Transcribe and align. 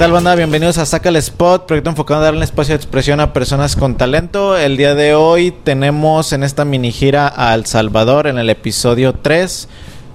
tal 0.00 0.12
banda? 0.12 0.34
Bienvenidos 0.34 0.78
a 0.78 0.86
Saca 0.86 1.10
el 1.10 1.16
Spot, 1.16 1.66
proyecto 1.66 1.90
enfocado 1.90 2.20
en 2.20 2.24
darle 2.24 2.44
espacio 2.44 2.72
de 2.72 2.76
expresión 2.76 3.20
a 3.20 3.34
personas 3.34 3.76
con 3.76 3.98
talento. 3.98 4.56
El 4.56 4.78
día 4.78 4.94
de 4.94 5.14
hoy 5.14 5.50
tenemos 5.50 6.32
en 6.32 6.42
esta 6.42 6.64
mini 6.64 6.90
gira 6.90 7.30
a 7.36 7.52
El 7.52 7.66
Salvador 7.66 8.26
en 8.26 8.38
el 8.38 8.48
episodio 8.48 9.12
3, 9.12 9.68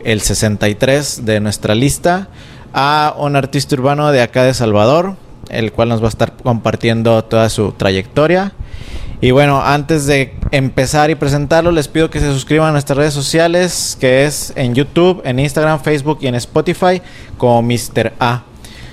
el 0.04 0.22
63 0.22 1.26
de 1.26 1.40
nuestra 1.40 1.76
lista, 1.76 2.30
a 2.74 3.14
un 3.16 3.36
artista 3.36 3.76
urbano 3.76 4.12
de 4.12 4.24
acá 4.24 4.42
de 4.42 4.56
Salvador, 4.56 5.18
el 5.50 5.72
cual 5.72 5.90
nos 5.90 6.02
va 6.02 6.08
a 6.08 6.10
estar 6.10 6.34
compartiendo 6.36 7.24
toda 7.24 7.48
su 7.50 7.72
trayectoria. 7.74 8.54
Y 9.22 9.30
bueno, 9.30 9.62
antes 9.62 10.08
de 10.08 10.34
empezar 10.50 11.12
y 11.12 11.16
presentarlo, 11.16 11.72
les 11.72 11.90
pido 11.90 12.10
que 12.10 12.20
se 12.20 12.34
suscriban 12.34 12.70
a 12.70 12.72
nuestras 12.72 12.98
redes 12.98 13.14
sociales, 13.14 13.96
que 14.02 14.26
es 14.26 14.52
en 14.56 14.74
YouTube, 14.74 15.22
en 15.26 15.38
Instagram, 15.38 15.80
Facebook 15.80 16.18
y 16.22 16.28
en 16.28 16.34
Spotify, 16.34 17.04
como 17.38 17.62
Mr. 17.62 18.14
A. 18.20 18.46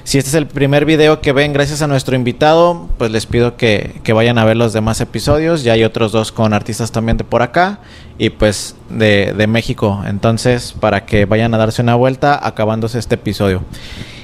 Si 0.05 0.19
este 0.19 0.31
es 0.31 0.35
el 0.35 0.47
primer 0.47 0.85
video 0.85 1.21
que 1.21 1.33
ven 1.33 1.53
gracias 1.53 1.81
a 1.81 1.87
nuestro 1.87 2.17
invitado, 2.17 2.89
pues 2.99 3.13
les 3.13 3.27
pido 3.27 3.57
que, 3.57 4.01
que, 4.03 4.13
vayan 4.13 4.37
a 4.39 4.45
ver 4.45 4.57
los 4.57 4.73
demás 4.73 5.01
episodios. 5.01 5.63
Ya 5.63 5.75
hay 5.75 5.85
otros 5.85 6.11
dos 6.11 6.33
con 6.33 6.53
artistas 6.55 6.91
también 6.91 7.17
de 7.17 7.25
por 7.25 7.43
acá 7.43 7.79
y 8.19 8.31
pues 8.31 8.75
de, 8.91 9.33
de 9.37 9.47
México. 9.47 10.03
Entonces, 10.07 10.75
para 10.79 11.07
que 11.07 11.25
vayan 11.25 11.55
a 11.55 11.59
darse 11.59 11.83
una 11.83 11.95
vuelta 11.95 12.39
acabándose 12.45 12.99
este 12.99 13.15
episodio. 13.15 13.63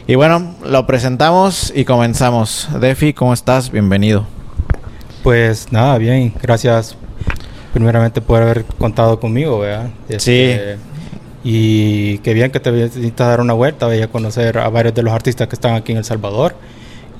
Y 0.09 0.17
bueno, 0.17 0.55
lo 0.65 0.87
presentamos 0.87 1.73
y 1.75 1.85
comenzamos. 1.85 2.69
Defi, 2.81 3.13
¿cómo 3.13 3.33
estás? 3.33 3.71
Bienvenido. 3.71 4.27
Pues 5.23 5.71
nada, 5.71 5.97
bien. 5.99 6.35
Gracias 6.43 6.97
primeramente 7.73 8.21
por 8.21 8.43
haber 8.43 8.65
contado 8.65 9.21
conmigo, 9.21 9.61
¿verdad? 9.61 9.91
Este, 10.09 10.77
sí. 10.77 10.83
Y 11.51 12.19
qué 12.19 12.35
bien 12.35 12.51
que 12.51 12.61
te 12.61 12.71
viniste 12.71 13.23
a 13.23 13.29
dar 13.29 13.41
una 13.41 13.55
vuelta, 13.55 13.87
voy 13.87 14.03
a 14.03 14.09
conocer 14.09 14.59
a 14.59 14.69
varios 14.69 14.95
de 14.95 15.03
los 15.03 15.15
artistas 15.15 15.49
que 15.49 15.55
están 15.55 15.77
aquí 15.77 15.93
en 15.93 15.99
El 15.99 16.05
Salvador. 16.05 16.55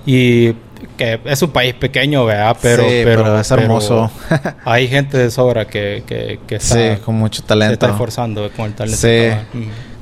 Y 0.05 0.53
que 0.99 1.19
es 1.25 1.41
un 1.41 1.51
país 1.51 1.73
pequeño, 1.73 2.27
¿verdad? 2.27 2.55
Pero, 2.61 2.83
sí, 2.83 3.01
pero, 3.05 3.23
pero, 3.23 3.41
es 3.41 3.51
hermoso. 3.51 4.11
Pero 4.29 4.55
hay 4.67 4.87
gente 4.87 5.17
de 5.17 5.31
sobra 5.31 5.67
que, 5.67 6.03
que, 6.07 6.41
que 6.47 6.57
está, 6.57 6.97
sí, 6.97 7.01
con 7.03 7.15
mucho 7.15 7.43
talento. 7.43 7.71
Se 7.71 7.73
está 7.73 7.89
esforzando 7.89 8.51
con 8.55 8.67
el 8.67 8.75
talento. 8.75 8.99
Sí. 8.99 9.31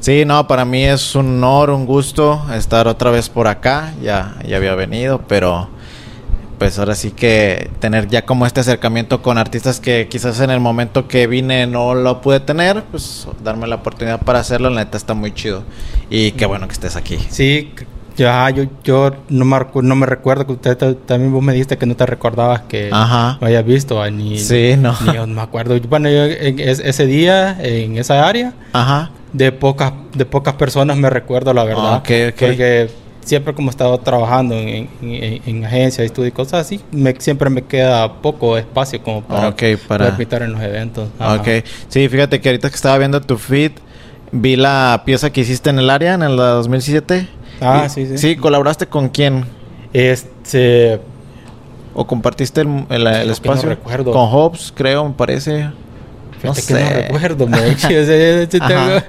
Sí, 0.01 0.25
no, 0.25 0.45
para 0.49 0.65
mí 0.65 0.83
es 0.83 1.15
un 1.15 1.43
honor, 1.43 1.71
un 1.71 1.87
gusto 1.87 2.45
estar 2.53 2.89
otra 2.89 3.13
vez 3.13 3.29
por 3.29 3.47
acá. 3.47 3.95
Ya, 4.03 4.35
ya 4.45 4.57
había 4.57 4.75
venido, 4.75 5.23
pero 5.29 5.69
pues 6.59 6.79
ahora 6.79 6.95
sí 6.95 7.11
que 7.11 7.71
tener 7.81 8.09
ya 8.09 8.25
como 8.25 8.47
este 8.47 8.61
acercamiento 8.61 9.23
con 9.23 9.39
artistas 9.39 9.81
que 9.81 10.09
quizás 10.09 10.41
en 10.41 10.51
el 10.51 10.61
momento 10.61 11.09
que 11.09 11.27
vine 11.27 11.67
no 11.67 11.95
lo 11.95 12.21
pude 12.21 12.41
tener, 12.41 12.83
pues 12.91 13.29
darme 13.43 13.67
la 13.67 13.77
oportunidad 13.77 14.21
para 14.21 14.41
hacerlo, 14.41 14.71
la 14.71 14.85
neta 14.85 14.97
está 14.97 15.15
muy 15.15 15.33
chido. 15.33 15.65
Y 16.11 16.33
qué 16.33 16.47
bueno 16.47 16.67
que 16.67 16.73
estés 16.73 16.97
aquí. 16.97 17.19
Sí, 17.31 17.73
ya 18.17 18.49
yo, 18.51 18.65
yo 18.83 19.11
no, 19.29 19.45
me, 19.45 19.59
no 19.83 19.95
me 19.95 20.07
recuerdo 20.07 20.47
que 20.47 20.53
usted 20.53 20.97
también 21.07 21.33
vos 21.33 21.43
me 21.43 21.53
dijiste 21.53 21.77
que 21.77 21.87
no 21.87 21.95
te 21.97 22.07
recordabas 22.07 22.63
que 22.63 22.89
Ajá. 22.91 23.37
lo 23.41 23.47
había 23.47 23.63
visto, 23.63 24.11
ni, 24.11 24.39
sí, 24.39 24.75
no. 24.79 24.95
ni 25.07 25.15
yo 25.15 25.27
no 25.27 25.35
me 25.35 25.43
acuerdo. 25.43 25.79
Bueno, 25.89 26.09
yo 26.09 26.25
en 26.25 26.59
ese 26.59 27.07
día, 27.07 27.57
en 27.61 27.99
esa 27.99 28.27
área, 28.27 28.55
Ajá. 28.73 29.11
de 29.33 29.53
pocas, 29.53 29.93
de 30.15 30.25
pocas 30.25 30.55
personas 30.55 30.97
me 30.97 31.11
recuerdo 31.11 31.53
la 31.53 31.65
verdad. 31.65 31.95
Ah, 31.95 31.97
okay, 31.99 32.29
okay. 32.29 32.49
Porque 32.49 32.91
siempre 33.27 33.53
como 33.55 33.69
he 33.69 33.73
estado 33.73 33.99
trabajando 33.99 34.55
en, 34.55 34.89
en, 35.03 35.43
en 35.45 35.65
agencias, 35.65 36.07
estudios 36.07 36.29
y 36.29 36.33
cosas 36.33 36.61
así, 36.65 36.81
me, 36.93 37.15
siempre 37.19 37.51
me 37.51 37.63
queda 37.63 38.23
poco 38.23 38.57
espacio 38.57 39.03
como 39.03 39.23
para, 39.23 39.49
okay, 39.49 39.77
para... 39.77 40.17
poder 40.17 40.43
en 40.43 40.53
los 40.53 40.63
eventos. 40.63 41.09
Ajá. 41.19 41.35
Ok, 41.35 41.65
sí, 41.89 42.09
fíjate 42.09 42.41
que 42.41 42.49
ahorita 42.49 42.71
que 42.71 42.77
estaba 42.77 42.97
viendo 42.99 43.21
tu 43.21 43.37
feed, 43.37 43.73
vi 44.31 44.57
la 44.57 45.03
pieza 45.05 45.31
que 45.31 45.41
hiciste 45.41 45.71
en 45.71 45.81
el 45.81 45.91
área, 45.91 46.15
en 46.15 46.23
el 46.23 46.37
2007. 46.37 47.29
Ah, 47.61 47.85
y, 47.87 47.91
sí, 47.91 48.07
sí. 48.07 48.19
Sí, 48.19 48.37
¿colaboraste 48.37 48.87
con 48.87 49.09
quién? 49.09 49.45
Este... 49.93 51.01
¿O 51.99 52.07
compartiste 52.07 52.61
el, 52.61 52.85
el, 52.91 53.07
el 53.07 53.31
espacio? 53.31 53.71
No 53.71 53.75
recuerdo. 53.75 54.13
Con 54.13 54.29
Hobbs, 54.31 54.73
creo, 54.77 55.09
me 55.09 55.15
parece. 55.15 55.71
No 56.43 56.55
sé. 56.55 56.75
que 56.75 56.83
no 56.83 56.91
recuerdo, 56.91 57.47
me 57.47 57.59
tengo, 57.75 59.01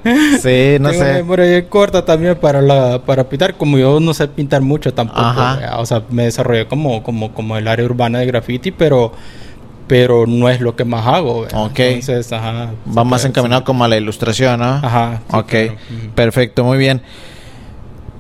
Sí, 0.42 0.78
no 0.80 0.90
tengo 0.90 1.04
sé. 1.04 1.14
memoria 1.14 1.70
corta 1.70 2.04
también 2.06 2.36
para 2.36 2.62
la 2.62 3.02
para 3.06 3.28
pintar, 3.28 3.56
como 3.56 3.78
yo 3.78 4.00
no 4.00 4.14
sé 4.14 4.28
pintar 4.28 4.62
mucho 4.62 4.94
tampoco, 4.94 5.22
o 5.78 5.86
sea, 5.86 6.04
me 6.10 6.24
desarrollé 6.24 6.68
como 6.68 7.04
como 7.04 7.34
como 7.34 7.58
el 7.58 7.68
área 7.68 7.86
urbana 7.86 8.20
de 8.20 8.26
graffiti, 8.26 8.72
pero 8.72 9.12
pero 9.88 10.26
no 10.28 10.50
es 10.50 10.60
lo 10.60 10.76
que 10.76 10.84
más 10.84 11.08
hago. 11.08 11.44
¿verdad? 11.44 11.66
Ok. 11.66 11.80
Entonces, 11.80 12.32
ajá. 12.34 12.72
Va 12.96 13.04
más 13.06 13.24
encaminado 13.24 13.62
sí. 13.62 13.66
como 13.66 13.86
a 13.86 13.88
la 13.88 13.96
ilustración, 13.98 14.60
¿no? 14.60 14.66
Ajá. 14.66 15.22
Sí, 15.30 15.36
ok, 15.38 15.48
claro. 15.50 15.74
perfecto, 16.14 16.64
muy 16.66 16.78
bien. 16.78 17.02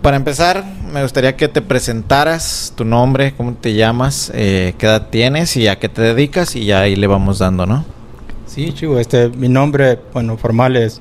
Para 0.01 0.15
empezar, 0.15 0.63
me 0.93 1.01
gustaría 1.01 1.35
que 1.35 1.49
te 1.49 1.61
presentaras 1.61 2.71
tu 2.77 2.85
nombre, 2.85 3.33
cómo 3.35 3.53
te 3.55 3.73
llamas, 3.73 4.31
eh, 4.33 4.73
qué 4.77 4.85
edad 4.85 5.07
tienes 5.09 5.57
y 5.57 5.67
a 5.67 5.77
qué 5.79 5.89
te 5.89 6.01
dedicas 6.01 6.55
y 6.55 6.65
ya 6.65 6.81
ahí 6.81 6.95
le 6.95 7.07
vamos 7.07 7.39
dando, 7.39 7.65
¿no? 7.65 7.83
Sí, 8.57 8.73
chivo, 8.73 8.97
este, 8.97 9.29
mi 9.29 9.49
nombre, 9.49 9.99
bueno, 10.13 10.35
formal 10.35 10.75
es 10.77 10.99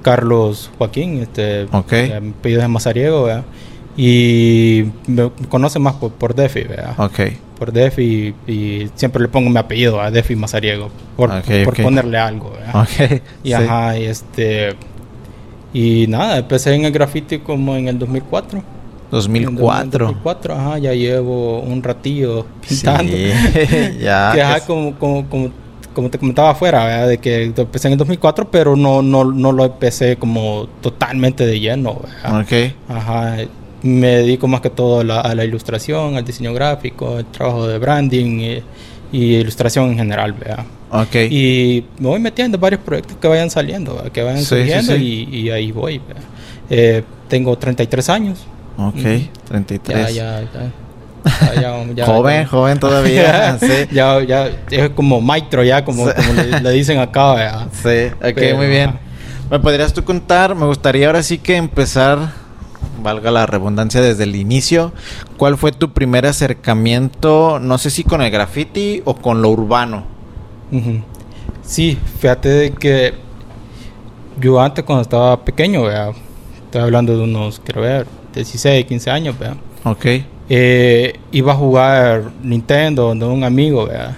Carlos 0.00 0.70
Joaquín, 0.78 1.18
este, 1.20 1.64
okay. 1.70 2.08
mi 2.22 2.30
apellido 2.30 2.62
es 2.62 2.68
Mazariego, 2.70 3.24
¿verdad? 3.24 3.44
Y 3.98 4.86
me 5.06 5.30
conoce 5.50 5.78
más 5.78 5.96
por, 5.96 6.12
por 6.12 6.34
Defi, 6.34 6.62
¿verdad? 6.62 6.94
Ok. 6.96 7.20
Por 7.58 7.70
Defi 7.70 8.34
y, 8.46 8.50
y, 8.50 8.90
siempre 8.94 9.20
le 9.20 9.28
pongo 9.28 9.50
mi 9.50 9.58
apellido 9.58 10.00
a 10.00 10.10
Defi 10.10 10.36
Mazariego, 10.36 10.88
por, 11.18 11.30
okay, 11.32 11.66
por 11.66 11.74
okay. 11.74 11.84
ponerle 11.84 12.16
algo, 12.16 12.52
¿verdad? 12.52 12.88
Y 13.44 13.48
sí. 13.48 13.52
ajá, 13.52 13.98
y 13.98 14.04
este, 14.06 14.70
y 15.74 16.06
nada, 16.08 16.38
empecé 16.38 16.74
en 16.74 16.86
el 16.86 16.92
graffiti 16.92 17.40
como 17.40 17.76
en 17.76 17.88
el 17.88 17.98
2004. 17.98 18.62
2004. 19.10 19.82
En 19.82 19.90
2004, 19.90 20.54
ajá, 20.54 20.78
ya 20.78 20.94
llevo 20.94 21.60
un 21.60 21.82
ratillo 21.82 22.46
pintando. 22.66 23.12
Sí, 23.12 23.32
ya. 24.00 24.30
que 24.32 24.40
ajá, 24.40 24.60
como, 24.60 24.98
como, 24.98 25.28
como 25.28 25.65
como 25.96 26.10
te 26.10 26.18
comentaba 26.18 26.50
afuera, 26.50 26.84
¿verdad? 26.84 27.08
de 27.08 27.16
que 27.18 27.44
empecé 27.44 27.88
en 27.88 27.92
el 27.92 27.98
2004, 27.98 28.50
pero 28.50 28.76
no, 28.76 29.00
no, 29.00 29.24
no 29.24 29.50
lo 29.50 29.64
empecé 29.64 30.16
como 30.16 30.68
totalmente 30.82 31.46
de 31.46 31.58
lleno. 31.58 32.02
¿verdad? 32.22 32.40
Ok. 32.42 32.74
Ajá. 32.86 33.36
Me 33.82 34.08
dedico 34.08 34.46
más 34.46 34.60
que 34.60 34.68
todo 34.68 35.00
a 35.00 35.04
la, 35.04 35.20
a 35.22 35.34
la 35.34 35.44
ilustración, 35.46 36.16
al 36.18 36.24
diseño 36.26 36.52
gráfico, 36.52 37.18
el 37.18 37.24
trabajo 37.24 37.66
de 37.66 37.78
branding 37.78 38.40
y, 38.40 38.62
y, 39.10 39.36
ilustración 39.36 39.92
en 39.92 39.96
general. 39.96 40.34
¿verdad? 40.34 40.66
Ok. 40.90 41.14
Y 41.30 41.84
me 41.98 42.08
voy 42.08 42.20
metiendo 42.20 42.56
en 42.58 42.60
varios 42.60 42.82
proyectos 42.82 43.16
que 43.16 43.26
vayan 43.26 43.48
saliendo, 43.48 43.94
¿verdad? 43.94 44.12
que 44.12 44.22
vayan 44.22 44.40
Sí, 44.40 44.44
surgiendo 44.44 44.92
sí, 44.92 44.98
sí. 44.98 45.28
Y, 45.32 45.40
y 45.40 45.50
ahí 45.50 45.72
voy. 45.72 45.98
Eh, 46.68 47.02
tengo 47.28 47.56
33 47.56 48.10
años. 48.10 48.46
Ok, 48.76 49.00
33. 49.48 49.98
Ya, 49.98 50.10
ya, 50.10 50.40
ya. 50.42 50.70
Ya, 51.54 51.60
ya, 51.94 52.06
joven, 52.06 52.42
ya. 52.42 52.46
joven 52.46 52.78
todavía. 52.78 53.58
sí. 53.60 53.86
ya, 53.92 54.22
ya 54.22 54.48
es 54.70 54.90
como 54.90 55.20
maestro, 55.20 55.64
ya 55.64 55.84
como, 55.84 56.06
Sí. 56.06 56.12
como 56.16 56.32
le, 56.34 56.60
le 56.60 56.70
dicen 56.70 56.98
acá. 56.98 57.34
¿verdad? 57.34 57.66
Sí, 57.72 58.12
ok, 58.14 58.32
Pero, 58.34 58.56
muy 58.56 58.66
bien. 58.68 58.98
¿Me 59.50 59.58
podrías 59.60 59.92
tú 59.92 60.04
contar? 60.04 60.54
Me 60.54 60.66
gustaría 60.66 61.06
ahora 61.06 61.22
sí 61.22 61.38
que 61.38 61.56
empezar, 61.56 62.18
valga 63.02 63.30
la 63.30 63.46
redundancia, 63.46 64.00
desde 64.00 64.24
el 64.24 64.34
inicio. 64.36 64.92
¿Cuál 65.36 65.56
fue 65.56 65.72
tu 65.72 65.92
primer 65.92 66.26
acercamiento, 66.26 67.58
no 67.60 67.78
sé 67.78 67.90
si 67.90 68.02
con 68.04 68.22
el 68.22 68.30
graffiti 68.30 69.02
o 69.04 69.14
con 69.14 69.42
lo 69.42 69.50
urbano? 69.50 70.04
Sí, 71.62 71.98
fíjate 72.20 72.48
de 72.48 72.70
que 72.72 73.14
yo 74.40 74.60
antes 74.60 74.84
cuando 74.84 75.02
estaba 75.02 75.44
pequeño, 75.44 75.82
¿verdad? 75.82 76.12
estoy 76.64 76.82
hablando 76.82 77.16
de 77.16 77.22
unos, 77.24 77.60
quiero 77.60 77.80
ver, 77.82 78.06
16, 78.34 78.84
15 78.84 79.10
años, 79.10 79.38
¿verdad? 79.38 79.56
Ok, 79.84 80.04
Eh, 80.48 81.18
iba 81.32 81.52
a 81.52 81.56
jugar 81.56 82.30
Nintendo 82.42 83.08
donde 83.08 83.26
un 83.26 83.42
amigo, 83.44 83.86
¿verdad? 83.86 84.16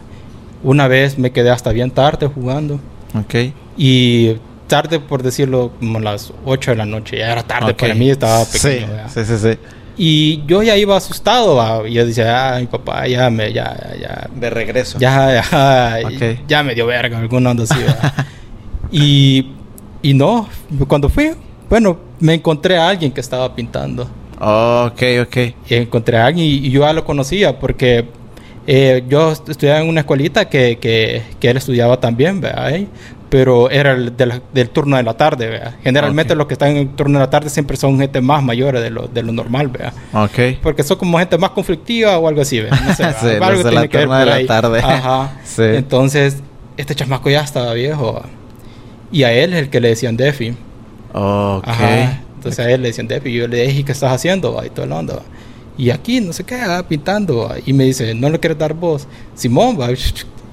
Una 0.63 0.87
vez 0.89 1.19
me 1.19 1.31
quedé 1.31 1.51
hasta 1.51 1.73
bien 1.73 1.91
tarde 1.91 2.27
jugando 2.27 2.81
ok. 3.19 3.35
y 3.77 4.37
tarde 4.67 5.01
por 5.01 5.23
decirlo 5.23 5.71
como 5.79 6.01
las 6.01 6.33
8 6.45 6.73
de 6.73 6.77
la 6.77 6.85
noche, 6.85 7.17
ya 7.19 7.33
era 7.33 7.43
tarde 7.45 7.73
ok. 7.73 7.79
para 7.79 7.95
mí, 7.95 8.11
estaba 8.11 8.45
pequeño, 8.45 8.87
Sí, 9.09 9.25
sí, 9.25 9.25
sí, 9.25 9.39
sí. 9.39 9.59
Y 10.01 10.43
yo 10.47 10.63
ya 10.63 10.77
iba 10.77 10.97
asustado, 10.97 11.57
¿va? 11.57 11.89
y 11.89 11.95
yo 11.95 12.05
decía, 12.07 12.55
ah, 12.57 12.61
mi 12.61 12.67
papá 12.67 13.07
ya 13.09 13.31
me, 13.31 13.53
ya, 13.53 13.75
ya, 14.01 14.29
De 14.35 14.51
regreso. 14.51 14.99
ya, 14.99 15.43
ya, 15.51 15.99
Ok. 16.07 16.41
ya 16.47 16.63
me 16.63 16.75
dio 16.75 16.87
verga, 16.87 17.19
alguna 17.19 17.51
onda 17.51 17.65
así, 17.65 17.75
y, 18.93 19.53
y 20.03 20.15
no, 20.15 20.49
cuando 20.87 21.09
fui, 21.09 21.31
bueno, 21.71 21.99
me 22.21 22.35
encontré 22.35 22.77
a 22.79 22.89
alguien 22.89 23.11
que 23.13 23.21
estaba 23.21 23.55
pintando. 23.55 24.09
Ok, 24.41 25.03
ok. 25.23 25.37
Y 25.69 25.75
encontré 25.75 26.17
a 26.19 26.27
alguien 26.27 26.47
y, 26.47 26.67
y 26.67 26.71
yo 26.71 26.83
ya 26.83 26.93
lo 26.93 27.05
conocía 27.05 27.59
porque 27.59 28.07
eh, 28.67 29.03
yo 29.09 29.33
est- 29.33 29.49
estudiaba 29.49 29.81
en 29.81 29.89
una 29.89 30.01
escuelita 30.01 30.49
que, 30.49 30.79
que, 30.79 31.23
que 31.41 31.51
él 31.51 31.57
estudiaba 31.57 31.99
también, 32.01 32.41
¿verdad? 32.41 32.71
¿Eh? 32.71 32.87
Pero 33.31 33.69
era 33.71 33.93
el 33.93 34.17
de 34.17 34.27
la- 34.27 34.41
del 34.55 34.71
turno 34.71 34.97
de 34.97 35.03
la 35.03 35.15
tarde, 35.15 35.49
¿verdad? 35.49 35.75
Generalmente 35.83 36.33
Ok. 36.33 36.39
los 36.39 36.47
que 36.47 36.55
están 36.55 36.71
en 36.71 36.77
el 36.79 36.89
turno 36.95 37.19
de 37.19 37.25
la 37.25 37.31
tarde 37.31 37.51
siempre 37.51 37.77
son 37.77 37.99
gente 37.99 38.21
más 38.21 38.43
mayores 38.43 38.81
de 38.83 38.91
lo, 38.91 39.07
de 39.09 39.23
lo 39.23 39.33
normal, 39.33 39.69
¿verdad? 39.69 39.93
Ok. 40.13 40.59
Porque 40.63 40.83
son 40.83 40.97
como 40.99 41.19
gente 41.19 41.37
más 41.37 41.51
conflictiva 41.51 42.17
o 42.19 42.29
algo 42.29 42.41
así, 42.41 42.61
¿verdad? 42.61 42.79
No 42.87 42.95
sé, 42.95 43.05
Sí, 43.21 43.27
¿verdad? 43.27 43.51
de 43.53 43.65
la 43.65 43.71
tiene 43.71 43.89
que 43.89 43.99
ver 43.99 44.09
de 44.09 44.27
la 44.27 44.35
ahí. 44.35 44.47
tarde. 44.47 44.79
Ajá. 44.81 45.33
Sí. 45.45 45.63
Entonces, 45.63 46.37
este 46.77 46.95
chamaco 46.95 47.29
ya 47.29 47.41
estaba 47.43 47.73
viejo. 47.75 48.23
Y 49.11 49.25
a 49.25 49.33
él 49.33 49.53
es 49.53 49.59
el 49.61 49.69
que 49.71 49.81
le 49.81 49.89
decían 49.89 50.17
Defi. 50.17 50.55
Ok. 51.13 51.65
Ajá. 51.67 52.21
Entonces 52.39 52.65
a 52.65 52.71
él 52.71 52.83
le 52.83 52.89
decían 52.89 53.09
Defi. 53.09 53.29
Y 53.31 53.35
yo 53.39 53.49
le 53.49 53.67
dije, 53.67 53.85
¿qué 53.85 53.93
estás 53.93 54.13
haciendo? 54.13 54.55
va? 54.55 54.65
Y 54.67 54.71
todo 54.71 54.85
el 54.85 54.91
mundo. 54.91 55.23
y 55.77 55.91
aquí, 55.91 56.21
no 56.21 56.33
sé 56.33 56.45
qué, 56.45 56.57
ah, 56.57 56.83
pintando. 56.89 57.53
Y 57.67 57.73
me 57.73 57.85
dice, 57.85 58.15
¿no 58.15 58.31
le 58.31 58.39
quieres 58.41 58.59
dar 58.59 58.75
voz? 58.75 59.07
Simón, 59.35 59.79
va. 59.81 59.89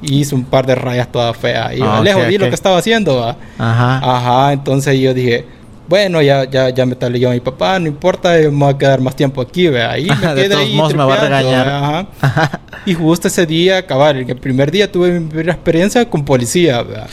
Y 0.02 0.20
hizo 0.20 0.36
un 0.36 0.44
par 0.44 0.66
de 0.68 0.76
rayas 0.76 1.10
todas 1.12 1.36
feas. 1.38 1.74
Y 1.78 1.80
Ah, 1.82 2.02
lejos 2.04 2.24
ok, 2.24 2.28
vi 2.28 2.38
lo 2.38 2.50
que 2.50 2.54
estaba 2.56 2.78
haciendo, 2.78 3.16
va. 3.16 3.38
Ajá. 3.58 3.98
Ajá, 4.18 4.54
entonces 4.54 5.00
yo 5.00 5.14
dije, 5.14 5.46
bueno, 5.88 6.22
ya, 6.22 6.44
ya, 6.50 6.70
ya 6.70 6.86
me 6.86 6.96
a 7.00 7.30
mi 7.32 7.40
papá, 7.40 7.80
no 7.80 7.88
importa, 7.88 8.34
me 8.34 8.48
voy 8.50 8.74
a 8.74 8.78
quedar 8.78 9.00
más 9.02 9.16
tiempo 9.16 9.42
aquí, 9.42 9.68
vea. 9.68 9.92
Ahí 9.92 10.08
me 10.22 10.36
De 10.36 10.50
todos 10.50 10.62
ahí 10.64 10.76
modos 10.76 10.94
me 10.96 11.04
va 11.06 11.14
a 11.16 11.22
regañar. 11.22 11.68
Ajá. 11.70 12.08
Ajá. 12.22 12.62
Y 12.86 12.94
justo 12.94 13.30
ese 13.30 13.48
día, 13.48 13.88
cabal, 13.88 14.18
el 14.18 14.36
primer 14.38 14.70
día 14.70 14.92
tuve 14.92 15.20
mi 15.20 15.28
primera 15.28 15.54
experiencia 15.54 16.08
con 16.08 16.24
policía, 16.24 16.84
vea. 16.84 17.08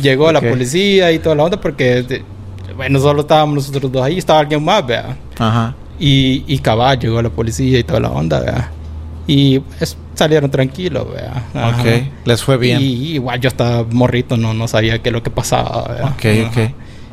Llegó 0.00 0.26
Ok. 0.26 0.32
la 0.34 0.40
policía 0.40 1.10
y 1.10 1.18
toda 1.18 1.34
la 1.34 1.42
onda 1.44 1.60
porque, 1.60 2.22
bueno, 2.80 2.98
solo 2.98 3.20
estábamos 3.20 3.56
nosotros 3.56 3.92
dos 3.92 4.02
ahí, 4.02 4.16
estaba 4.16 4.38
alguien 4.38 4.64
más, 4.64 4.86
vea. 4.86 5.14
Ajá. 5.38 5.74
Y, 5.98 6.44
y 6.46 6.60
cabal, 6.60 6.98
llegó 6.98 7.20
la 7.20 7.28
policía 7.28 7.78
y 7.78 7.84
toda 7.84 8.00
la 8.00 8.10
onda, 8.10 8.40
vea. 8.40 8.70
Y 9.26 9.58
pues, 9.58 9.98
salieron 10.14 10.50
tranquilos, 10.50 11.06
vea. 11.12 11.44
Ajá. 11.52 11.78
Ok. 11.78 11.86
Les 12.24 12.42
fue 12.42 12.56
bien. 12.56 12.80
Y 12.80 13.12
igual 13.12 13.38
yo 13.38 13.48
estaba 13.48 13.84
morrito, 13.84 14.38
no, 14.38 14.54
no 14.54 14.66
sabía 14.66 14.98
qué 15.02 15.10
es 15.10 15.12
lo 15.12 15.22
que 15.22 15.28
pasaba, 15.28 15.92
vea. 15.92 16.06
Ok, 16.06 16.48
ok. 16.48 16.56
Ajá. 16.56 16.72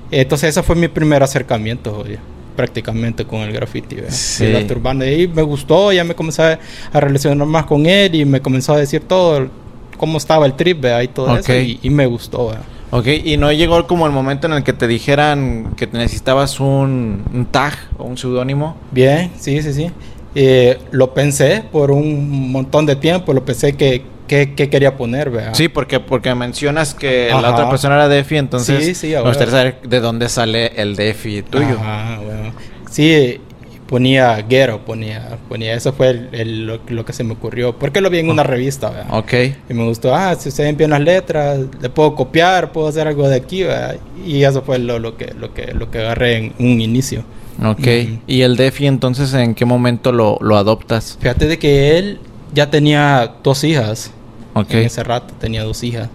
Entonces 0.09 0.51
ese 0.51 0.63
fue 0.63 0.77
mi 0.77 0.87
primer 0.87 1.21
acercamiento, 1.21 1.97
oye, 1.97 2.17
prácticamente 2.55 3.25
con 3.25 3.41
el 3.41 3.51
graffiti. 3.51 3.97
Sí. 4.07 4.45
El 4.45 4.55
arte 4.55 4.73
urbano. 4.73 5.05
Y 5.05 5.27
me 5.27 5.41
gustó, 5.41 5.91
ya 5.91 6.05
me 6.05 6.15
comencé 6.15 6.43
a, 6.43 6.59
relacionar 6.93 7.45
más 7.45 7.65
con 7.65 7.85
él 7.85 8.15
y 8.15 8.23
me 8.23 8.39
comenzó 8.39 8.71
a 8.71 8.77
decir 8.77 9.01
todo, 9.01 9.49
cómo 9.97 10.17
estaba 10.17 10.45
el 10.45 10.53
trip, 10.53 10.79
vea, 10.79 11.03
y 11.03 11.09
todo 11.09 11.33
Ok. 11.33 11.39
eso. 11.39 11.55
Y, 11.55 11.79
y 11.81 11.89
me 11.89 12.05
gustó, 12.05 12.51
vea. 12.51 12.61
Ok, 12.91 13.07
y 13.07 13.35
no 13.37 13.51
llegó 13.51 13.85
como 13.85 14.05
el 14.05 14.13
momento 14.13 14.47
en 14.47 14.53
el 14.53 14.63
que 14.63 14.73
te 14.73 14.87
dijeran 14.87 15.73
que 15.75 15.87
necesitabas 15.87 16.59
un, 16.59 17.23
un 17.33 17.45
tag 17.45 17.73
o 17.97 18.05
un 18.05 18.17
seudónimo. 18.17 18.77
Bien, 18.91 19.31
sí, 19.37 19.61
sí, 19.61 19.73
sí. 19.73 19.91
Eh, 20.35 20.77
lo 20.91 21.13
pensé 21.13 21.63
por 21.71 21.91
un 21.91 22.51
montón 22.51 22.85
de 22.85 22.95
tiempo, 22.95 23.33
lo 23.33 23.43
pensé 23.43 23.73
que, 23.73 24.03
que, 24.27 24.53
que 24.53 24.69
quería 24.69 24.95
poner, 24.95 25.29
vea. 25.29 25.53
Sí, 25.53 25.67
porque, 25.67 25.99
porque 25.99 26.33
mencionas 26.35 26.93
que 26.93 27.27
la 27.29 27.39
Ajá. 27.39 27.51
otra 27.53 27.69
persona 27.69 27.95
era 27.95 28.07
Defi, 28.07 28.37
entonces 28.37 28.85
Sí, 28.85 28.95
sí, 28.95 29.07
me 29.15 29.21
gustaría 29.21 29.51
saber 29.51 29.81
de 29.81 29.99
dónde 29.99 30.29
sale 30.29 30.67
el 30.81 30.95
Defi 30.95 31.41
tuyo. 31.41 31.77
Ajá, 31.81 32.19
bueno. 32.23 32.53
Sí, 32.89 33.41
ponía 33.87 34.35
Ghetto, 34.41 34.79
ponía, 34.85 35.37
ponía, 35.49 35.73
eso 35.73 35.93
fue 35.93 36.09
el- 36.09 36.29
el- 36.33 36.65
lo, 36.67 36.79
lo 36.87 37.05
que 37.05 37.13
se 37.13 37.23
me 37.23 37.33
ocurrió, 37.33 37.77
porque 37.77 38.01
lo 38.01 38.09
vi 38.09 38.19
en 38.19 38.29
una 38.29 38.43
revista, 38.43 38.89
vea. 38.89 39.07
Ok, 39.11 39.33
Y 39.69 39.73
me 39.73 39.85
gustó, 39.85 40.13
ah, 40.13 40.35
si 40.35 40.49
ven 40.61 40.75
bien 40.77 40.89
las 40.91 41.01
letras, 41.01 41.59
le 41.81 41.89
puedo 41.89 42.13
copiar, 42.15 42.71
puedo 42.71 42.87
hacer 42.87 43.07
algo 43.07 43.27
de 43.29 43.35
aquí, 43.37 43.63
vea. 43.63 43.95
Y 44.25 44.43
eso 44.43 44.61
fue 44.61 44.77
lo, 44.79 44.99
lo, 44.99 45.15
que, 45.17 45.33
lo, 45.39 45.53
que, 45.53 45.73
lo 45.73 45.89
que 45.89 45.99
agarré 45.99 46.37
en 46.37 46.53
un 46.59 46.81
inicio. 46.81 47.23
ok. 47.63 47.87
¿Y 48.27 48.41
el 48.41 48.55
Defi 48.57 48.87
entonces 48.87 49.33
en 49.33 49.55
qué 49.55 49.65
momento 49.65 50.11
lo, 50.11 50.37
lo 50.41 50.57
adoptas? 50.57 51.17
Fíjate 51.19 51.47
de 51.47 51.57
que 51.57 51.97
él 51.97 52.19
ya 52.53 52.69
tenía 52.69 53.35
dos 53.43 53.63
hijas. 53.63 54.11
Ok, 54.53 54.71
En 54.73 54.83
ese 54.85 55.03
rato 55.03 55.33
tenía 55.39 55.63
dos 55.63 55.83
hijas. 55.83 56.09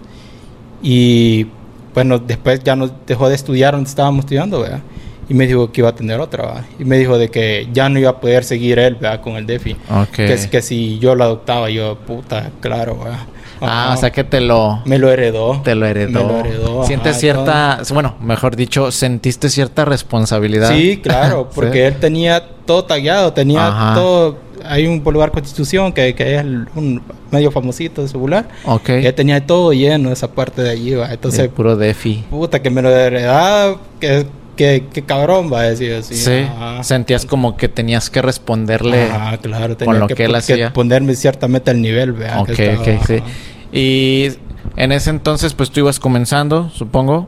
Y 0.81 1.47
bueno, 1.93 2.19
después 2.19 2.61
ya 2.63 2.75
nos 2.75 2.91
dejó 3.07 3.29
de 3.29 3.35
estudiar 3.35 3.73
donde 3.73 3.89
estábamos 3.89 4.25
estudiando, 4.25 4.59
¿verdad? 4.61 4.81
Y 5.29 5.33
me 5.33 5.47
dijo 5.47 5.71
que 5.71 5.81
iba 5.81 5.89
a 5.89 5.95
tener 5.95 6.19
otra, 6.19 6.45
¿verdad? 6.45 6.65
Y 6.79 6.85
me 6.85 6.97
dijo 6.97 7.17
de 7.17 7.29
que 7.29 7.67
ya 7.73 7.87
no 7.89 7.97
iba 7.99 8.09
a 8.09 8.19
poder 8.19 8.43
seguir 8.43 8.77
él, 8.79 8.95
¿verdad? 8.95 9.21
Con 9.21 9.35
el 9.37 9.45
DEFI. 9.45 9.75
Que, 10.13 10.37
que 10.51 10.61
si 10.61 10.99
yo 10.99 11.15
lo 11.15 11.23
adoptaba, 11.23 11.69
yo, 11.69 11.95
puta, 11.97 12.51
claro, 12.59 12.97
¿verdad? 12.99 13.19
Ah, 13.61 13.93
o 13.95 13.97
sea 13.97 14.11
que 14.11 14.25
te 14.25 14.41
lo, 14.41 14.81
Me 14.83 14.97
lo 14.97 15.09
heredó. 15.09 15.61
te 15.63 15.73
lo 15.75 15.85
heredó. 15.85 16.11
Me 16.11 16.33
lo 16.33 16.39
heredó. 16.39 16.85
Sientes 16.85 17.11
ajá, 17.13 17.19
cierta, 17.19 17.81
bueno, 17.93 18.15
mejor 18.21 18.57
dicho, 18.57 18.91
sentiste 18.91 19.49
cierta 19.49 19.85
responsabilidad. 19.85 20.69
Sí, 20.71 20.97
claro, 21.01 21.47
Sí. 21.49 21.55
porque 21.55 21.87
él 21.87 21.95
tenía 21.95 22.43
todo 22.65 22.83
tagueado, 22.83 23.31
tenía 23.31 23.65
Ajá. 23.67 23.93
todo. 23.95 24.37
Hay 24.65 24.85
un 24.87 25.01
Boulevard 25.03 25.31
Constitución 25.31 25.93
que, 25.93 26.13
que 26.15 26.35
es 26.35 26.41
el- 26.41 26.67
un 26.75 27.01
medio 27.31 27.51
famosito 27.51 28.01
de 28.01 28.09
celular. 28.09 28.49
Ok. 28.65 28.89
Él 28.89 29.13
tenía 29.13 29.45
todo 29.45 29.71
lleno 29.71 30.11
esa 30.11 30.29
parte 30.31 30.61
de 30.61 30.69
allí, 30.69 30.95
¿va? 30.95 31.11
Entonces, 31.13 31.43
De 31.43 31.49
puro 31.49 31.77
Defi. 31.77 32.23
puta, 32.29 32.61
que 32.61 32.69
me 32.69 32.81
lo 32.81 32.89
heredaba, 32.89 33.77
que, 34.01 34.25
que, 34.55 34.87
que 34.93 35.03
cabrón, 35.03 35.51
va 35.51 35.61
a 35.61 35.63
decir 35.63 35.93
así. 35.93 36.15
Sí, 36.15 36.47
Ajá. 36.49 36.83
sentías 36.83 37.25
como 37.25 37.57
que 37.57 37.69
tenías 37.69 38.09
que 38.09 38.21
responderle. 38.21 39.03
Ajá, 39.03 39.37
claro, 39.37 39.77
con 39.77 39.99
lo 39.99 40.07
que, 40.07 40.15
que 40.15 40.25
él 40.25 40.31
que 40.31 40.37
hacía. 40.37 40.73
ponerme 40.73 41.15
ciertamente 41.15 41.71
al 41.71 41.81
nivel, 41.81 42.13
vea. 42.13 42.39
Ok, 42.41 42.51
que 42.53 42.71
estaba, 42.73 42.97
ok, 42.97 43.05
sí. 43.05 43.15
ajá. 43.15 43.25
Y 43.71 44.29
en 44.77 44.91
ese 44.91 45.09
entonces, 45.09 45.53
pues 45.53 45.71
tú 45.71 45.79
ibas 45.81 45.99
comenzando, 45.99 46.69
supongo. 46.69 47.27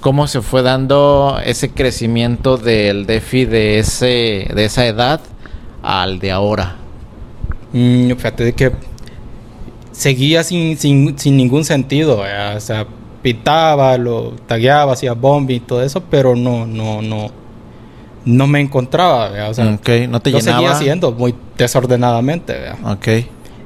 ¿Cómo 0.00 0.26
se 0.26 0.42
fue 0.42 0.62
dando 0.62 1.38
ese 1.44 1.70
crecimiento 1.70 2.56
del 2.58 3.06
DeFi 3.06 3.44
de 3.44 3.78
ese 3.78 4.50
de 4.52 4.64
esa 4.64 4.84
edad 4.86 5.20
al 5.82 6.18
de 6.18 6.32
ahora? 6.32 6.76
Mm, 7.72 8.08
fíjate 8.12 8.44
de 8.44 8.52
que 8.52 8.72
seguía 9.92 10.42
sin, 10.42 10.76
sin, 10.76 11.18
sin 11.18 11.36
ningún 11.36 11.64
sentido, 11.64 12.18
vea, 12.18 12.54
o 12.56 12.60
sea, 12.60 12.86
pintaba, 13.22 13.96
lo 13.98 14.32
tagueaba, 14.46 14.92
hacía 14.92 15.12
bombi 15.14 15.54
y 15.54 15.60
todo 15.60 15.82
eso, 15.82 16.02
pero 16.10 16.34
no, 16.36 16.66
no, 16.66 17.00
no, 17.02 17.30
no 18.24 18.46
me 18.46 18.60
encontraba, 18.60 19.28
vea, 19.30 19.48
o 19.48 19.54
sea, 19.54 19.64
no 19.64 19.78
te 20.20 20.30
lo 20.30 20.38
llenaba. 20.38 20.40
seguía 20.58 20.70
haciendo 20.72 21.12
muy 21.12 21.34
desordenadamente, 21.56 22.52
vea. 22.52 22.76
Ok, 22.84 23.08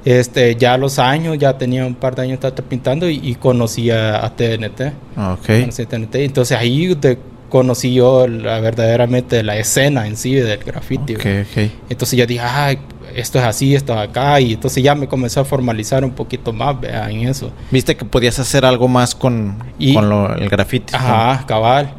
Este, 0.05 0.55
ya 0.57 0.77
los 0.79 0.99
años, 0.99 1.37
ya 1.39 1.59
tenía 1.59 1.85
un 1.85 1.95
par 1.95 2.15
de 2.15 2.23
años 2.23 2.35
estaba 2.35 2.55
pintando 2.69 3.09
y, 3.09 3.21
y 3.23 3.35
conocí 3.35 3.91
a, 3.91 4.31
TNT. 4.37 4.81
ok. 5.17 5.47
Conocí 5.47 5.83
a 5.83 5.87
TNT. 5.87 6.15
Entonces 6.17 6.57
ahí 6.57 6.95
de- 6.95 7.19
conocí 7.49 7.95
yo 7.95 8.27
la, 8.27 8.61
verdaderamente 8.61 9.43
la 9.43 9.57
escena 9.57 10.07
en 10.07 10.17
sí 10.17 10.35
del 10.35 10.59
graffiti. 10.59 11.15
Ok, 11.15 11.25
¿verdad? 11.25 11.47
ok. 11.65 11.71
Entonces 11.91 12.19
ya 12.19 12.27
dije, 12.27 12.41
ay, 12.45 12.79
esto 13.15 13.39
es 13.39 13.45
así, 13.45 13.75
esto 13.75 13.93
es 13.95 14.01
acá. 14.09 14.41
Y 14.41 14.55
entonces 14.55 14.83
ya 14.83 14.95
me 14.95 15.07
comenzó 15.09 15.41
a 15.41 15.45
formalizar 15.45 16.05
un 16.05 16.11
poquito 16.13 16.53
más 16.53 16.79
¿verdad? 16.81 17.11
en 17.11 17.29
eso. 17.29 17.51
Viste 17.71 17.97
que 17.97 18.05
podías 18.05 18.39
hacer 18.39 18.65
algo 18.65 18.89
más 18.89 19.15
con, 19.15 19.57
Y- 19.79 19.95
con 19.95 20.09
lo- 20.09 20.35
el 20.35 20.49
graffiti. 20.49 20.95
Ajá, 20.95 21.45
cabal. 21.47 21.95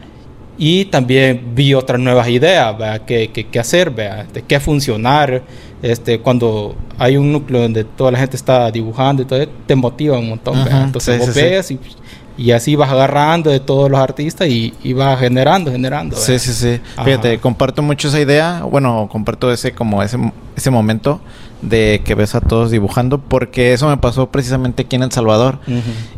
Y 0.59 0.85
también 0.85 1.51
vi 1.53 1.75
otras 1.75 1.99
nuevas 1.99 2.27
ideas, 2.29 2.75
¿verdad? 2.77 3.01
¿Qué, 3.05 3.29
qué, 3.31 3.45
qué 3.47 3.59
hacer, 3.59 3.91
¿verdad? 3.91 4.25
De 4.25 4.41
qué 4.41 4.59
funcionar. 4.59 5.44
Este, 5.83 6.19
cuando 6.19 6.75
hay 6.97 7.15
un 7.17 7.31
núcleo 7.31 7.61
donde 7.61 7.83
toda 7.83 8.11
la 8.11 8.17
gente 8.17 8.35
está 8.35 8.71
dibujando 8.71 9.21
y 9.21 9.25
todo, 9.25 9.47
te 9.67 9.75
motiva 9.75 10.17
un 10.17 10.29
montón. 10.29 10.57
Ajá, 10.57 10.85
Entonces 10.85 11.13
sí, 11.13 11.19
vos 11.19 11.35
sí, 11.35 11.39
sí. 11.39 11.45
ves 11.45 11.71
y, 11.71 11.80
y 12.37 12.51
así 12.51 12.75
vas 12.75 12.91
agarrando 12.91 13.49
de 13.49 13.59
todos 13.59 13.89
los 13.89 13.99
artistas 13.99 14.47
y, 14.47 14.73
y 14.83 14.94
vas 14.94 15.19
generando, 15.19 15.71
generando. 15.71 16.15
Sí, 16.15 16.33
¿verdad? 16.33 16.45
sí, 16.45 16.53
sí. 16.53 16.81
Ajá. 16.95 17.06
Fíjate, 17.06 17.39
comparto 17.39 17.81
mucho 17.81 18.07
esa 18.09 18.19
idea. 18.19 18.61
Bueno, 18.69 19.09
comparto 19.11 19.51
ese 19.51 19.71
como 19.73 20.03
ese, 20.03 20.17
ese 20.56 20.69
momento 20.69 21.19
de 21.61 22.01
que 22.06 22.13
ves 22.15 22.35
a 22.35 22.41
todos 22.41 22.69
dibujando, 22.71 23.17
porque 23.17 23.73
eso 23.73 23.87
me 23.89 23.97
pasó 23.97 24.29
precisamente 24.29 24.83
aquí 24.83 24.95
en 24.95 25.03
El 25.03 25.11
Salvador. 25.11 25.59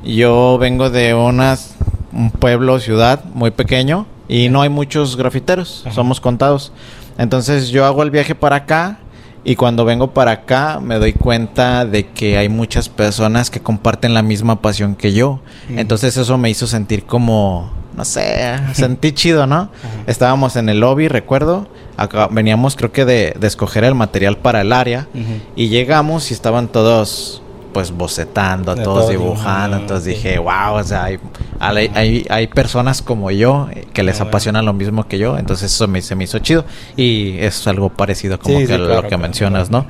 Yo 0.03 0.57
vengo 0.59 0.89
de 0.89 1.13
unas, 1.13 1.75
un 2.11 2.31
pueblo, 2.31 2.79
ciudad 2.79 3.23
muy 3.33 3.51
pequeño 3.51 4.05
y 4.27 4.49
no 4.49 4.61
hay 4.61 4.69
muchos 4.69 5.15
grafiteros, 5.15 5.83
Ajá. 5.85 5.95
somos 5.95 6.19
contados. 6.19 6.73
Entonces 7.17 7.69
yo 7.69 7.85
hago 7.85 8.03
el 8.03 8.11
viaje 8.11 8.35
para 8.35 8.57
acá 8.57 8.99
y 9.43 9.55
cuando 9.55 9.86
vengo 9.86 10.13
para 10.13 10.31
acá 10.31 10.79
me 10.81 10.96
doy 11.00 11.13
cuenta 11.13 11.86
de 11.86 12.08
que 12.08 12.38
hay 12.38 12.50
muchas 12.50 12.89
personas 12.89 13.50
que 13.50 13.62
comparten 13.62 14.13
la 14.13 14.22
misma 14.22 14.62
pasión 14.62 14.96
que 14.96 15.13
yo. 15.13 15.39
Entonces 15.69 16.17
eso 16.17 16.38
me 16.38 16.50
hizo 16.50 16.67
sentir 16.67 17.05
como, 17.05 17.72
no 17.96 18.05
sé, 18.05 18.55
sentí 18.74 19.12
chido, 19.12 19.48
¿no? 19.48 19.69
Estábamos 20.08 20.55
en 20.55 20.69
el 20.69 20.79
lobby, 20.79 21.08
recuerdo. 21.08 21.67
Acá 21.98 22.27
veníamos 22.31 22.75
creo 22.75 22.91
que 22.91 23.05
de, 23.05 23.34
de 23.39 23.48
escoger 23.48 23.84
el 23.84 23.96
material 23.96 24.38
para 24.38 24.62
el 24.62 24.74
área. 24.74 25.08
Y 25.55 25.69
llegamos 25.69 26.31
y 26.31 26.34
estaban 26.34 26.67
todos 26.67 27.41
pues 27.73 27.91
bocetando, 27.91 28.75
De 28.75 28.83
todos 28.83 28.99
todo 29.05 29.09
dibujando. 29.09 29.77
dibujando, 29.77 29.77
Entonces 29.77 30.05
dije, 30.05 30.38
wow, 30.39 30.73
o 30.75 30.83
sea, 30.83 31.03
hay, 31.05 31.19
hay, 31.59 31.91
hay- 31.93 32.25
hay 32.29 32.47
personas 32.47 33.01
como 33.01 33.31
yo 33.31 33.67
eh, 33.71 33.85
que 33.93 34.03
les 34.03 34.19
Ah, 34.19 34.25
apasiona 34.25 34.61
lo 34.61 34.73
mismo 34.73 35.07
que 35.07 35.17
yo. 35.17 35.38
Entonces 35.38 35.73
eso 35.73 35.88
me, 35.88 36.01
se 36.01 36.15
me 36.15 36.23
hizo 36.25 36.39
chido. 36.39 36.65
Y 36.97 37.38
es 37.39 37.65
algo 37.67 37.89
parecido 37.89 38.39
como 38.39 38.59
Sí, 38.59 38.67
que 38.67 38.73
sí, 38.73 38.77
lo 38.79 38.85
claro, 38.85 39.01
que 39.03 39.07
claro. 39.09 39.23
mencionas, 39.23 39.69
¿no? 39.69 39.85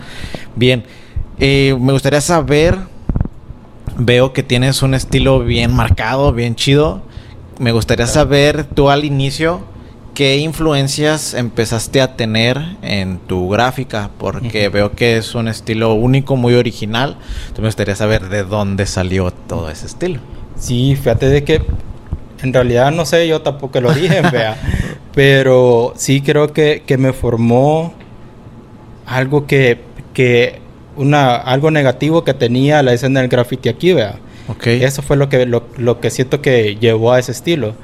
Bien, 0.56 0.84
eh, 1.40 1.76
me 1.80 1.94
gustaría 1.94 2.22
saber, 2.22 2.78
veo 3.98 4.34
que 4.34 4.44
tienes 4.44 4.82
un 4.82 4.94
estilo 4.94 5.40
bien 5.40 5.74
marcado, 5.74 6.32
bien 6.34 6.56
chido. 6.56 7.02
Me 7.60 7.72
gustaría 7.72 8.08
saber 8.08 8.64
tú 8.64 8.90
al 8.90 9.04
inicio 9.04 9.62
qué 10.20 10.36
influencias 10.36 11.34
empezaste 11.34 12.02
a 12.02 12.18
tener 12.18 12.62
en 12.82 13.20
tu 13.20 13.48
gráfica, 13.48 14.10
porque 14.18 14.68
Ujú. 14.68 14.74
veo 14.74 14.92
que 14.92 15.16
es 15.16 15.34
un 15.34 15.48
estilo 15.48 15.94
único, 15.94 16.36
muy 16.36 16.56
original. 16.56 17.16
Entonces 17.44 17.60
me 17.60 17.68
gustaría 17.70 17.96
saber 17.96 18.28
de 18.28 18.44
dónde 18.44 18.86
salió 18.86 19.32
todo 19.32 19.70
ese 19.70 19.86
estilo. 19.86 20.20
Sí, 20.58 20.98
fíjate 20.98 21.30
de 21.30 21.46
que 21.46 21.62
en 22.44 22.52
realidad 22.52 22.92
no 22.92 23.06
sé 23.06 23.30
yo 23.30 23.44
tampoco 23.44 23.78
el 23.78 23.86
origen, 23.86 24.26
vea. 24.30 24.58
Pero 25.16 25.94
sí 25.96 26.20
creo 26.20 26.52
que, 26.52 26.84
que 26.86 26.98
me 26.98 27.14
formó 27.14 27.94
algo 29.06 29.48
que, 29.48 29.80
que 30.14 30.60
una, 30.98 31.38
algo 31.38 31.72
negativo 31.72 32.26
que 32.26 32.34
tenía 32.34 32.84
la 32.84 32.92
escena 32.92 33.22
del 33.22 33.30
graffiti 33.30 33.70
aquí, 33.70 33.94
vea. 33.94 34.16
Ok. 34.50 34.68
Eso 34.68 35.02
fue 35.02 35.16
lo 35.16 35.30
que, 35.30 35.46
lo, 35.46 35.64
lo 35.78 36.02
que 36.02 36.10
siento 36.10 36.42
que 36.42 36.76
llevó 36.76 37.14
a 37.14 37.20
ese 37.20 37.32
estilo. 37.32 37.76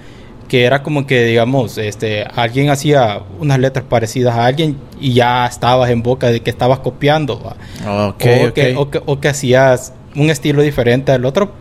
Que 0.48 0.64
era 0.64 0.84
como 0.84 1.08
que, 1.08 1.24
digamos, 1.24 1.78
este, 1.78 2.24
alguien 2.36 2.70
hacía 2.70 3.22
unas 3.40 3.60
letras 3.60 3.86
parecidas 3.88 4.36
a 4.36 4.46
alguien 4.46 4.78
y 5.00 5.14
ya 5.14 5.46
estabas 5.46 5.90
en 5.90 6.04
boca 6.04 6.28
de 6.28 6.42
que 6.42 6.50
estabas 6.50 6.80
copiando. 6.80 7.42
Okay, 7.86 8.46
o, 8.46 8.54
Que, 8.54 8.76
o, 8.76 8.90
que, 8.90 9.02
o, 9.06 9.20
que, 9.20 9.28
hacías 9.28 9.94
un 10.16 10.30
estilo 10.30 10.62
diferente 10.62 11.12
al 11.12 11.26
otro, 11.26 11.52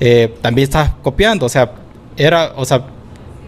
eh, 0.00 0.34
también 0.40 0.64
estabas 0.64 0.92
copiando. 1.02 1.46
O 1.46 1.48
sea, 1.48 1.72
era, 2.16 2.52
o 2.56 2.64
sea, 2.64 2.86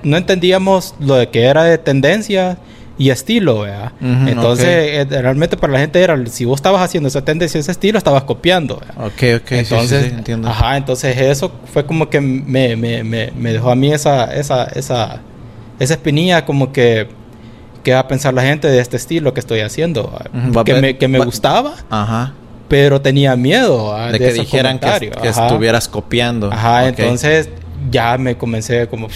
no 0.02 0.16
entendíamos 0.16 0.94
lo 1.00 1.14
de 1.14 1.28
que 1.30 1.44
era 1.44 1.64
de 1.64 1.78
tendencia 1.78 2.58
y 2.96 3.10
estilo, 3.10 3.60
¿verdad? 3.60 3.92
Entonces, 4.00 4.66
eh, 4.68 5.06
realmente 5.10 5.56
para 5.56 5.72
la 5.72 5.80
gente 5.80 6.00
era, 6.00 6.16
si 6.26 6.44
vos 6.44 6.58
estabas 6.58 6.82
haciendo 6.82 7.08
esa 7.08 7.24
tendencia, 7.24 7.58
ese 7.58 7.72
estilo, 7.72 7.98
estabas 7.98 8.24
copiando. 8.24 8.76
¿verdad? 8.76 9.06
Ok, 9.06 9.42
ok, 9.42 9.52
entonces, 9.52 10.04
sí, 10.04 10.10
sí, 10.10 10.14
entiendo. 10.16 10.48
Ajá, 10.48 10.76
entonces 10.76 11.16
eso 11.18 11.50
fue 11.72 11.84
como 11.84 12.08
que 12.08 12.20
me, 12.20 12.76
me, 12.76 13.02
me, 13.02 13.32
me 13.32 13.52
dejó 13.52 13.70
a 13.70 13.74
mí 13.74 13.92
esa, 13.92 14.32
esa, 14.34 14.64
esa, 14.64 15.20
esa 15.78 15.94
espinilla 15.94 16.44
como 16.44 16.72
que 16.72 17.08
que 17.84 17.92
va 17.92 18.00
a 18.00 18.08
pensar 18.08 18.34
la 18.34 18.42
gente 18.42 18.66
de 18.66 18.80
este 18.80 18.96
estilo 18.96 19.34
que 19.34 19.40
estoy 19.40 19.60
haciendo, 19.60 20.18
que, 20.64 20.74
me, 20.74 20.96
que 20.96 21.06
me 21.06 21.18
gustaba, 21.18 21.74
Ajá. 21.90 22.32
pero 22.66 23.00
tenía 23.00 23.36
miedo 23.36 23.94
de, 24.06 24.12
de, 24.12 24.18
que 24.18 24.32
dijeran 24.32 24.78
que, 24.78 25.10
que 25.10 25.28
estuvieras 25.28 25.86
copiando. 25.86 26.50
Ajá, 26.50 26.88
okay. 26.88 26.88
entonces 26.88 27.50
ya 27.90 28.16
me 28.16 28.36
comencé 28.36 28.88
como 28.88 29.08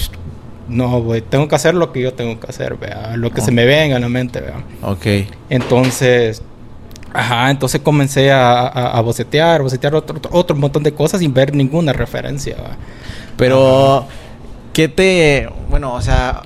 no, 0.68 1.00
güey, 1.02 1.22
tengo 1.22 1.48
que 1.48 1.54
hacer 1.54 1.74
lo 1.74 1.92
que 1.92 2.00
yo 2.02 2.14
tengo 2.14 2.38
que 2.38 2.46
hacer, 2.46 2.76
vea, 2.76 3.16
lo 3.16 3.30
que 3.30 3.40
se 3.40 3.50
me 3.50 3.64
venga 3.64 3.96
en 3.96 4.02
la 4.02 4.08
mente, 4.08 4.40
vea. 4.40 4.62
Ok. 4.82 5.28
Entonces, 5.50 6.42
ajá, 7.12 7.50
entonces 7.50 7.80
comencé 7.80 8.30
a, 8.30 8.60
a, 8.60 8.98
a 8.98 9.00
bocetear, 9.00 9.62
bocetear 9.62 9.94
otro, 9.94 10.20
otro, 10.30 10.56
montón 10.56 10.82
de 10.82 10.92
cosas 10.92 11.20
sin 11.20 11.32
ver 11.32 11.54
ninguna 11.54 11.92
referencia, 11.92 12.56
vea. 12.56 12.76
Pero. 13.36 14.06
¿qué 14.78 14.86
te, 14.86 15.48
bueno, 15.68 15.92
o 15.92 16.00
sea, 16.00 16.42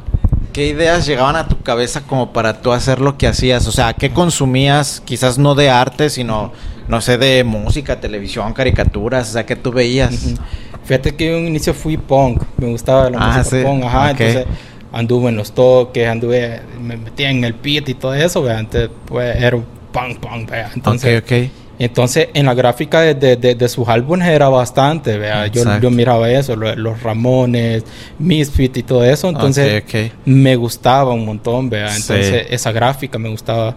qué 0.55 0.67
ideas 0.67 1.05
llegaban 1.05 1.37
a 1.37 1.49
tu 1.49 1.61
cabeza 1.61 2.01
como 2.01 2.33
para 2.33 2.63
tú 2.63 2.73
hacer 2.73 2.99
lo 2.99 3.19
que 3.19 3.27
hacías? 3.27 3.67
O 3.67 3.73
sea, 3.73 3.93
¿qué 3.93 4.11
consumías? 4.11 5.03
Quizás 5.05 5.37
no 5.37 5.55
de 5.55 5.69
arte, 5.69 6.09
sino, 6.09 6.51
no 6.89 7.03
sé, 7.03 7.19
de 7.19 7.45
música, 7.45 8.01
televisión, 8.01 8.55
caricaturas, 8.55 9.29
o 9.29 9.33
sea, 9.35 9.45
¿qué 9.45 9.55
tú 9.55 9.71
veías? 9.71 10.13
Uh 10.13 10.29
-huh. 10.29 10.39
Fíjate 10.85 11.15
que 11.15 11.27
yo 11.27 11.37
en 11.37 11.43
un 11.43 11.49
inicio 11.49 11.75
fui 11.75 11.97
punk, 11.97 12.43
me 12.57 12.69
gustaba 12.69 13.09
la 13.09 13.19
ah, 13.19 13.39
música 13.39 13.57
sí. 13.57 13.65
punk, 13.65 13.85
ajá, 13.85 14.13
okay. 14.13 14.27
entonces 14.27 14.55
anduve 14.93 15.29
en 15.31 15.37
los 15.37 15.53
toques, 15.53 16.07
anduve, 16.09 16.61
me 16.81 16.97
metía 16.97 17.31
en 17.31 17.45
el 17.45 17.55
pit 17.55 17.89
y 17.89 17.95
todo 17.95 18.15
eso, 18.15 18.43
¿vea? 18.43 18.59
antes 18.59 18.91
pues 19.07 19.37
era 19.37 19.59
punk, 19.93 20.19
punk, 20.19 20.51
¿vea? 20.51 20.71
entonces, 20.75 21.23
okay, 21.23 21.47
okay. 21.47 21.51
entonces 21.79 22.29
en 22.35 22.47
la 22.47 22.55
gráfica 22.55 23.01
de, 23.01 23.15
de, 23.15 23.37
de, 23.37 23.55
de, 23.55 23.69
sus 23.69 23.89
álbumes 23.89 24.29
era 24.29 24.49
bastante, 24.49 25.17
¿vea? 25.17 25.47
Yo, 25.47 25.63
yo 25.81 25.91
miraba 25.91 26.31
eso, 26.31 26.57
los, 26.57 26.77
los 26.77 27.03
Ramones, 27.03 27.85
Misfit 28.19 28.77
y 28.77 28.83
todo 28.83 29.05
eso, 29.05 29.29
entonces 29.29 29.85
me 30.25 30.57
gustaba 30.57 31.15
un 31.15 31.25
montón, 31.25 31.71
¿vea? 31.71 31.95
entonces 31.97 32.47
sí. 32.47 32.55
esa 32.55 32.73
gráfica 32.73 33.19
me 33.19 33.31
gustaba 33.31 33.77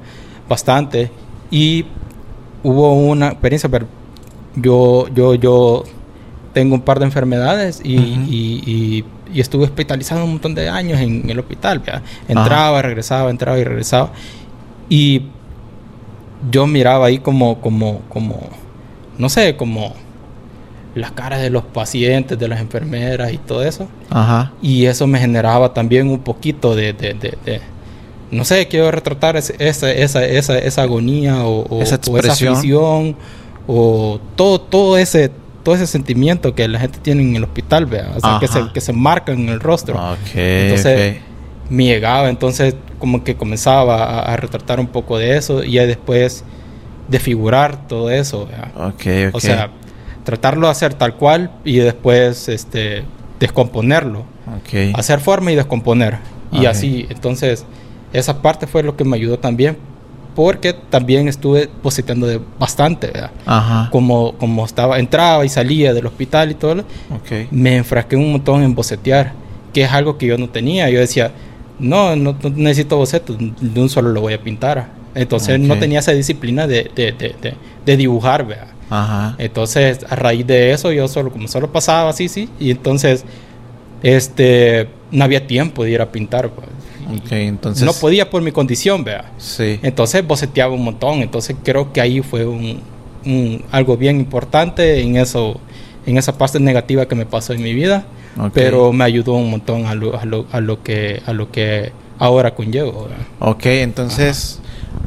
bastante 0.49 1.09
y 1.49 1.85
hubo 2.63 2.93
una 2.93 3.27
experiencia, 3.27 3.69
pero 3.69 3.87
yo, 4.55 5.07
yo, 5.13 5.35
yo 5.35 5.83
tengo 6.55 6.73
un 6.73 6.81
par 6.81 6.99
de 6.99 7.05
enfermedades 7.05 7.81
y, 7.83 7.97
uh 7.97 8.01
-huh. 8.01 8.27
y, 8.29 8.63
y, 8.65 9.05
y, 9.33 9.39
estuve 9.41 9.65
hospitalizado 9.65 10.23
un 10.23 10.31
montón 10.31 10.55
de 10.55 10.69
años 10.69 11.01
en, 11.01 11.23
en 11.23 11.29
el 11.29 11.39
hospital. 11.39 11.79
¿verdad? 11.79 12.01
Entraba, 12.29 12.79
Ajá. 12.79 12.87
regresaba, 12.87 13.29
entraba 13.29 13.59
y 13.59 13.65
regresaba. 13.65 14.11
Y 14.87 15.23
yo 16.49 16.65
miraba 16.65 17.07
ahí 17.07 17.17
como, 17.19 17.59
como, 17.59 17.99
como, 18.07 18.39
no 19.17 19.27
sé, 19.27 19.57
como 19.57 19.95
las 20.95 21.11
caras 21.11 21.41
de 21.41 21.49
los 21.49 21.65
pacientes, 21.65 22.39
de 22.39 22.47
las 22.47 22.61
enfermeras 22.61 23.33
y 23.33 23.37
todo 23.37 23.61
eso. 23.61 23.89
Ajá. 24.09 24.53
Y 24.61 24.85
eso 24.85 25.07
me 25.07 25.19
generaba 25.19 25.73
también 25.73 26.09
un 26.09 26.19
poquito 26.19 26.73
de, 26.73 26.93
de, 26.93 27.15
de, 27.15 27.37
de 27.43 27.61
no 28.31 28.45
sé, 28.45 28.69
quiero 28.69 28.91
retratar 28.91 29.35
esa, 29.35 29.53
esa, 29.59 29.91
esa, 30.23 30.57
esa 30.57 30.81
agonía 30.81 31.43
o, 31.43 31.65
o, 31.67 31.81
esa, 31.81 31.99
o 32.09 32.17
esa 32.17 32.31
aflicción 32.31 33.17
o 33.67 34.19
todo, 34.37 34.61
todo 34.61 34.97
ese 34.97 35.31
todo 35.65 35.73
ese 35.73 35.87
sentimiento 35.87 36.53
que 36.53 36.67
la 36.67 36.79
gente 36.79 36.99
tiene 36.99 37.23
en 37.23 37.35
el 37.35 37.43
hospital, 37.43 37.87
vea, 37.87 38.13
o 38.15 38.19
sea, 38.19 38.37
que 38.39 38.47
se, 38.47 38.71
que 38.71 38.79
se 38.79 38.93
marca 38.93 39.31
en 39.31 39.49
el 39.49 39.59
rostro. 39.59 39.95
Okay, 39.95 40.65
entonces, 40.65 40.93
okay. 40.93 41.21
me 41.71 41.85
llegaba, 41.85 42.29
entonces 42.29 42.75
como 42.99 43.23
que 43.23 43.35
comenzaba 43.35 44.03
a, 44.03 44.33
a, 44.33 44.37
retratar 44.37 44.79
un 44.79 44.85
poco 44.85 45.17
de 45.17 45.35
eso 45.35 45.63
y 45.63 45.77
después 45.77 46.45
desfigurar 47.07 47.87
todo 47.87 48.11
eso, 48.11 48.45
vea. 48.45 48.89
Okay, 48.89 49.31
O 49.33 49.39
sea, 49.39 49.71
tratarlo 50.23 50.67
de 50.67 50.71
hacer 50.71 50.93
tal 50.93 51.15
cual 51.15 51.49
y 51.63 51.77
después 51.77 52.47
este 52.47 53.03
descomponerlo. 53.39 54.23
Hacer 54.93 55.19
forma 55.19 55.51
y 55.51 55.55
descomponer. 55.55 56.19
Y 56.51 56.67
así, 56.67 57.07
entonces, 57.09 57.65
esa 58.13 58.43
parte 58.43 58.67
fue 58.67 58.83
lo 58.83 58.95
que 58.95 59.03
me 59.03 59.17
ayudó 59.17 59.39
también 59.39 59.77
porque 60.35 60.73
también 60.73 61.27
estuve 61.27 61.69
boceteando 61.81 62.27
de 62.27 62.39
bastante, 62.59 63.07
¿verdad? 63.07 63.31
Ajá. 63.45 63.89
Como, 63.91 64.33
como 64.33 64.65
estaba, 64.65 64.99
entraba 64.99 65.45
y 65.45 65.49
salía 65.49 65.93
del 65.93 66.05
hospital 66.05 66.51
y 66.51 66.55
todo, 66.55 66.83
okay. 67.09 67.47
me 67.51 67.77
enfrasqué 67.77 68.15
un 68.15 68.33
montón 68.33 68.61
en 68.61 68.75
bocetear, 68.75 69.33
que 69.73 69.83
es 69.83 69.91
algo 69.91 70.17
que 70.17 70.27
yo 70.27 70.37
no 70.37 70.49
tenía. 70.49 70.89
Yo 70.89 70.99
decía, 70.99 71.31
no, 71.79 72.15
no, 72.15 72.37
no 72.41 72.49
necesito 72.49 72.97
bocetos, 72.97 73.37
de 73.39 73.81
un 73.81 73.89
solo 73.89 74.09
lo 74.09 74.21
voy 74.21 74.33
a 74.33 74.41
pintar. 74.41 74.89
Entonces 75.15 75.55
okay. 75.55 75.67
no 75.67 75.79
tenía 75.79 75.99
esa 75.99 76.11
disciplina 76.11 76.67
de, 76.67 76.91
de, 76.93 77.13
de, 77.13 77.35
de, 77.41 77.53
de 77.85 77.97
dibujar, 77.97 78.45
¿verdad? 78.45 78.67
Ajá. 78.89 79.35
Entonces, 79.37 80.05
a 80.09 80.15
raíz 80.15 80.45
de 80.45 80.71
eso, 80.71 80.91
yo 80.91 81.07
solo, 81.07 81.31
como 81.31 81.47
solo 81.47 81.71
pasaba 81.71 82.09
así, 82.09 82.27
sí, 82.27 82.49
y 82.59 82.71
entonces, 82.71 83.23
este, 84.03 84.89
no 85.11 85.23
había 85.23 85.47
tiempo 85.47 85.83
de 85.83 85.91
ir 85.91 86.01
a 86.01 86.11
pintar, 86.11 86.49
pues. 86.49 86.67
Okay, 87.23 87.47
entonces... 87.47 87.85
No 87.85 87.93
podía 87.93 88.29
por 88.29 88.41
mi 88.41 88.51
condición, 88.51 89.03
vea. 89.03 89.31
Sí. 89.37 89.79
Entonces 89.83 90.25
boceteaba 90.25 90.73
un 90.73 90.83
montón. 90.83 91.21
Entonces 91.21 91.55
creo 91.63 91.93
que 91.93 92.01
ahí 92.01 92.21
fue 92.21 92.45
un, 92.45 92.81
un, 93.25 93.63
algo 93.71 93.97
bien 93.97 94.19
importante 94.19 95.01
en 95.01 95.17
eso, 95.17 95.59
en 96.05 96.17
esa 96.17 96.37
parte 96.37 96.59
negativa 96.59 97.07
que 97.07 97.15
me 97.15 97.25
pasó 97.25 97.53
en 97.53 97.61
mi 97.61 97.73
vida. 97.73 98.05
Okay. 98.37 98.51
Pero 98.53 98.91
me 98.91 99.03
ayudó 99.03 99.33
un 99.33 99.49
montón 99.49 99.85
a 99.85 99.95
lo, 99.95 100.19
a 100.19 100.25
lo, 100.25 100.45
a 100.51 100.59
lo, 100.59 100.83
que, 100.83 101.21
a 101.25 101.33
lo 101.33 101.51
que 101.51 101.91
ahora 102.19 102.53
conllevo. 102.53 103.03
¿verdad? 103.03 103.25
Ok, 103.39 103.65
entonces 103.67 104.59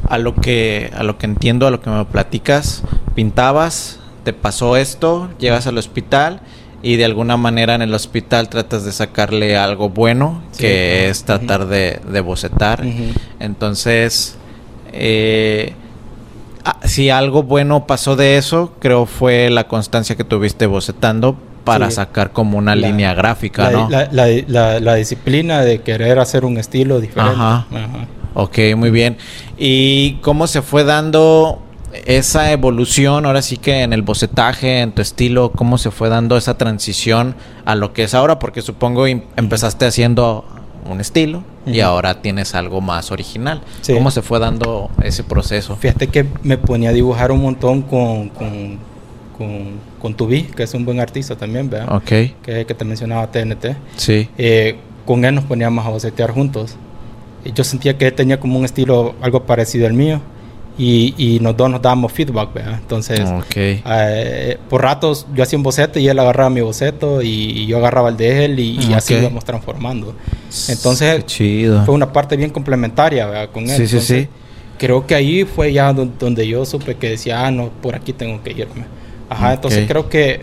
a 0.07 0.17
lo 0.17 0.35
que 0.35 0.91
a 0.95 1.03
lo 1.03 1.17
que 1.17 1.25
entiendo, 1.25 1.67
a 1.67 1.71
lo 1.71 1.81
que 1.81 1.89
me 1.89 2.03
platicas, 2.05 2.83
pintabas, 3.15 3.99
te 4.23 4.33
pasó 4.33 4.77
esto, 4.77 5.29
llegas 5.39 5.67
al 5.67 5.77
hospital 5.77 6.41
y 6.81 6.95
de 6.95 7.05
alguna 7.05 7.37
manera 7.37 7.75
en 7.75 7.81
el 7.81 7.93
hospital 7.93 8.49
tratas 8.49 8.85
de 8.85 8.91
sacarle 8.91 9.57
algo 9.57 9.89
bueno, 9.89 10.41
sí, 10.51 10.63
que 10.63 11.09
es 11.09 11.23
tratar 11.23 11.61
uh 11.61 11.65
-huh. 11.65 11.67
de, 11.67 11.99
de, 12.11 12.21
bocetar. 12.21 12.81
Uh 12.81 12.87
-huh. 12.87 13.13
Entonces, 13.39 14.37
eh, 14.93 15.73
si 16.83 17.09
algo 17.09 17.43
bueno 17.43 17.85
pasó 17.87 18.15
de 18.15 18.37
eso, 18.37 18.73
creo 18.79 19.05
fue 19.05 19.49
la 19.49 19.67
constancia 19.67 20.15
que 20.15 20.23
tuviste 20.23 20.65
bocetando 20.65 21.37
para 21.63 21.89
sí. 21.89 21.97
sacar 21.97 22.31
como 22.31 22.57
una 22.57 22.75
la, 22.75 22.87
línea 22.87 23.13
gráfica, 23.13 23.69
la, 23.69 23.71
¿no? 23.71 23.89
La, 23.89 24.79
la, 24.79 24.95
disciplina 24.95 25.61
de 25.61 25.81
querer 25.81 26.19
hacer 26.19 26.45
un 26.45 26.57
estilo 26.57 26.99
diferente. 26.99 27.35
Ajá. 27.35 27.67
Ajá. 27.71 28.07
Ok, 28.33 28.57
muy 28.75 28.91
bien. 28.91 29.17
¿Y 29.57 30.13
cómo 30.21 30.47
se 30.47 30.61
fue 30.61 30.83
dando 30.83 31.61
esa 32.05 32.51
evolución, 32.51 33.25
ahora 33.25 33.41
sí 33.41 33.57
que 33.57 33.81
en 33.81 33.93
el 33.93 34.01
bocetaje, 34.01 34.81
en 34.81 34.91
tu 34.91 35.01
estilo, 35.01 35.51
cómo 35.51 35.77
se 35.77 35.91
fue 35.91 36.09
dando 36.09 36.37
esa 36.37 36.57
transición 36.57 37.35
a 37.65 37.75
lo 37.75 37.93
que 37.93 38.03
es 38.03 38.13
ahora, 38.13 38.39
porque 38.39 38.61
supongo 38.61 39.07
empezaste 39.07 39.85
haciendo 39.85 40.45
un 40.89 41.01
estilo 41.01 41.39
uh 41.39 41.69
-huh. 41.69 41.75
y 41.75 41.81
ahora 41.81 42.21
tienes 42.21 42.55
algo 42.55 42.81
más 42.81 43.11
original. 43.11 43.61
Sí. 43.81 43.93
¿Cómo 43.93 44.11
se 44.11 44.21
fue 44.21 44.39
dando 44.39 44.89
ese 45.03 45.23
proceso? 45.23 45.75
Fíjate 45.75 46.07
que 46.07 46.25
me 46.43 46.57
ponía 46.57 46.89
a 46.89 46.93
dibujar 46.93 47.31
un 47.31 47.41
montón 47.41 47.81
con, 47.81 48.29
con, 48.29 48.77
con, 49.37 49.79
con 50.01 50.13
Tubi, 50.15 50.43
que 50.43 50.63
es 50.63 50.73
un 50.73 50.85
buen 50.85 50.99
artista 50.99 51.35
también, 51.35 51.69
¿verdad? 51.69 51.95
Ok. 51.95 52.05
Que 52.43 52.65
que 52.67 52.73
te 52.73 52.85
mencionaba 52.85 53.29
TNT. 53.31 53.75
Sí. 53.97 54.29
Eh, 54.37 54.77
con 55.05 55.25
él 55.25 55.35
nos 55.35 55.43
poníamos 55.43 55.85
a 55.85 55.89
bocetear 55.89 56.31
juntos. 56.31 56.75
Yo 57.55 57.63
sentía 57.63 57.97
que 57.97 58.07
él 58.07 58.13
tenía 58.13 58.39
como 58.39 58.59
un 58.59 58.65
estilo 58.65 59.15
algo 59.21 59.43
parecido 59.45 59.87
al 59.87 59.93
mío 59.93 60.21
y, 60.79 61.13
y 61.17 61.39
nos 61.41 61.57
dos 61.57 61.69
nos 61.69 61.81
dábamos 61.81 62.13
feedback, 62.13 62.53
¿verdad? 62.53 62.75
Entonces, 62.75 63.19
okay. 63.19 63.83
eh, 63.85 64.57
por 64.69 64.81
ratos 64.81 65.27
yo 65.35 65.43
hacía 65.43 65.57
un 65.57 65.63
boceto 65.63 65.99
y 65.99 66.07
él 66.07 66.17
agarraba 66.17 66.49
mi 66.49 66.61
boceto 66.61 67.21
y, 67.21 67.27
y 67.27 67.67
yo 67.67 67.79
agarraba 67.79 68.07
el 68.07 68.15
de 68.15 68.45
él 68.45 68.59
y, 68.59 68.75
y 68.75 68.77
okay. 68.85 68.93
así 68.93 69.13
íbamos 69.15 69.43
transformando. 69.43 70.15
Entonces, 70.69 71.25
fue 71.85 71.93
una 71.93 72.13
parte 72.13 72.37
bien 72.37 72.49
complementaria, 72.49 73.25
¿verdad? 73.25 73.49
Con 73.51 73.63
él. 73.63 73.75
Sí, 73.75 73.83
Entonces, 73.83 74.05
sí, 74.05 74.21
sí. 74.21 74.27
Creo 74.77 75.05
que 75.05 75.15
ahí 75.15 75.43
fue 75.43 75.73
ya 75.73 75.91
donde 75.91 76.47
yo 76.47 76.65
supe 76.65 76.95
que 76.95 77.09
decía, 77.09 77.45
ah, 77.45 77.51
no, 77.51 77.69
por 77.81 77.95
aquí 77.95 78.13
tengo 78.13 78.41
que 78.41 78.51
irme. 78.51 78.85
Ajá, 79.29 79.47
okay. 79.47 79.55
entonces 79.55 79.87
creo 79.87 80.07
que 80.07 80.39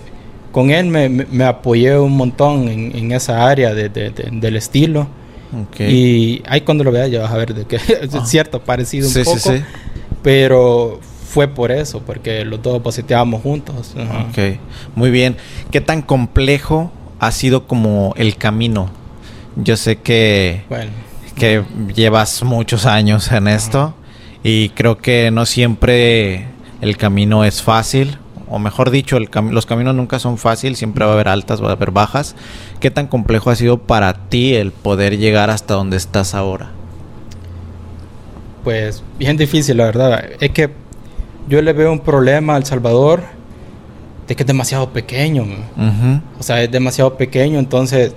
con 0.52 0.70
él 0.70 0.86
me, 0.86 1.08
me, 1.08 1.44
apoyé 1.44 1.98
un 1.98 2.14
montón 2.14 2.68
en, 2.68 2.94
en 2.94 3.12
esa 3.12 3.48
área 3.48 3.72
de, 3.72 3.88
de, 3.88 4.10
de, 4.10 4.28
del 4.32 4.56
estilo. 4.56 5.08
Okay. 5.70 5.90
Y 5.90 6.42
ahí 6.46 6.60
cuando 6.60 6.84
lo 6.84 6.92
veas 6.92 7.10
ya 7.10 7.22
vas 7.22 7.32
a 7.32 7.36
ver 7.38 7.54
de 7.54 7.64
que 7.64 7.76
es 8.02 8.14
ah. 8.14 8.26
cierto, 8.26 8.60
parecido 8.60 9.06
un 9.06 9.14
sí, 9.14 9.22
poco. 9.24 9.38
Sí, 9.38 9.56
sí. 9.56 9.64
Pero 10.26 10.98
fue 11.28 11.46
por 11.46 11.70
eso, 11.70 12.00
porque 12.00 12.44
los 12.44 12.60
dos 12.60 12.82
poseteábamos 12.82 13.42
juntos. 13.42 13.94
Ajá. 13.96 14.26
Ok, 14.28 14.58
muy 14.96 15.12
bien. 15.12 15.36
¿Qué 15.70 15.80
tan 15.80 16.02
complejo 16.02 16.90
ha 17.20 17.30
sido 17.30 17.68
como 17.68 18.12
el 18.16 18.36
camino? 18.36 18.90
Yo 19.54 19.76
sé 19.76 20.00
que, 20.00 20.64
Bueno, 20.68 20.90
que 21.36 21.62
llevas 21.94 22.42
muchos 22.42 22.86
años 22.86 23.30
en 23.30 23.46
esto 23.46 23.94
y 24.42 24.70
creo 24.70 24.98
que 24.98 25.30
no 25.30 25.46
siempre 25.46 26.46
el 26.80 26.96
camino 26.96 27.44
es 27.44 27.62
fácil. 27.62 28.18
O 28.48 28.58
mejor 28.58 28.90
dicho, 28.90 29.18
el 29.18 29.30
los 29.52 29.64
caminos 29.64 29.94
nunca 29.94 30.18
son 30.18 30.38
fáciles, 30.38 30.76
siempre 30.76 31.04
va 31.04 31.12
a 31.12 31.14
haber 31.14 31.28
altas, 31.28 31.62
va 31.62 31.68
a 31.68 31.72
haber 31.74 31.92
bajas. 31.92 32.34
¿Qué 32.80 32.90
tan 32.90 33.06
complejo 33.06 33.50
ha 33.50 33.54
sido 33.54 33.78
para 33.78 34.28
ti 34.28 34.54
el 34.56 34.72
poder 34.72 35.18
llegar 35.18 35.50
hasta 35.50 35.74
donde 35.74 35.96
estás 35.96 36.34
ahora? 36.34 36.72
Pues 38.66 39.04
bien 39.16 39.36
difícil, 39.36 39.76
la 39.76 39.84
verdad. 39.84 40.24
Es 40.40 40.50
que 40.50 40.70
yo 41.48 41.62
le 41.62 41.72
veo 41.72 41.92
un 41.92 42.00
problema 42.00 42.54
a 42.54 42.56
El 42.56 42.64
Salvador 42.64 43.22
de 44.26 44.34
que 44.34 44.42
es 44.42 44.46
demasiado 44.48 44.90
pequeño. 44.92 45.44
O 46.40 46.42
sea, 46.42 46.60
es 46.60 46.68
demasiado 46.72 47.16
pequeño, 47.16 47.60
entonces 47.60 48.12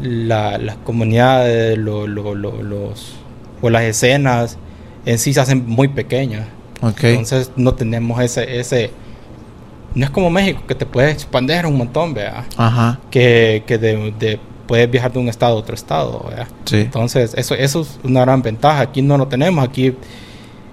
la- 0.00 0.56
las 0.56 0.76
comunidades, 0.76 1.76
lo- 1.76 2.06
lo- 2.06 2.36
lo- 2.36 2.62
los, 2.62 3.16
o 3.60 3.70
las 3.70 3.82
escenas 3.82 4.56
en 5.04 5.18
sí 5.18 5.34
se 5.34 5.40
hacen 5.40 5.64
muy 5.66 5.88
pequeñas. 5.88 6.46
Entonces 7.08 7.50
no 7.56 7.74
tenemos 7.74 8.20
ese, 8.22 8.60
ese... 8.60 8.92
No 9.96 10.04
es 10.04 10.10
como 10.12 10.30
México, 10.30 10.62
que 10.68 10.76
te 10.76 10.86
puedes 10.86 11.12
expandir 11.12 11.66
un 11.66 11.76
montón, 11.76 12.14
vea. 12.14 12.44
Ajá. 12.56 13.00
Que, 13.10 13.64
que 13.66 13.78
de, 13.78 14.14
de- 14.16 14.38
puedes 14.70 14.88
viajar 14.88 15.12
de 15.12 15.18
un 15.18 15.28
estado 15.28 15.54
a 15.56 15.58
otro 15.58 15.74
estado. 15.74 16.24
Sí. 16.64 16.76
Entonces, 16.76 17.34
eso, 17.36 17.56
eso 17.56 17.80
es 17.80 17.98
una 18.04 18.20
gran 18.20 18.40
ventaja. 18.40 18.82
Aquí 18.82 19.02
no 19.02 19.18
lo 19.18 19.26
tenemos. 19.26 19.64
Aquí, 19.64 19.96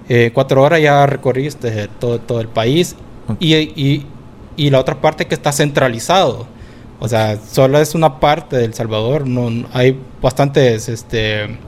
eh, 0.08 0.30
cuatro 0.32 0.62
horas 0.62 0.80
ya 0.80 1.04
recorriste 1.04 1.88
todo, 1.98 2.20
todo 2.20 2.40
el 2.40 2.46
país. 2.46 2.94
Y, 3.40 3.56
y, 3.56 4.06
y 4.56 4.70
la 4.70 4.78
otra 4.78 5.00
parte 5.00 5.26
que 5.26 5.34
está 5.34 5.50
centralizado. 5.50 6.46
O 7.00 7.08
sea, 7.08 7.36
solo 7.44 7.80
es 7.80 7.96
una 7.96 8.20
parte 8.20 8.56
del 8.56 8.72
Salvador. 8.72 9.26
No, 9.26 9.66
hay 9.72 9.98
bastantes 10.22 10.88
este, 10.88 11.58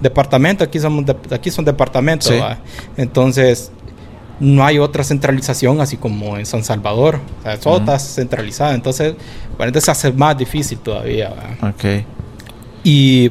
departamentos. 0.00 0.66
Aquí, 0.68 0.80
somos 0.80 1.04
de- 1.04 1.34
aquí 1.34 1.50
son 1.50 1.66
departamentos. 1.66 2.32
Entonces, 2.96 3.70
no 4.38 4.64
hay 4.64 4.78
otra 4.78 5.02
centralización 5.02 5.80
así 5.80 5.96
como 5.96 6.36
en 6.36 6.46
San 6.46 6.62
Salvador. 6.64 7.20
O 7.40 7.42
sea, 7.42 7.58
todo 7.58 7.78
está 7.78 7.98
centralizado. 7.98 8.74
Entonces, 8.74 9.14
bueno, 9.56 9.78
se 9.80 9.90
hace 9.90 10.12
más 10.12 10.36
difícil 10.36 10.78
todavía. 10.78 11.32
Ok. 11.62 12.04
Y 12.84 13.30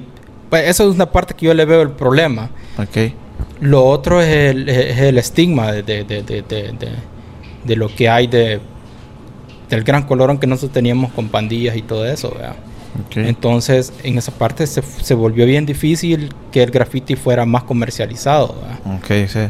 pues, 0.49 0.67
eso 0.67 0.89
es 0.89 0.95
una 0.95 1.11
parte 1.11 1.33
que 1.33 1.45
yo 1.45 1.53
le 1.53 1.65
veo 1.65 1.81
el 1.81 1.91
problema. 1.91 2.49
Ok. 2.77 3.13
Lo 3.61 3.85
otro 3.85 4.21
es 4.21 4.29
el, 4.29 4.67
es 4.67 4.97
el 4.99 5.17
estigma 5.17 5.71
de, 5.71 5.83
de, 5.83 6.03
de, 6.03 6.43
de, 7.63 7.75
lo 7.75 7.87
que 7.87 8.09
hay 8.09 8.27
de 8.27 8.59
del 9.69 9.83
gran 9.83 10.03
colorón 10.03 10.37
que 10.37 10.45
nosotros 10.45 10.73
teníamos 10.73 11.11
con 11.11 11.29
pandillas 11.29 11.75
y 11.75 11.81
todo 11.81 12.05
eso. 12.05 12.31
¿verdad? 12.31 12.55
Entonces, 13.15 13.93
en 14.03 14.17
esa 14.17 14.31
parte 14.31 14.65
se, 14.67 14.81
se 14.81 15.13
volvió 15.13 15.45
bien 15.45 15.65
difícil 15.65 16.33
que 16.51 16.63
el 16.63 16.71
graffiti 16.71 17.15
fuera 17.15 17.45
más 17.45 17.63
comercializado. 17.63 18.55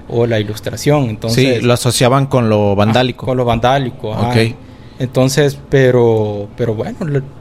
O 0.08 0.26
la 0.26 0.40
ilustración. 0.40 1.10
Entonces, 1.10 1.58
sí, 1.60 1.66
lo 1.66 1.74
asociaban 1.74 2.26
con 2.28 2.50
lo 2.50 2.76
vandálico. 2.76 3.26
Ah, 3.26 3.28
Con 3.28 3.38
lo 3.38 3.46
vandálico. 3.46 4.14
ajá. 4.14 4.34
Entonces, 4.98 5.58
pero, 5.70 6.48
pero 6.56 6.74
bueno, 6.74 6.98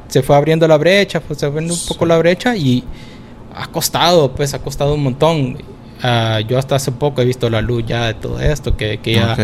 se 0.09 0.23
fue 0.23 0.35
abriendo 0.37 0.67
la 0.67 0.77
brecha, 0.77 1.21
pues 1.21 1.39
se 1.39 1.47
abriendo 1.47 1.73
un 1.75 1.81
poco 1.87 2.05
la 2.05 2.19
brecha 2.19 2.57
y 2.57 2.83
ha 3.55 3.67
costado, 3.69 4.33
pues 4.35 4.55
ha 4.55 4.59
costado 4.59 4.95
un 4.95 5.03
montón. 5.05 5.59
Ah, 6.03 6.41
yo 6.47 6.59
hasta 6.59 6.75
hace 6.75 6.91
poco 6.91 7.23
he 7.23 7.25
visto 7.25 7.49
la 7.49 7.61
luz 7.61 7.85
ya 7.87 8.07
de 8.07 8.15
todo 8.15 8.41
esto, 8.41 8.77
que, 8.77 8.99
que 8.99 9.15
ya 9.15 9.37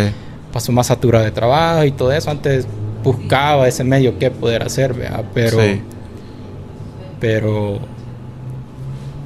pasó 0.52 0.72
más 0.72 0.88
saturado 0.88 1.24
de 1.24 1.30
trabajo 1.30 1.84
y 1.84 1.92
todo 1.92 2.10
eso. 2.12 2.30
Antes 2.30 2.66
buscaba 3.04 3.68
ese 3.68 3.84
medio 3.84 4.18
que 4.18 4.30
poder 4.30 4.62
hacer, 4.64 4.92
¿verdad? 4.92 5.24
pero, 5.32 5.60
Sí. 5.62 5.80
Pero 7.20 7.78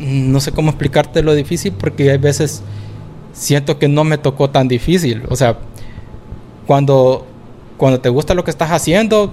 no 0.01 0.41
sé 0.41 0.53
cómo 0.53 0.71
explicarte 0.71 1.23
lo 1.23 1.35
difícil 1.35 1.73
porque 1.73 2.11
hay 2.11 2.19
veces 2.19 2.63
siento 3.33 3.79
que 3.79 3.89
no 3.89 4.05
me 4.05 4.19
tocó 4.19 4.51
tan 4.51 4.69
difícil. 4.69 5.23
O 5.29 5.37
sea, 5.37 5.59
cuando, 6.67 7.27
cuando 7.77 8.01
te 8.01 8.09
gusta 8.09 8.35
lo 8.35 8.45
que 8.45 8.51
estás 8.51 8.71
haciendo, 8.71 9.33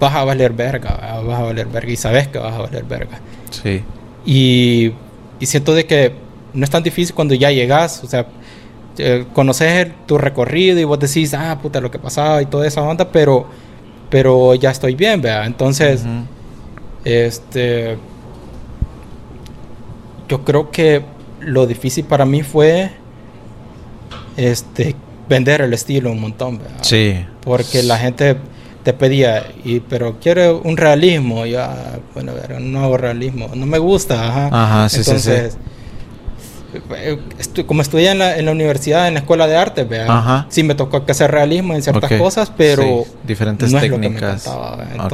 vas 0.00 0.14
a 0.14 0.24
valer 0.24 0.52
verga, 0.52 1.22
vas 1.26 1.40
a 1.40 1.42
valer 1.42 1.66
verga 1.66 1.92
y 1.92 1.96
sabes 1.96 2.28
que 2.28 2.38
vas 2.38 2.54
a 2.54 2.58
valer 2.58 2.84
verga. 2.84 3.20
Sí. 3.50 3.82
Y, 4.26 4.92
y 5.40 5.46
siento 5.46 5.74
de 5.74 5.86
que 5.86 6.14
no 6.52 6.64
es 6.64 6.70
tan 6.70 6.82
difícil 6.82 7.14
cuando 7.14 7.34
ya 7.34 7.50
llegas, 7.50 8.02
o 8.04 8.06
sea, 8.06 8.26
eh, 8.98 9.26
conoces 9.32 9.88
tu 10.06 10.18
recorrido 10.18 10.78
y 10.78 10.84
vos 10.84 10.98
decís, 10.98 11.34
ah, 11.34 11.58
puta, 11.60 11.80
lo 11.80 11.90
que 11.90 11.98
pasaba 11.98 12.40
y 12.42 12.46
toda 12.46 12.66
esa 12.66 12.82
onda, 12.82 13.08
pero, 13.10 13.46
pero 14.08 14.54
ya 14.54 14.70
estoy 14.70 14.94
bien, 14.94 15.20
¿verdad? 15.20 15.46
Entonces. 15.46 16.04
Este, 17.04 17.96
yo 20.28 20.44
creo 20.44 20.70
que 20.70 21.02
lo 21.40 21.66
difícil 21.66 22.04
para 22.04 22.24
mí 22.24 22.42
fue, 22.42 22.90
este, 24.36 24.96
vender 25.28 25.60
el 25.60 25.72
estilo 25.74 26.10
un 26.10 26.20
montón, 26.20 26.58
¿verdad? 26.58 26.78
Sí. 26.82 27.24
Porque 27.42 27.82
la 27.82 27.98
gente 27.98 28.36
te 28.82 28.92
pedía, 28.92 29.46
y, 29.64 29.80
pero 29.80 30.18
quiere 30.20 30.50
un 30.52 30.76
realismo. 30.76 31.46
Y 31.46 31.52
yo, 31.52 31.62
ah, 31.62 31.98
bueno, 32.14 32.32
no 32.60 32.84
hago 32.84 32.96
realismo. 32.96 33.50
No 33.54 33.66
me 33.66 33.78
gusta. 33.78 34.28
Ajá, 34.28 34.48
Ajá, 34.52 34.88
sí, 34.88 34.98
sí, 34.98 35.04
sí. 35.04 35.10
Entonces, 35.30 35.56
estu- 37.38 37.66
como 37.66 37.82
estudié 37.82 38.10
en 38.10 38.18
la, 38.18 38.36
en 38.36 38.46
la 38.46 38.52
universidad, 38.52 39.06
en 39.08 39.14
la 39.14 39.20
escuela 39.20 39.46
de 39.46 39.56
arte, 39.56 39.84
¿vea? 39.84 40.06
Ajá. 40.08 40.46
sí 40.48 40.62
me 40.62 40.74
tocó 40.74 41.04
que 41.06 41.12
hacer 41.12 41.30
realismo 41.30 41.74
en 41.74 41.82
ciertas 41.82 42.10
cosas, 42.18 42.52
pero 42.56 42.82
Sí, 42.82 43.10
diferentes 43.26 43.70
no 43.72 43.78
es 43.78 43.88
lo 43.88 44.00
que 44.00 44.08
me 44.08 44.08
técnicas. 44.08 44.46
Ok. 44.46 45.12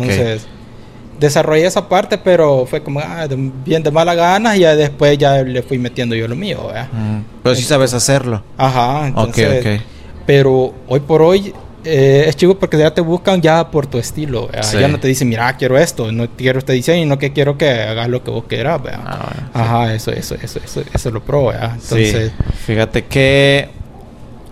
Desarrollé 1.21 1.67
esa 1.67 1.89
parte, 1.89 2.17
pero 2.19 2.65
fue 2.67 2.83
como 2.83 2.99
ah, 3.01 3.29
de- 3.29 3.37
bien 3.65 3.83
de 3.83 3.91
mala 3.91 4.15
gana 4.15 4.57
y 4.57 4.61
ya 4.61 4.75
después 4.75 5.19
ya 5.19 5.43
le 5.43 5.63
fui 5.63 5.79
metiendo 5.79 6.15
yo 6.17 6.27
lo 6.27 6.35
mío. 6.35 6.69
Mm. 6.93 7.21
Pero 7.43 7.55
sí 7.55 7.63
sabes 7.63 7.93
hacerlo. 7.95 8.43
Ajá, 8.57 9.07
entonces, 9.09 9.67
ok. 9.67 9.83
pero 10.27 10.75
hoy 10.89 11.01
por 11.01 11.21
hoy 11.23 11.53
eh, 11.85 12.25
es 12.27 12.37
chivo 12.37 12.55
porque 12.59 12.79
ya 12.79 12.93
te 12.93 13.01
buscan 13.01 13.41
ya 13.41 13.71
por 13.71 13.87
tu 13.87 13.99
estilo. 13.99 14.49
Sí. 14.63 14.79
Ya 14.81 14.89
no 14.89 14.99
te 14.99 15.09
dicen, 15.09 15.29
mira, 15.29 15.55
quiero 15.57 15.79
esto, 15.79 16.11
no 16.11 16.27
quiero 16.37 16.59
este 16.59 16.73
diseño, 16.73 17.07
no 17.07 17.19
que 17.19 17.33
quiero 17.33 17.57
que 17.59 17.69
hagas 17.71 18.09
lo 18.09 18.25
que 18.25 18.31
vos 18.31 18.45
quieras. 18.49 18.75
Ah, 18.75 18.83
bueno, 18.83 18.99
sí. 19.05 19.45
Ajá, 19.55 19.95
eso, 19.95 20.11
eso, 20.13 20.35
eso, 20.43 20.59
eso, 20.65 20.83
eso 20.93 21.11
lo 21.11 21.23
pro. 21.23 21.53
Entonces, 21.53 22.33
sí. 22.37 22.45
Fíjate 22.67 23.05
que 23.05 23.69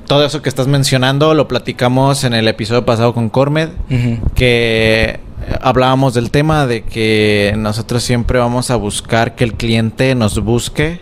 todo 0.07 0.24
eso 0.24 0.40
que 0.42 0.48
estás 0.48 0.66
mencionando 0.66 1.35
lo 1.35 1.48
platicamos 1.48 2.24
en 2.24 2.33
el 2.35 2.48
episodio 2.48 2.85
pasado 2.85 3.12
con 3.14 3.28
Cormed, 3.28 3.68
que 4.35 5.20
hablábamos 5.62 6.14
del 6.14 6.30
tema 6.30 6.66
de 6.66 6.82
que 6.82 7.54
nosotros 7.56 8.02
siempre 8.02 8.38
vamos 8.38 8.70
a 8.70 8.76
buscar 8.76 9.34
que 9.34 9.44
el 9.44 9.54
cliente 9.54 10.14
nos 10.14 10.42
busque, 10.42 11.00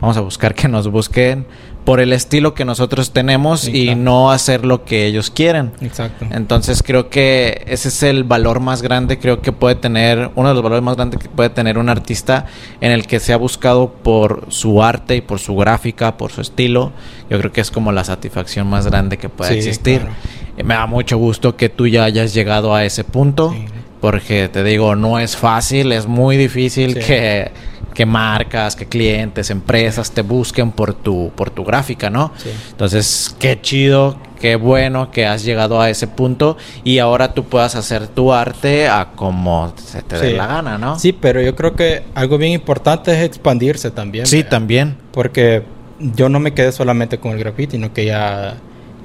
vamos 0.00 0.16
a 0.16 0.20
buscar 0.20 0.54
que 0.54 0.68
nos 0.68 0.88
busquen 0.90 1.46
por 1.84 2.00
el 2.00 2.12
estilo 2.12 2.52
que 2.52 2.66
nosotros 2.66 3.12
tenemos 3.12 3.60
Sí, 3.60 3.70
y 3.74 3.84
claro. 3.86 4.00
no 4.00 4.30
hacer 4.30 4.66
lo 4.66 4.84
que 4.84 5.06
ellos 5.06 5.30
quieren. 5.30 5.72
exacto. 5.80 6.26
Entonces 6.30 6.82
creo 6.82 7.08
que 7.08 7.64
ese 7.66 7.88
es 7.88 8.02
el 8.02 8.24
valor 8.24 8.60
más 8.60 8.82
grande, 8.82 9.18
creo 9.18 9.40
que 9.40 9.52
puede 9.52 9.74
tener, 9.74 10.30
uno 10.34 10.48
de 10.50 10.54
los 10.54 10.62
valores 10.62 10.82
más 10.84 10.96
grandes 10.96 11.18
que 11.18 11.30
puede 11.30 11.48
tener 11.48 11.78
un 11.78 11.88
artista 11.88 12.44
en 12.82 12.92
el 12.92 13.06
que 13.06 13.20
se 13.20 13.32
ha 13.32 13.38
buscado 13.38 13.90
por 13.90 14.44
su 14.50 14.82
arte 14.82 15.16
y 15.16 15.20
por 15.22 15.38
su 15.38 15.56
gráfica, 15.56 16.18
por 16.18 16.30
su 16.30 16.42
estilo. 16.42 16.92
Yo 17.30 17.38
creo 17.38 17.52
que 17.52 17.62
es 17.62 17.70
como 17.70 17.90
la 17.90 18.04
satisfacción 18.04 18.68
más 18.68 18.84
grande 18.86 19.16
que 19.16 19.30
puede 19.30 19.52
Sí, 19.52 19.58
existir. 19.58 20.00
claro. 20.02 20.14
Me 20.62 20.74
da 20.74 20.86
mucho 20.86 21.16
gusto 21.16 21.56
que 21.56 21.70
tú 21.70 21.86
ya 21.86 22.04
hayas 22.04 22.34
llegado 22.34 22.74
a 22.74 22.84
ese 22.84 23.02
punto, 23.04 23.52
Sí. 23.52 23.64
Porque 24.00 24.48
te 24.48 24.62
digo, 24.64 24.94
no 24.96 25.18
es 25.18 25.36
fácil, 25.36 25.92
es 25.92 26.06
muy 26.06 26.36
difícil 26.36 26.94
Sí. 26.94 27.00
que, 27.00 27.50
que 27.94 28.06
marcas, 28.06 28.76
que 28.76 28.86
clientes, 28.86 29.50
empresas 29.50 30.10
te 30.12 30.22
busquen 30.22 30.70
por 30.70 30.94
tu, 30.94 31.32
por 31.34 31.50
tu 31.50 31.64
gráfica, 31.64 32.08
¿no? 32.10 32.32
Sí. 32.36 32.50
Entonces, 32.70 33.34
qué 33.40 33.60
chido, 33.60 34.16
qué 34.40 34.54
bueno 34.54 35.10
que 35.10 35.26
has 35.26 35.42
llegado 35.44 35.80
a 35.80 35.90
ese 35.90 36.06
punto 36.06 36.56
y 36.84 36.98
ahora 36.98 37.34
tú 37.34 37.44
puedas 37.44 37.74
hacer 37.74 38.06
tu 38.06 38.32
arte 38.32 38.86
a 38.86 39.08
como 39.16 39.72
se 39.76 40.02
te 40.02 40.16
dé 40.18 40.32
la 40.34 40.46
gana, 40.46 40.78
¿no? 40.78 40.96
Sí, 40.98 41.12
pero 41.12 41.42
yo 41.42 41.56
creo 41.56 41.74
que 41.74 42.04
algo 42.14 42.38
bien 42.38 42.52
importante 42.52 43.10
es 43.12 43.24
expandirse 43.24 43.90
también. 43.90 44.26
Sí, 44.26 44.44
también. 44.44 44.96
Porque 45.10 45.64
yo 45.98 46.28
no 46.28 46.38
me 46.38 46.54
quedé 46.54 46.70
solamente 46.70 47.18
con 47.18 47.32
el 47.32 47.38
graffiti, 47.40 47.72
sino 47.72 47.92
que 47.92 48.04
ya 48.04 48.54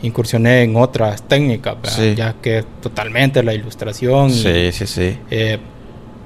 incursioné 0.04 0.62
en 0.64 0.76
otras 0.76 1.24
técnicas, 1.28 1.76
ya 2.16 2.36
que 2.42 2.64
totalmente 2.82 3.42
la 3.42 3.54
ilustración. 3.54 4.30
y, 4.30 4.34
Sí, 4.34 4.72
sí, 4.72 4.86
sí. 4.88 5.18
eh, 5.32 5.58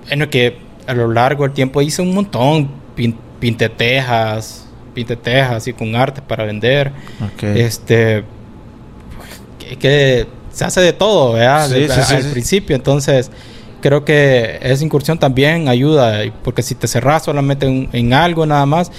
en 0.10 0.20
lo 0.20 0.30
que 0.30 0.58
a 0.88 0.94
lo 0.94 1.12
largo 1.12 1.44
del 1.44 1.54
tiempo 1.54 1.82
hice 1.82 2.02
un 2.02 2.14
montón, 2.14 2.70
pin- 2.96 3.16
pinté 3.40 3.70
tejas, 3.70 4.66
pinté 4.94 5.16
tejas 5.16 5.52
así 5.54 5.74
con 5.74 5.96
arte 5.96 6.22
para 6.22 6.44
vender. 6.44 6.92
Ok. 7.24 7.44
Este, 7.44 8.24
que, 9.60 9.76
que 9.78 10.28
se 10.52 10.66
hace 10.66 10.82
de 10.82 10.94
todo, 10.94 11.34
¿verdad? 11.34 11.68
Sí, 11.68 11.74
De- 11.82 11.90
sí, 11.90 12.02
sí, 12.04 12.14
al 12.16 12.24
principio, 12.32 12.76
entonces 12.76 13.30
creo 13.82 14.04
que 14.04 14.58
esa 14.62 14.84
incursión 14.84 15.20
también 15.20 15.68
ayuda, 15.68 16.26
y 16.26 16.32
porque 16.44 16.64
si 16.64 16.74
te 16.74 16.88
cerras 16.88 17.24
solamente 17.26 17.68
en, 17.68 17.90
en 17.94 18.14
algo 18.14 18.46
nada 18.46 18.66
más, 18.66 18.92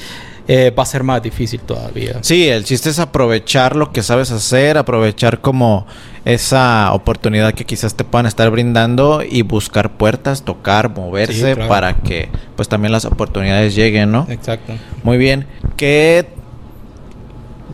eh, 0.51 0.71
va 0.77 0.83
a 0.83 0.87
ser 0.87 1.03
más 1.03 1.23
difícil 1.23 1.61
todavía. 1.61 2.19
Sí, 2.23 2.49
el 2.49 2.65
chiste 2.65 2.89
es 2.89 2.99
aprovechar 2.99 3.77
lo 3.77 3.93
que 3.93 4.03
sabes 4.03 4.31
hacer, 4.31 4.79
aprovechar 4.79 5.43
como 5.43 5.87
esa 6.25 6.93
oportunidad 6.95 7.53
que 7.53 7.67
quizás 7.67 7.95
te 7.95 8.03
puedan 8.05 8.25
estar 8.25 8.51
brindando 8.51 9.23
y 9.23 9.43
buscar 9.43 9.93
puertas, 9.99 10.45
tocar, 10.45 10.89
moverse 10.97 11.35
Sí, 11.35 11.55
claro. 11.55 11.69
para 11.69 11.97
que 11.97 12.31
pues 12.57 12.67
también 12.67 12.93
las 12.93 13.05
oportunidades 13.05 13.75
lleguen, 13.75 14.11
¿no? 14.11 14.27
Exacto. 14.31 14.73
Muy 15.03 15.19
bien. 15.19 15.47
¿Qué, 15.77 16.27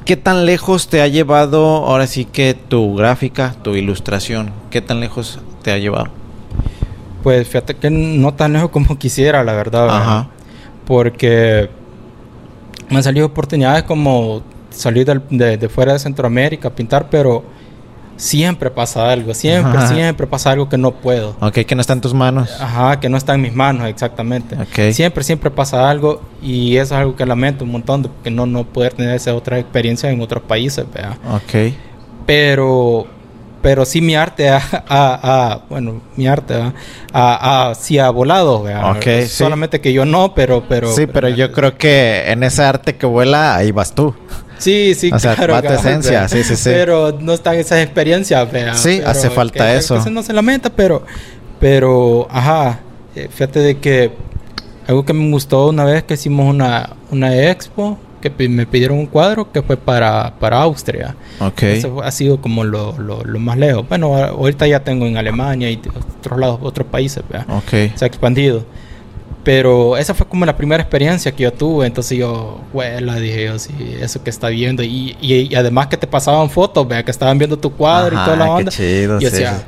¿Qué 0.05 0.17
tan 0.17 0.45
lejos 0.45 0.89
te 0.89 1.01
ha 1.01 1.07
llevado 1.07 1.65
ahora 1.87 2.09
sí 2.09 2.25
que 2.25 2.55
tu 2.55 2.97
gráfica, 2.97 3.55
tu 3.63 3.77
ilustración? 3.77 4.51
¿Qué 4.71 4.81
tan 4.81 4.99
lejos 4.99 5.39
te 5.63 5.71
ha 5.71 5.79
llevado? 5.79 6.09
Pues 7.23 7.47
fíjate 7.47 7.77
que 7.77 7.89
no 7.89 8.35
tan 8.35 8.53
lejos 8.53 8.71
como 8.71 8.99
quisiera, 8.99 9.45
la 9.45 9.53
verdad. 9.53 9.83
¿verdad? 9.85 9.97
Ajá. 10.03 10.29
Porque 10.87 11.71
me 12.91 12.97
han 12.99 13.03
salido 13.03 13.27
oportunidades 13.27 13.83
como 13.85 14.43
salir 14.71 15.07
del- 15.07 15.23
de, 15.31 15.57
de 15.57 15.69
fuera 15.69 15.93
de 15.93 15.99
Centroamérica 15.99 16.69
a 16.69 16.71
pintar, 16.75 17.09
pero 17.11 17.45
siempre 18.17 18.71
pasa 18.71 19.11
algo, 19.11 19.35
siempre, 19.35 19.77
Ajá. 19.79 19.89
siempre 19.89 20.27
pasa 20.27 20.53
algo 20.53 20.69
que 20.69 20.79
no 20.79 20.93
puedo. 20.93 21.35
Ok, 21.41 21.61
que 21.67 21.75
no 21.75 21.81
está 21.81 21.95
en 21.95 22.01
tus 22.01 22.15
manos. 22.15 22.49
Ajá, 22.61 23.01
que 23.01 23.09
no 23.09 23.17
está 23.17 23.35
en 23.35 23.41
mis 23.43 23.53
manos, 23.55 23.89
exactamente. 23.89 24.55
Ok. 24.57 24.93
Siempre, 24.93 25.25
siempre 25.25 25.51
pasa 25.51 25.91
algo 25.91 26.21
y 26.43 26.77
eso 26.77 26.95
es 26.95 27.01
algo 27.01 27.17
que 27.17 27.27
lamento 27.27 27.65
un 27.65 27.73
montón, 27.73 28.03
de 28.03 28.11
que 28.23 28.31
no, 28.31 28.47
no 28.47 28.65
poder 28.65 28.93
tener 28.95 29.15
esa 29.17 29.35
otra 29.35 29.59
experiencia 29.59 30.11
en 30.11 30.21
otros 30.21 30.45
países, 30.45 30.85
¿verdad? 30.93 31.17
Ok. 31.33 31.73
Pero, 32.27 33.07
pero 33.65 33.87
sí 33.87 34.03
mi 34.03 34.15
arte 34.15 34.51
ha, 34.51 34.59
ha- 34.89 35.21
ha- 35.23 35.61
bueno, 35.71 36.03
mi 36.17 36.27
arte 36.27 36.55
ha, 37.15 37.73
sí 37.81 37.99
ha 37.99 38.11
volado. 38.11 38.63
Solamente 39.27 39.81
que 39.81 39.93
yo 39.95 40.05
no, 40.05 40.35
pero, 40.35 40.65
pero. 40.69 40.93
sí, 40.95 41.07
pero 41.07 41.31
yo 41.31 41.51
creo 41.51 41.77
que 41.79 42.31
en 42.31 42.43
ese 42.43 42.63
arte 42.63 42.97
que 42.97 43.07
vuela, 43.07 43.57
ahí 43.57 43.73
vas 43.73 43.95
tú. 43.95 44.15
Sí, 44.59 44.95
sí, 44.95 45.11
O 45.13 45.19
sea, 45.19 45.35
claro. 45.35 45.59
esencia, 45.75 46.29
sí, 46.29 46.45
sí, 46.45 46.57
sí. 46.57 46.63
Pero 46.71 47.17
no 47.19 47.33
están 47.33 47.55
esas 47.57 47.79
experiencias, 47.83 48.53
¿verdad? 48.53 48.75
Sí, 48.77 48.97
Pero 48.99 49.09
hace 49.11 49.31
falta 49.31 49.65
que- 49.73 49.77
eso. 49.79 50.11
no 50.11 50.23
se 50.23 50.33
lamenta, 50.35 50.69
pero, 50.69 51.03
pero, 51.59 52.29
ajá, 52.31 52.81
eh, 53.17 53.29
fíjate 53.33 53.61
de 53.61 53.79
que 53.79 54.13
algo 54.87 55.07
que 55.07 55.15
me 55.15 55.31
gustó 55.31 55.69
una 55.69 55.85
vez 55.85 56.03
que 56.05 56.15
hicimos 56.15 56.49
una, 56.51 56.91
una 57.11 57.35
expo, 57.35 57.99
que 58.33 58.49
me 58.49 58.67
pidieron 58.67 58.99
un 58.99 59.07
cuadro 59.07 59.51
que 59.53 59.63
fue 59.63 59.77
para, 59.77 60.35
para 60.41 60.61
Austria. 60.63 61.15
Ok. 61.41 61.63
Eso 61.65 62.03
ha 62.03 62.11
sido 62.11 62.41
como 62.41 62.65
lo, 62.65 62.99
lo, 62.99 63.23
lo 63.25 63.39
más 63.39 63.57
lejos. 63.59 63.89
Bueno, 63.89 64.17
ahorita 64.17 64.67
ya 64.67 64.81
tengo 64.81 65.07
en 65.07 65.17
Alemania 65.17 65.71
y 65.71 65.81
otros 66.19 66.39
lados, 66.39 66.59
otros 66.63 66.87
países, 66.89 67.23
¿verdad? 67.29 67.47
Ok. 67.57 67.95
se 67.95 68.05
ha 68.05 68.07
expandido. 68.07 68.65
Pero 69.43 69.99
esa 69.99 70.15
fue 70.15 70.27
como 70.27 70.47
la 70.47 70.57
primera 70.57 70.83
experiencia 70.83 71.31
que 71.33 71.43
yo 71.43 71.53
tuve. 71.53 71.87
Entonces 71.87 72.17
yo, 72.17 72.61
huela, 72.73 73.17
dije 73.17 73.45
yo, 73.45 73.59
sí, 73.59 73.73
eso 74.01 74.23
que 74.25 74.31
está 74.31 74.49
viendo. 74.49 74.83
Y, 74.83 75.17
y, 75.21 75.53
y 75.53 75.55
además 75.55 75.89
que 75.89 75.99
te 75.99 76.07
pasaban 76.07 76.49
fotos, 76.49 76.89
vea, 76.89 77.05
que 77.05 77.11
estaban 77.11 77.37
viendo 77.37 77.59
tu 77.59 77.71
cuadro 77.71 78.15
y 78.17 78.25
toda 78.25 78.37
la 78.37 78.45
Ajá, 78.47 78.55
qué 78.55 78.59
onda. 78.61 78.73
chido, 78.73 79.21
yo 79.21 79.29
sí, 79.29 79.35
decía, 79.37 79.63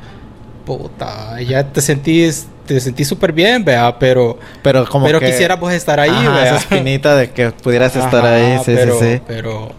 puta, 0.65 1.39
ya 1.41 1.63
te 1.71 1.81
sentís, 1.81 2.47
te 2.67 2.79
sentís 2.79 3.07
súper 3.07 3.31
bien, 3.31 3.63
vea, 3.65 3.97
pero, 3.97 4.37
Pero 4.61 4.85
como 4.87 5.05
pero 5.05 5.19
que... 5.19 5.27
quisiera 5.27 5.59
pues 5.59 5.75
estar 5.75 5.99
ahí, 5.99 6.09
Ajá, 6.11 6.35
vea. 6.35 6.45
esa 6.45 6.57
espinita 6.57 7.15
de 7.15 7.31
que 7.31 7.49
pudieras 7.51 7.95
estar 7.95 8.23
ahí, 8.25 8.57
sí, 8.59 8.71
pero, 8.75 8.99
sí, 8.99 9.05
sí. 9.15 9.21
Pero, 9.25 9.69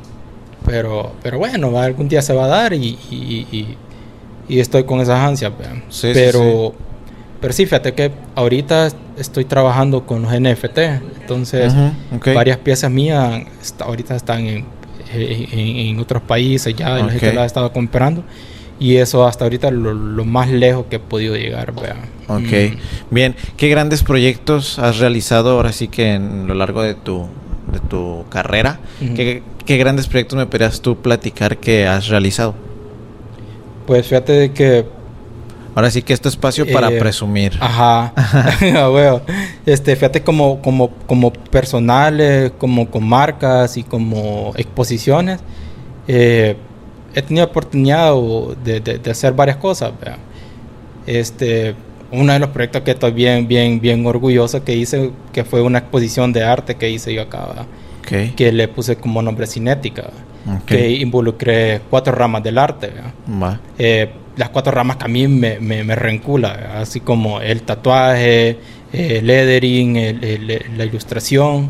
pero, 0.66 1.12
pero 1.22 1.38
bueno, 1.38 1.78
algún 1.78 2.08
día 2.08 2.22
se 2.22 2.32
va 2.34 2.44
a 2.44 2.48
dar 2.48 2.72
y, 2.72 2.98
y, 3.10 3.46
y- 3.52 3.76
y 4.48 4.60
estoy 4.60 4.84
con 4.84 5.00
esas 5.00 5.20
ansias, 5.20 5.52
vea. 5.58 5.74
Sí, 5.90 6.08
sí, 6.08 6.10
pero, 6.14 6.72
pero 7.40 7.52
sí, 7.52 7.66
fíjate 7.66 7.92
que 7.94 8.10
ahorita 8.34 8.88
estoy 9.18 9.44
trabajando 9.44 10.06
con 10.06 10.22
los 10.22 10.32
NFT, 10.32 10.78
entonces 11.20 11.72
varias 12.34 12.56
piezas 12.58 12.90
mías 12.90 13.42
ahorita 13.80 14.16
están 14.16 14.46
en, 14.46 14.64
en, 15.12 15.76
en 15.88 16.00
otros 16.00 16.22
países 16.22 16.74
ya, 16.74 16.98
y 16.98 17.02
la 17.02 17.10
gente 17.10 17.32
las 17.34 17.42
ha 17.42 17.46
estado 17.46 17.72
comprando. 17.72 18.24
Y 18.80 18.96
eso 18.96 19.26
hasta 19.26 19.44
ahorita 19.44 19.70
lo, 19.70 19.92
lo 19.92 20.24
más 20.24 20.48
lejos 20.48 20.86
que 20.88 20.96
he 20.96 21.00
podido 21.00 21.36
llegar, 21.36 21.72
vea. 21.74 21.96
Ok, 22.28 22.40
Mm. 22.74 23.14
bien. 23.14 23.36
¿Qué 23.56 23.68
grandes 23.68 24.02
proyectos 24.04 24.78
has 24.78 24.98
realizado 24.98 25.52
ahora 25.52 25.72
sí 25.72 25.88
que 25.88 26.14
en 26.14 26.46
lo 26.46 26.54
largo 26.54 26.82
de 26.82 26.94
tu, 26.94 27.26
de 27.72 27.80
tu 27.80 28.24
carrera? 28.30 28.78
¿Qué, 29.00 29.42
qué 29.64 29.76
grandes 29.78 30.06
proyectos 30.06 30.38
me 30.38 30.46
podrías 30.46 30.80
tú 30.80 30.96
platicar 30.96 31.56
que 31.58 31.86
has 31.86 32.08
realizado? 32.08 32.54
Pues 33.86 34.06
fíjate 34.06 34.32
de 34.32 34.52
que 34.52 34.98
Ahora 35.74 35.92
sí 35.92 36.02
que 36.02 36.12
es 36.12 36.20
tu 36.20 36.28
espacio 36.28 36.66
para 36.72 36.90
Eh, 36.90 36.98
presumir. 36.98 37.56
Ajá, 37.60 38.12
A 38.76 38.90
huevo. 38.90 39.20
Este, 39.64 39.94
fíjate 39.94 40.22
como, 40.24 40.60
como, 40.60 40.90
como 41.06 41.32
personales, 41.32 42.50
como 42.58 42.90
con 42.90 43.06
marcas 43.08 43.76
y 43.76 43.84
como 43.84 44.52
exposiciones, 44.56 45.38
eh, 46.08 46.56
he 47.18 47.22
tenido 47.22 47.46
oportunidad 47.46 48.12
de, 48.64 48.80
de- 48.80 48.98
de 48.98 49.10
hacer 49.10 49.32
varias 49.32 49.56
cosas. 49.58 49.92
¿verdad? 49.98 50.18
Este, 51.06 51.74
uno 52.12 52.32
de 52.32 52.38
los 52.38 52.50
proyectos 52.50 52.82
que 52.82 52.92
estoy 52.92 53.12
bien, 53.12 53.46
bien, 53.48 53.80
bien 53.80 54.04
orgulloso 54.06 54.62
que 54.64 54.74
hice, 54.74 55.10
que 55.32 55.44
fue 55.44 55.60
una 55.62 55.78
exposición 55.78 56.32
de 56.32 56.44
arte 56.44 56.74
que 56.76 56.90
hice 56.90 57.12
yo 57.14 57.22
acá, 57.22 57.66
que 58.36 58.52
le 58.52 58.68
puse 58.68 58.96
como 58.96 59.20
nombre 59.22 59.46
cinética, 59.46 60.10
que 60.66 60.90
involucré 60.92 61.80
cuatro 61.90 62.14
ramas 62.14 62.42
del 62.42 62.56
arte. 62.58 62.90
eh, 63.78 64.10
las 64.36 64.50
cuatro 64.50 64.70
ramas 64.72 64.96
que 64.98 65.04
a 65.04 65.08
mí 65.08 65.26
me, 65.26 65.58
me, 65.58 65.82
me 65.82 65.96
rencula, 65.96 66.76
así 66.80 67.00
como 67.00 67.40
el 67.40 67.62
tatuaje, 67.62 68.56
el 68.92 69.26
lettering, 69.26 69.96
el- 69.96 70.22
el- 70.24 70.62
la 70.78 70.84
ilustración 70.84 71.68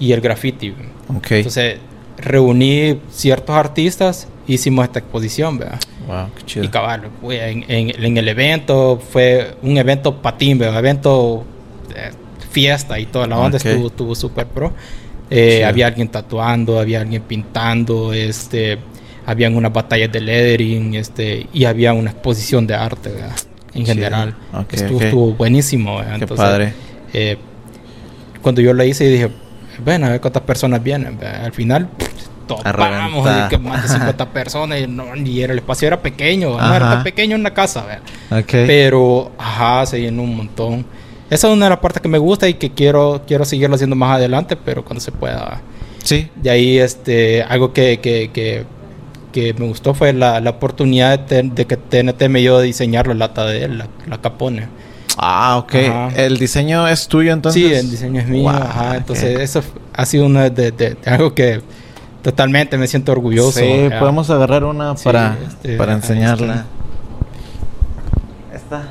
y 0.00 0.10
el 0.12 0.20
graffiti. 0.20 0.74
Ok. 1.16 1.30
Entonces 1.30 1.76
reuní 2.18 2.98
ciertos 3.10 3.54
artistas, 3.56 4.26
hicimos 4.54 4.84
esta 4.84 4.98
exposición, 5.00 5.58
¿verdad? 5.58 5.78
wow, 6.06 6.26
qué 6.36 6.42
chido. 6.44 6.64
Y 6.64 6.68
cabal, 6.68 7.02
en, 7.30 7.64
en- 7.68 8.04
en 8.04 8.16
el 8.16 8.28
evento 8.28 9.00
fue 9.12 9.54
un 9.62 9.76
evento 9.78 10.20
patín, 10.20 10.58
¿verdad? 10.58 10.78
evento 10.78 11.44
eh, 11.94 12.10
fiesta 12.50 12.98
y 12.98 13.06
toda 13.06 13.26
la 13.26 13.38
onda, 13.38 13.58
Ok. 13.58 13.64
estuvo, 13.64 13.86
estuvo 13.88 14.14
súper 14.14 14.46
pro. 14.46 14.72
Eh, 15.30 15.64
había 15.64 15.86
alguien 15.86 16.08
tatuando, 16.08 16.80
había 16.80 17.00
alguien 17.02 17.22
pintando, 17.22 18.12
este, 18.12 18.78
habían 19.26 19.54
unas 19.54 19.72
batallas 19.72 20.10
de 20.10 20.20
lettering, 20.20 20.94
este, 20.94 21.46
y 21.52 21.64
había 21.64 21.92
una 21.92 22.10
exposición 22.10 22.66
de 22.66 22.74
arte, 22.74 23.10
¿verdad? 23.10 23.36
en 23.72 23.82
Chido. 23.84 23.94
general. 23.94 24.34
Ok, 24.52 24.72
estuvo, 24.74 24.96
ok. 24.96 25.02
estuvo 25.04 25.32
buenísimo. 25.34 25.96
¿verdad? 25.98 26.16
Qué 26.16 26.22
Entonces, 26.24 26.44
padre. 26.46 26.72
eh, 27.12 27.36
cuando 28.42 28.60
yo 28.60 28.72
lo 28.72 28.82
hice, 28.82 29.04
dije, 29.04 29.28
bueno, 29.84 30.06
a 30.06 30.08
ver 30.10 30.20
cuántas 30.20 30.42
personas 30.42 30.82
vienen. 30.82 31.16
¿verdad? 31.16 31.44
Al 31.44 31.52
final, 31.52 31.88
topamos 32.56 33.26
así 33.26 33.48
que 33.48 33.58
más 33.58 33.82
de 33.82 33.88
50 33.88 34.26
personas 34.32 34.80
y, 34.80 34.86
no, 34.86 35.14
y 35.16 35.40
era, 35.42 35.52
el 35.52 35.58
espacio 35.58 35.88
era 35.88 36.00
pequeño, 36.00 36.58
no 36.58 36.74
era 36.74 36.90
tan 36.90 37.02
pequeño 37.04 37.34
en 37.36 37.40
una 37.42 37.54
casa. 37.54 37.84
¿verdad? 37.84 38.42
Ok. 38.42 38.50
Pero, 38.66 39.32
ajá, 39.38 39.86
se 39.86 40.00
llenó 40.00 40.22
un 40.22 40.36
montón. 40.36 40.84
Esa 41.30 41.46
es 41.48 41.54
una 41.54 41.66
de 41.66 41.70
las 41.70 41.78
partes 41.78 42.02
que 42.02 42.08
me 42.08 42.18
gusta 42.18 42.48
y 42.48 42.54
que 42.54 42.70
quiero, 42.72 43.22
quiero 43.26 43.44
seguirlo 43.44 43.74
haciendo 43.76 43.94
más 43.96 44.16
adelante, 44.16 44.56
pero 44.56 44.84
cuando 44.84 45.00
se 45.00 45.12
pueda. 45.12 45.60
sí. 46.02 46.28
De 46.36 46.50
ahí, 46.50 46.78
este, 46.78 47.42
algo 47.44 47.72
que, 47.72 48.00
que, 48.00 48.30
que, 48.32 48.64
que 49.32 49.54
me 49.54 49.66
gustó 49.66 49.94
fue 49.94 50.12
la, 50.12 50.40
la 50.40 50.50
oportunidad 50.50 51.16
de, 51.20 51.24
ten- 51.26 51.54
de 51.54 51.66
que 51.66 51.76
TNT 51.76 52.28
me 52.28 52.40
dio 52.40 52.56
a 52.58 52.62
diseñar 52.62 53.06
la 53.06 53.14
lata 53.14 53.46
de 53.46 53.62
él, 53.64 53.78
la, 53.78 53.86
la 54.08 54.20
capone. 54.20 54.66
Ah, 55.18 55.58
ok. 55.58 55.74
Ajá. 55.88 56.08
¿El 56.16 56.36
diseño 56.38 56.88
es 56.88 57.06
tuyo 57.06 57.32
entonces? 57.32 57.62
Sí, 57.62 57.72
el 57.72 57.90
diseño 57.90 58.20
es 58.22 58.26
mío. 58.26 58.42
Wow, 58.50 58.62
ajá, 58.62 58.96
entonces, 58.96 59.36
ok. 59.36 59.40
eso 59.42 59.62
ha 59.92 60.06
sido 60.06 60.26
una 60.26 60.48
de, 60.50 60.72
de- 60.72 60.94
de 60.94 61.10
algo 61.10 61.32
que 61.34 61.60
totalmente 62.22 62.76
me 62.78 62.86
siento 62.86 63.12
orgulloso. 63.12 63.58
Sí, 63.60 63.88
ya. 63.90 63.98
podemos 63.98 64.28
agarrar 64.30 64.64
una 64.64 64.96
Sí, 64.96 65.04
para, 65.04 65.36
este, 65.48 65.76
para 65.76 65.92
enseñarla. 65.94 66.64
Esta. 68.54 68.82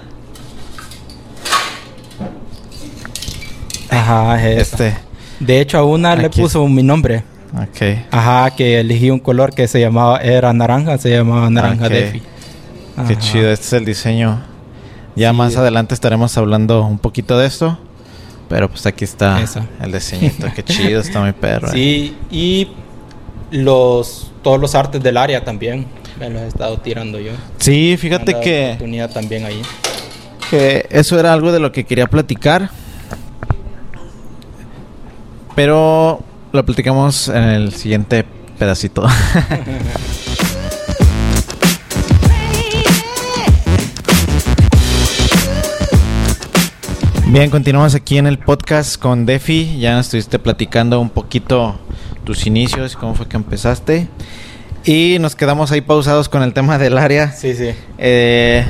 Ajá, 3.89 4.43
es. 4.49 4.71
Este. 4.73 4.95
De 5.39 5.59
hecho, 5.61 5.77
a 5.77 5.83
una 5.83 6.15
le 6.15 6.25
Aquí. 6.27 6.41
puso 6.41 6.67
mi 6.67 6.83
nombre. 6.83 7.23
Ok. 7.53 7.97
Ajá, 8.11 8.51
que 8.55 8.79
elegí 8.79 9.09
un 9.09 9.19
color 9.19 9.53
que 9.53 9.67
se 9.67 9.79
llamaba, 9.79 10.19
era 10.19 10.53
naranja, 10.53 10.97
se 10.97 11.09
llamaba 11.09 11.49
naranja 11.49 11.85
Ok. 11.85 11.91
Defi. 11.91 12.19
Qué 12.19 13.13
Ajá. 13.13 13.15
chido, 13.17 13.49
este 13.51 13.65
es 13.65 13.73
el 13.73 13.85
diseño. 13.85 14.41
Ya 15.15 15.31
Sí. 15.31 15.37
más 15.37 15.55
adelante 15.57 15.93
estaremos 15.93 16.37
hablando 16.37 16.83
un 16.85 16.99
poquito 16.99 17.37
de 17.37 17.47
esto. 17.47 17.77
Pero 18.49 18.67
pues 18.67 18.85
aquí 18.87 19.03
está 19.05 19.39
el 19.81 19.91
diseñito. 19.91 20.47
Qué 20.55 20.63
chido, 20.63 20.99
está 21.01 21.21
muy 21.21 21.33
perro. 21.33 21.67
eh. 21.69 21.71
Sí, 21.71 22.17
y 22.31 22.67
los 23.51 24.31
todos 24.43 24.59
los 24.59 24.75
artes 24.75 25.03
del 25.03 25.17
área 25.17 25.43
también 25.43 25.85
me 26.19 26.29
los 26.29 26.41
he 26.41 26.47
estado 26.47 26.77
tirando 26.77 27.19
yo. 27.19 27.31
Sí, 27.57 27.97
fíjate 27.97 28.39
que, 28.39 28.67
oportunidad 28.67 29.11
también 29.11 29.45
ahí. 29.45 29.61
que 30.49 30.85
eso 30.89 31.19
era 31.19 31.33
algo 31.33 31.51
de 31.51 31.59
lo 31.59 31.71
que 31.71 31.85
quería 31.85 32.07
platicar. 32.07 32.69
Pero 35.55 36.21
lo 36.51 36.65
platicamos 36.65 37.27
en 37.27 37.43
el 37.43 37.73
siguiente 37.73 38.25
pedacito. 38.57 39.05
Bien, 47.27 47.51
continuamos 47.51 47.93
aquí 47.93 48.17
en 48.17 48.25
el 48.25 48.39
podcast 48.39 48.99
con 48.99 49.27
Defi. 49.27 49.77
Ya 49.79 49.99
estuviste 49.99 50.39
platicando 50.39 50.99
un 50.99 51.11
poquito 51.11 51.79
tus 52.29 52.45
inicios, 52.45 52.95
cómo 52.95 53.15
fue 53.15 53.27
que 53.27 53.37
empezaste. 53.37 54.07
Y 54.85 55.17
nos 55.19 55.35
quedamos 55.35 55.71
ahí 55.71 55.81
pausados 55.81 56.29
con 56.29 56.43
el 56.43 56.53
tema 56.53 56.77
del 56.77 56.99
área. 56.99 57.31
Sí, 57.31 57.55
sí. 57.55 57.71
Eh, 57.97 58.63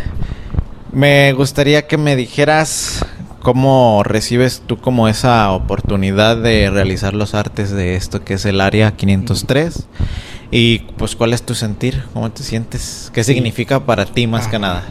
me 0.93 1.33
gustaría 1.33 1.85
que 1.85 1.97
me 1.97 2.15
dijeras 2.15 3.05
cómo 3.41 4.01
recibes 4.05 4.63
tú 4.65 4.77
como 4.77 5.09
esa 5.09 5.51
oportunidad 5.51 6.37
de 6.37 6.69
realizar 6.69 7.13
los 7.13 7.33
artes 7.33 7.71
de 7.71 7.97
esto 7.97 8.23
que 8.23 8.35
es 8.35 8.45
el 8.45 8.61
área 8.61 8.95
503 8.95 9.87
y 10.51 10.79
pues 10.97 11.17
cuál 11.17 11.33
es 11.33 11.43
tu 11.43 11.53
sentir, 11.53 12.05
cómo 12.13 12.31
te 12.31 12.43
sientes, 12.43 13.11
qué 13.13 13.25
significa 13.25 13.81
para 13.81 14.05
ti 14.05 14.25
más 14.25 14.47
que 14.47 14.57
nada. 14.57 14.83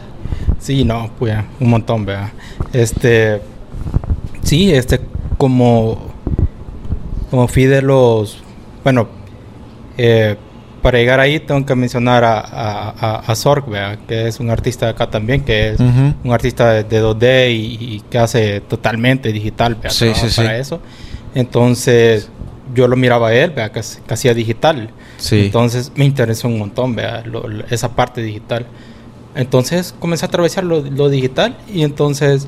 Sí, 0.59 0.85
no, 0.85 1.09
pues 1.17 1.35
un 1.59 1.71
montón, 1.71 2.05
vea. 2.05 2.33
Este, 2.71 3.41
sí, 4.43 4.71
este, 4.71 5.01
como, 5.39 6.13
como 7.31 7.47
fui 7.47 7.65
de 7.65 7.81
los, 7.81 8.43
bueno, 8.83 9.07
eh, 9.97 10.35
para 10.81 10.97
llegar 10.97 11.19
ahí 11.19 11.39
tengo 11.39 11.65
que 11.65 11.75
mencionar 11.75 12.23
a, 12.23 12.39
a, 12.39 13.23
a, 13.27 13.35
Zorg, 13.35 13.65
que 14.07 14.27
es 14.27 14.39
un 14.39 14.49
artista 14.49 14.85
de 14.85 14.91
acá 14.91 15.09
también, 15.09 15.43
que 15.43 15.71
es 15.71 15.79
un 15.79 16.31
artista 16.31 16.83
de, 16.83 17.03
2D 17.03 17.51
y, 17.51 18.01
que 18.09 18.17
hace 18.17 18.61
totalmente 18.61 19.31
digital. 19.31 19.77
Sí, 19.89 20.13
sí, 20.13 20.27
para 20.35 20.57
eso. 20.57 20.79
Entonces, 21.35 22.29
yo 22.73 22.87
lo 22.87 22.95
miraba 22.95 23.29
a 23.29 23.33
él, 23.33 23.51
¿vea? 23.51 23.71
Que, 23.71 23.81
que 24.07 24.13
hacía 24.13 24.33
digital. 24.33 24.89
Sí. 25.17 25.45
Entonces, 25.45 25.91
me 25.95 26.05
interesó 26.05 26.47
un 26.47 26.59
montón, 26.59 26.95
¿vea? 26.95 27.23
esa 27.69 27.95
parte 27.95 28.21
digital. 28.21 28.65
Entonces, 29.35 29.93
comencé 29.99 30.25
a 30.25 30.27
atravesar 30.27 30.63
lo, 30.63 30.81
lo 30.81 31.09
digital 31.09 31.57
y 31.71 31.83
entonces 31.83 32.47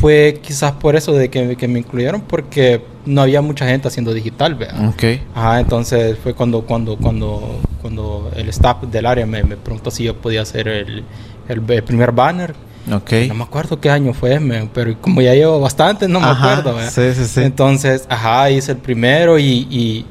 fue 0.00 0.40
quizás 0.42 0.72
por 0.72 0.96
eso 0.96 1.12
de 1.12 1.28
que, 1.28 1.56
que, 1.56 1.68
me 1.68 1.80
incluyeron 1.80 2.22
porque 2.22 2.82
no 3.04 3.22
había 3.22 3.42
mucha 3.42 3.66
gente 3.66 3.88
haciendo 3.88 4.14
digital, 4.14 4.54
¿verdad? 4.54 4.88
Ok. 4.88 5.04
Ajá, 5.34 5.60
entonces 5.60 6.18
fue 6.22 6.34
cuando, 6.34 6.62
cuando, 6.62 6.96
cuando, 6.96 7.60
cuando 7.80 8.30
el 8.34 8.48
staff 8.48 8.82
del 8.84 9.06
área 9.06 9.26
me, 9.26 9.42
me 9.44 9.56
preguntó 9.56 9.90
si 9.90 10.04
yo 10.04 10.16
podía 10.16 10.42
hacer 10.42 10.68
el, 10.68 11.04
el, 11.48 11.82
primer 11.82 12.12
banner. 12.12 12.54
Ok. 12.92 13.12
No 13.28 13.34
me 13.34 13.44
acuerdo 13.44 13.80
qué 13.80 13.90
año 13.90 14.12
fue, 14.12 14.40
pero 14.72 15.00
como 15.00 15.20
ya 15.20 15.34
llevo 15.34 15.60
bastante, 15.60 16.08
no 16.08 16.20
me 16.20 16.26
acuerdo, 16.26 16.74
¿verdad? 16.74 16.90
Sí, 16.90 17.14
sí, 17.14 17.24
sí. 17.26 17.42
Entonces, 17.42 18.06
ajá, 18.08 18.50
hice 18.50 18.72
el 18.72 18.78
primero 18.78 19.38
y, 19.38 19.68
y 19.70 20.06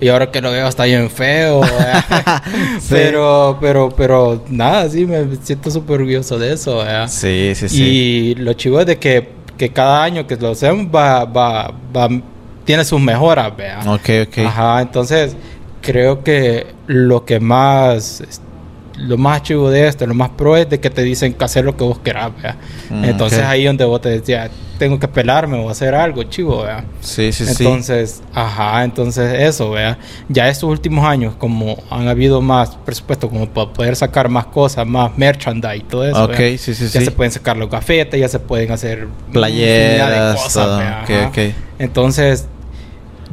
y 0.00 0.08
ahora 0.08 0.30
que 0.30 0.40
lo 0.40 0.50
veo 0.50 0.66
está 0.66 0.84
bien 0.84 1.10
feo. 1.10 1.60
Pero, 2.88 3.58
pero, 3.60 3.90
pero 3.90 4.42
nada, 4.48 4.88
sí, 4.88 5.06
me 5.06 5.36
siento 5.42 5.70
súper 5.70 6.00
orgulloso 6.00 6.38
de 6.38 6.52
eso. 6.52 6.82
Sí, 7.06 7.52
sí, 7.54 7.68
sí. 7.68 7.82
Y 7.84 8.34
lo 8.34 8.52
chivo 8.54 8.80
es 8.80 8.86
de 8.86 8.98
que, 8.98 9.28
que 9.56 9.70
cada 9.70 10.02
año 10.02 10.26
que 10.26 10.36
lo 10.36 10.50
hacemos 10.50 10.86
va, 10.86 11.24
va, 11.24 11.72
va, 11.96 12.08
tiene 12.64 12.84
sus 12.84 13.00
mejoras, 13.00 13.56
vea. 13.56 13.80
Ok, 13.86 14.26
ok. 14.26 14.38
Ajá, 14.46 14.80
entonces 14.80 15.36
creo 15.82 16.24
que 16.24 16.66
lo 16.86 17.24
que 17.24 17.38
más 17.38 18.22
lo 18.96 19.16
más 19.16 19.42
chivo 19.42 19.70
de 19.70 19.88
esto, 19.88 20.06
lo 20.06 20.14
más 20.14 20.30
pro 20.30 20.56
es 20.56 20.68
de 20.68 20.80
que 20.80 20.90
te 20.90 21.02
dicen 21.02 21.34
que 21.34 21.44
hacer 21.44 21.64
lo 21.64 21.76
que 21.76 21.84
vos 21.84 21.98
querás, 21.98 22.30
¿vea? 22.42 22.56
Mm, 22.90 23.04
entonces 23.04 23.40
ahí 23.40 23.64
donde 23.64 23.84
vos 23.84 24.00
te 24.00 24.08
decías, 24.08 24.50
tengo 24.78 24.98
que 24.98 25.08
pelarme 25.08 25.58
o 25.58 25.70
hacer 25.70 25.94
algo 25.94 26.22
chivo, 26.24 26.62
¿vea? 26.62 26.84
Sí, 27.00 27.32
sí, 27.32 27.44
sí. 27.44 27.54
Entonces, 27.58 28.22
ajá, 28.34 28.82
entonces 28.84 29.40
eso, 29.40 29.70
¿vea? 29.70 29.98
Ya 30.28 30.48
estos 30.48 30.68
últimos 30.68 31.04
años, 31.04 31.34
como 31.36 31.76
han 31.90 32.08
habido 32.08 32.40
más 32.40 32.76
presupuesto 32.76 33.28
como 33.28 33.48
para 33.48 33.72
poder 33.72 33.96
sacar 33.96 34.28
más 34.28 34.46
cosas, 34.46 34.86
más 34.86 35.16
merchandise 35.16 35.76
y 35.76 35.80
todo 35.80 36.06
eso, 36.06 36.24
Ok, 36.24 36.36
sí, 36.58 36.74
sí, 36.74 36.88
ya 36.88 37.00
se 37.00 37.10
pueden 37.10 37.32
sacar 37.32 37.56
los 37.56 37.70
gafetes, 37.70 38.18
ya 38.18 38.28
se 38.28 38.38
pueden 38.38 38.70
hacer 38.72 39.06
playeras, 39.32 40.34
de 40.34 40.42
cosas, 40.42 40.52
todo. 40.52 41.52
Entonces, 41.78 42.46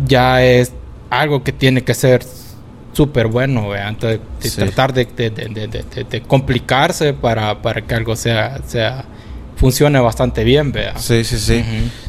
ya 0.06 0.43
es 0.43 0.72
algo 1.10 1.43
que 1.43 1.52
tiene 1.52 1.84
que 1.84 1.93
ser 1.93 2.24
súper 2.98 3.28
bueno, 3.28 3.76
Entonces, 3.76 4.56
tratar 4.56 4.92
de, 4.92 5.06
de, 5.06 6.24
complicarse 6.28 7.14
para, 7.14 7.62
para, 7.62 7.82
que 7.82 7.94
algo 7.94 8.16
sea, 8.16 8.60
sea 8.66 9.06
funcione 9.56 10.00
bastante 10.00 10.44
bien, 10.44 10.72
vea. 10.72 10.98
Sí, 10.98 11.24
sí, 11.24 11.38
sí. 11.38 11.64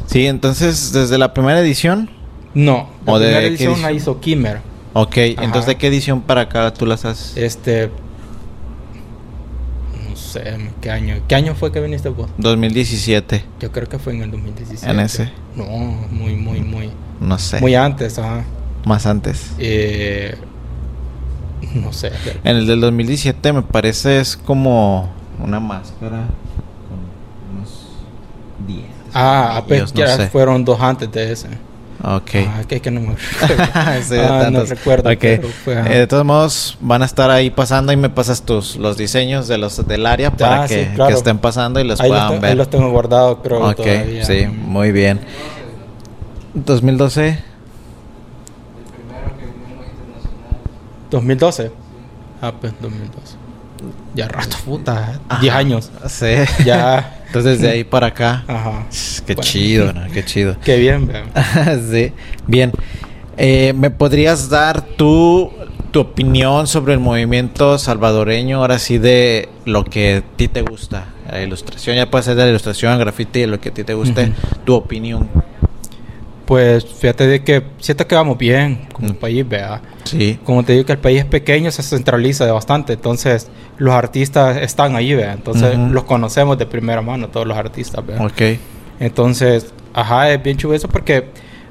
Sí, 0.06 0.26
entonces, 0.26 0.90
¿desde 0.92 1.18
la 1.18 1.34
primera 1.34 1.60
edición? 1.60 2.08
No, 2.54 2.88
la 3.04 3.16
primera 3.16 3.42
edición, 3.42 3.82
la 3.82 3.92
hizo 3.92 4.18
Kimmer. 4.18 4.60
Ok, 4.94 5.16
entonces, 5.16 5.66
¿de 5.66 5.76
qué 5.76 5.88
edición 5.88 6.22
para 6.22 6.42
acá 6.42 6.72
tú 6.72 6.86
las 6.86 7.04
haces? 7.04 7.36
Este... 7.36 7.90
No 10.08 10.16
sé, 10.16 10.56
¿qué 10.80 10.90
año? 10.90 11.16
¿Qué 11.28 11.34
año 11.34 11.54
fue 11.54 11.70
que 11.70 11.80
viniste 11.82 12.08
vos? 12.08 12.30
2017. 12.38 13.44
Yo 13.60 13.72
creo 13.72 13.90
que 13.90 13.98
fue 13.98 14.14
en 14.14 14.22
el 14.22 14.30
2017. 14.30 14.90
¿En 14.90 15.00
ese? 15.00 15.30
No, 15.54 15.66
muy, 15.66 16.34
muy, 16.34 16.60
muy... 16.60 16.90
No 17.20 17.38
sé. 17.38 17.60
Muy 17.60 17.74
antes, 17.74 18.18
ajá. 18.18 18.44
Más 18.86 19.04
antes. 19.04 19.50
Eh... 19.58 20.34
No 21.74 21.92
sé. 21.92 22.12
En 22.44 22.56
el 22.56 22.66
del 22.66 22.80
2017 22.80 23.52
me 23.52 23.62
parece 23.62 24.20
es 24.20 24.36
como 24.36 25.10
una 25.42 25.60
máscara 25.60 26.26
con 26.88 27.56
unos 27.56 27.88
10. 28.66 28.84
Ah, 29.14 29.56
apenas 29.56 29.92
fueron 30.30 30.64
dos 30.64 30.80
antes 30.80 31.10
de 31.12 31.32
ese. 31.32 31.48
Ok. 32.02 32.30
Ah, 32.46 32.62
que, 32.68 32.80
que 32.80 32.92
no 32.92 33.00
me 33.00 33.16
ah, 33.42 34.48
no 34.52 34.64
recuerdo. 34.64 35.10
Okay. 35.10 35.40
eh, 35.66 35.98
de 35.98 36.06
todos 36.06 36.24
modos, 36.24 36.78
van 36.80 37.02
a 37.02 37.04
estar 37.04 37.28
ahí 37.30 37.50
pasando 37.50 37.92
y 37.92 37.96
me 37.96 38.08
pasas 38.08 38.42
tus 38.42 38.76
los 38.76 38.96
diseños 38.96 39.48
de 39.48 39.58
los 39.58 39.84
del 39.86 40.06
área 40.06 40.30
para 40.30 40.62
ah, 40.62 40.68
que, 40.68 40.88
que, 40.94 41.12
estén 41.12 41.38
pasando 41.38 41.80
y 41.80 41.84
los 41.84 41.98
puedan 41.98 42.40
ver. 42.40 42.50
Ahí 42.50 42.56
los 42.56 42.70
tengo 42.70 42.90
guardados, 42.90 43.38
creo. 43.42 43.68
Ok, 43.70 43.86
sí, 44.22 44.46
muy 44.46 44.92
bien. 44.92 45.20
2012. 46.54 47.47
2012. 51.10 51.70
Ah, 52.40 52.52
pues 52.60 52.72
2012. 52.80 53.36
Ya 54.14 54.28
rato, 54.28 54.56
puta. 54.64 55.20
10 55.40 55.54
años. 55.54 55.90
Sí. 56.08 56.34
Ya. 56.64 57.20
Entonces 57.26 57.60
de 57.60 57.70
ahí 57.70 57.84
para 57.84 58.08
acá. 58.08 58.44
Ajá. 58.48 58.86
Qué 59.26 59.36
chido, 59.36 59.92
¿no? 59.92 60.10
Qué 60.12 60.24
chido. 60.24 60.56
Qué 60.64 60.78
bien, 60.78 61.10
sí. 61.90 62.12
Bien. 62.46 62.72
Eh, 63.36 63.72
¿Me 63.76 63.90
podrías 63.90 64.48
dar 64.48 64.82
tú 64.82 65.52
tu 65.90 66.00
opinión 66.00 66.66
sobre 66.66 66.92
el 66.92 67.00
movimiento 67.00 67.78
salvadoreño, 67.78 68.58
ahora 68.58 68.78
sí, 68.78 68.98
de 68.98 69.48
lo 69.64 69.84
que 69.84 70.16
a 70.16 70.36
ti 70.36 70.48
te 70.48 70.62
gusta? 70.62 71.06
La 71.30 71.42
ilustración, 71.42 71.96
ya 71.96 72.10
puede 72.10 72.24
ser 72.24 72.34
de 72.34 72.42
la 72.44 72.50
ilustración, 72.50 72.98
grafiti, 72.98 73.46
lo 73.46 73.60
que 73.60 73.70
a 73.70 73.74
ti 73.74 73.84
te 73.84 73.94
guste, 73.94 74.32
tu 74.64 74.74
opinión. 74.74 75.28
Pues 76.48 76.82
fíjate 76.86 77.26
de 77.26 77.44
que 77.44 77.62
siento 77.78 78.06
que 78.06 78.14
vamos 78.14 78.38
bien 78.38 78.88
como 78.94 79.12
país, 79.12 79.46
vea. 79.46 79.82
Sí. 80.04 80.38
Como 80.44 80.64
te 80.64 80.72
digo 80.72 80.86
que 80.86 80.92
el 80.92 80.98
país 80.98 81.18
es 81.18 81.26
pequeño, 81.26 81.70
se 81.70 81.82
centraliza 81.82 82.46
de 82.46 82.52
bastante, 82.52 82.94
entonces 82.94 83.50
los 83.76 83.92
artistas 83.92 84.56
están 84.56 84.96
ahí, 84.96 85.14
vea. 85.14 85.34
Entonces 85.34 85.76
los 85.76 86.04
conocemos 86.04 86.56
de 86.56 86.64
primera 86.64 87.02
mano, 87.02 87.28
todos 87.28 87.46
los 87.46 87.54
artistas, 87.54 88.06
vea. 88.06 88.24
Ok. 88.24 88.58
Entonces, 88.98 89.74
ajá, 89.92 90.30
es 90.32 90.42
bien 90.42 90.56
chulo 90.56 90.72
eso 90.72 90.88
porque 90.88 91.26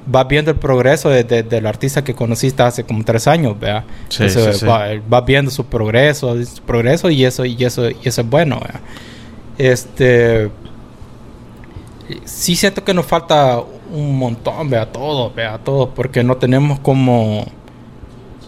vas 0.06 0.28
viendo 0.28 0.52
el 0.52 0.58
progreso 0.58 1.10
desde 1.10 1.42
de, 1.42 1.44
del 1.44 1.66
artista 1.66 2.04
que 2.04 2.14
conociste 2.14 2.62
hace 2.62 2.84
como 2.84 3.04
tres 3.04 3.26
años, 3.26 3.60
vea. 3.60 3.84
Sí, 4.10 4.30
sí, 4.30 4.40
sí. 4.54 4.66
Vas 5.10 5.26
viendo 5.26 5.50
su 5.50 5.66
progreso, 5.66 6.36
su 6.46 6.62
progreso 6.62 7.10
y 7.10 7.26
eso, 7.26 7.46
y 7.46 7.66
eso, 7.66 7.90
y 7.90 7.98
eso 8.04 8.22
es 8.22 8.30
bueno, 8.30 8.60
vea. 8.60 8.80
Este 9.58 10.52
sí 12.26 12.56
siento 12.56 12.84
que 12.84 12.94
nos 12.94 13.06
falta 13.06 13.60
un 13.92 14.18
montón, 14.18 14.70
vea 14.70 14.92
todo, 14.92 15.32
vea 15.34 15.58
todo, 15.60 15.90
porque 15.90 16.24
no 16.24 16.38
tenemos 16.38 16.80
como 16.80 17.46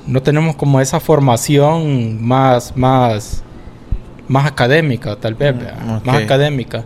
no 0.07 0.21
tenemos 0.23 0.55
como 0.55 0.81
esa 0.81 0.99
formación 0.99 2.23
más 2.25 2.75
más 2.75 3.43
más 4.27 4.45
académica, 4.45 5.15
tal 5.15 5.35
vez, 5.35 5.55
mm, 5.55 6.05
más 6.05 6.23
académica. 6.23 6.83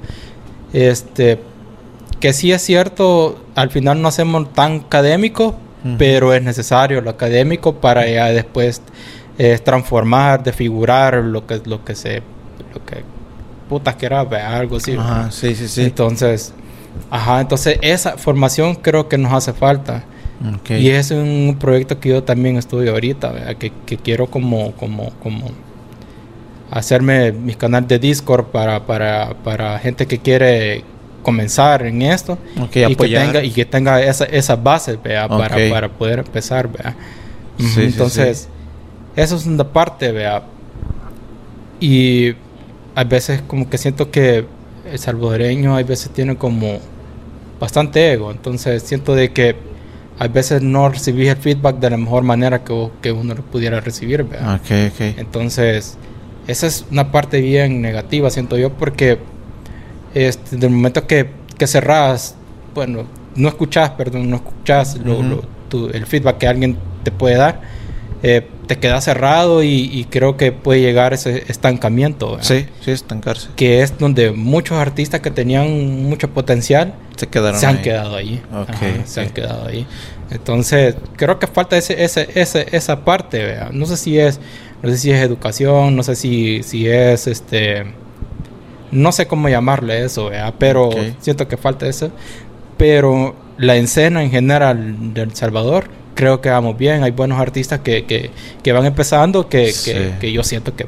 Este 0.72 1.40
que 2.20 2.34
sí 2.34 2.52
es 2.52 2.62
cierto, 2.62 3.38
al 3.56 3.70
final 3.70 4.02
no 4.02 4.08
hacemos 4.08 4.52
tan 4.54 4.78
académico, 4.86 5.56
pero 5.98 6.34
es 6.34 6.42
necesario 6.42 7.02
lo 7.02 7.10
académico 7.10 7.76
para 7.76 8.08
ya 8.08 8.28
después 8.28 8.82
eh, 9.38 9.60
transformar, 9.62 10.42
desfigurar 10.42 11.16
lo 11.16 11.46
que 11.46 11.62
lo 11.66 11.84
que 11.84 11.96
se 11.96 12.24
lo 12.74 12.86
que 12.86 13.04
putas 13.68 13.96
que 13.96 14.06
era, 14.06 14.22
algo 14.22 14.78
así. 14.78 14.96
Ajá, 14.98 15.32
sí, 15.32 15.56
sí, 15.56 15.68
sí. 15.68 15.84
Entonces, 15.84 16.54
Ajá, 17.10 17.42
entonces 17.42 17.78
esa 17.82 18.18
formación 18.18 18.76
creo 18.76 19.08
que 19.08 19.18
nos 19.18 19.34
hace 19.34 19.54
falta. 19.54 20.04
Y 20.70 20.90
es 20.90 21.12
un 21.12 21.56
proyecto 21.58 22.00
que 22.02 22.10
yo 22.10 22.24
también 22.24 22.58
estudio 22.58 22.92
ahorita, 22.92 23.56
que, 23.56 23.72
que, 23.86 23.98
quiero 23.98 24.28
como, 24.28 24.74
como, 24.74 25.12
como 25.22 25.52
hacerme 26.70 27.32
mi 27.32 27.56
canal 27.56 27.88
de 27.88 27.98
Discord 27.98 28.48
para, 28.48 28.86
para, 28.86 29.36
para 29.36 29.80
gente 29.80 30.06
que 30.06 30.20
quiere 30.20 30.84
comenzar 31.22 31.86
en 31.86 32.02
esto 32.02 32.38
y, 32.58 32.68
que 32.68 32.96
tenga, 32.96 33.44
y 33.44 33.52
que 33.52 33.64
tenga 33.64 34.02
esa, 34.02 34.26
esa 34.26 34.58
base 34.58 34.98
para, 34.98 35.30
para 35.30 35.90
poder 35.90 36.20
empezar. 36.20 36.68
¿vea? 36.68 36.94
entonces, 37.78 38.50
eso 39.16 39.36
es 39.38 39.46
una 39.46 39.64
parte, 39.64 40.12
vea. 40.12 40.44
Y 41.80 42.34
a 42.96 43.04
veces 43.04 43.42
como 43.48 43.70
que 43.70 43.78
siento 43.78 44.12
que 44.12 44.46
el 44.94 45.00
salvadoreño 45.00 45.76
a 45.76 45.84
veces 45.84 46.10
tiene 46.12 46.38
como 46.38 46.78
bastante 47.60 48.14
ego, 48.14 48.32
entonces 48.32 48.84
siento 48.84 49.16
de 49.16 49.32
que 49.34 49.56
a 50.20 50.28
veces 50.28 50.62
no 50.62 50.88
recibís 50.90 51.30
el 51.30 51.38
feedback 51.38 51.80
de 51.80 51.90
la 51.90 51.98
mejor 51.98 52.24
manera 52.24 52.64
que, 52.64 52.90
que 53.02 53.12
uno 53.12 53.34
lo 53.34 53.42
pudiera 53.42 53.80
recibir. 53.82 54.24
¿verdad? 54.24 54.56
Ok, 54.56 54.94
ok. 54.94 55.02
Entonces, 55.18 55.98
esa 56.48 56.68
es 56.68 56.86
una 56.92 57.12
parte 57.12 57.42
bien 57.42 57.82
negativa, 57.82 58.30
siento 58.30 58.56
yo, 58.58 58.70
porque 58.72 59.18
este, 60.14 60.58
del 60.58 60.70
momento 60.70 61.08
que, 61.08 61.30
que 61.58 61.66
cerrás, 61.66 62.36
bueno, 62.76 63.06
no 63.36 63.48
escuchás, 63.48 63.90
perdón, 63.92 64.30
no 64.30 64.36
escuchás 64.38 64.98
lo- 65.04 65.14
Ujú. 65.20 65.24
lo- 65.24 65.42
tu- 65.70 65.88
el 65.90 66.06
feedback 66.06 66.38
que 66.38 66.48
alguien 66.48 66.78
te 67.04 67.10
puede 67.12 67.36
dar, 67.38 67.62
eh, 68.24 68.48
te 68.68 68.80
quedas 68.80 69.04
cerrado 69.04 69.62
y, 69.64 69.90
y 69.92 70.06
creo 70.06 70.38
que 70.38 70.52
puede 70.54 70.80
llegar 70.82 71.14
ese 71.14 71.44
estancamiento. 71.50 72.32
¿verdad? 72.32 72.44
Sí, 72.46 72.66
sí, 72.82 72.92
estancarse. 72.92 73.50
Que 73.56 73.82
es 73.82 73.98
donde 73.98 74.32
muchos 74.32 74.78
artistas 74.78 75.20
que 75.20 75.30
tenían 75.30 76.04
mucho 76.04 76.30
potencial 76.30 76.94
Se 77.18 77.28
quedaron 77.28 77.60
se 77.60 77.66
han 77.68 77.78
ahí. 77.78 77.84
quedado 77.84 78.16
ahí. 78.16 78.42
Ok, 78.54 78.70
Ajá, 78.70 78.86
se 79.06 79.22
han 79.22 79.30
quedado 79.30 79.68
ahí. 79.68 79.86
Entonces, 80.32 80.96
creo 81.18 81.38
que 81.38 81.48
falta 81.48 81.78
ese, 81.78 82.04
ese, 82.04 82.28
ese, 82.34 82.66
esa 82.72 83.04
parte, 83.06 83.44
¿vea? 83.44 83.70
No 83.72 83.86
sé 83.86 83.98
si 83.98 84.18
es, 84.18 84.40
no 84.82 84.90
sé 84.90 84.98
si 84.98 85.12
es 85.12 85.22
educación, 85.22 85.96
no 85.96 86.02
sé 86.02 86.16
si, 86.16 86.64
si 86.64 86.88
es 86.88 87.28
este 87.28 87.86
no 88.92 89.12
sé 89.12 89.26
cómo 89.26 89.50
llamarle 89.50 90.06
eso, 90.06 90.30
¿vea? 90.30 90.54
pero 90.58 90.92
siento 91.20 91.48
que 91.48 91.58
falta 91.58 91.88
eso. 91.88 92.12
Pero 92.78 93.36
la 93.58 93.76
escena 93.76 94.24
en 94.24 94.32
general 94.32 95.14
de 95.14 95.22
El 95.24 95.36
Salvador, 95.36 95.86
creo 96.16 96.42
que 96.42 96.50
vamos 96.50 96.78
bien. 96.78 97.04
Hay 97.04 97.12
buenos 97.12 97.40
artistas 97.40 97.80
que, 97.80 98.06
que, 98.06 98.32
que 98.62 98.72
van 98.72 98.86
empezando, 98.86 99.48
que, 99.50 99.72
Sí. 99.72 99.94
que, 100.20 100.32
yo 100.32 100.44
siento 100.44 100.76
que 100.76 100.88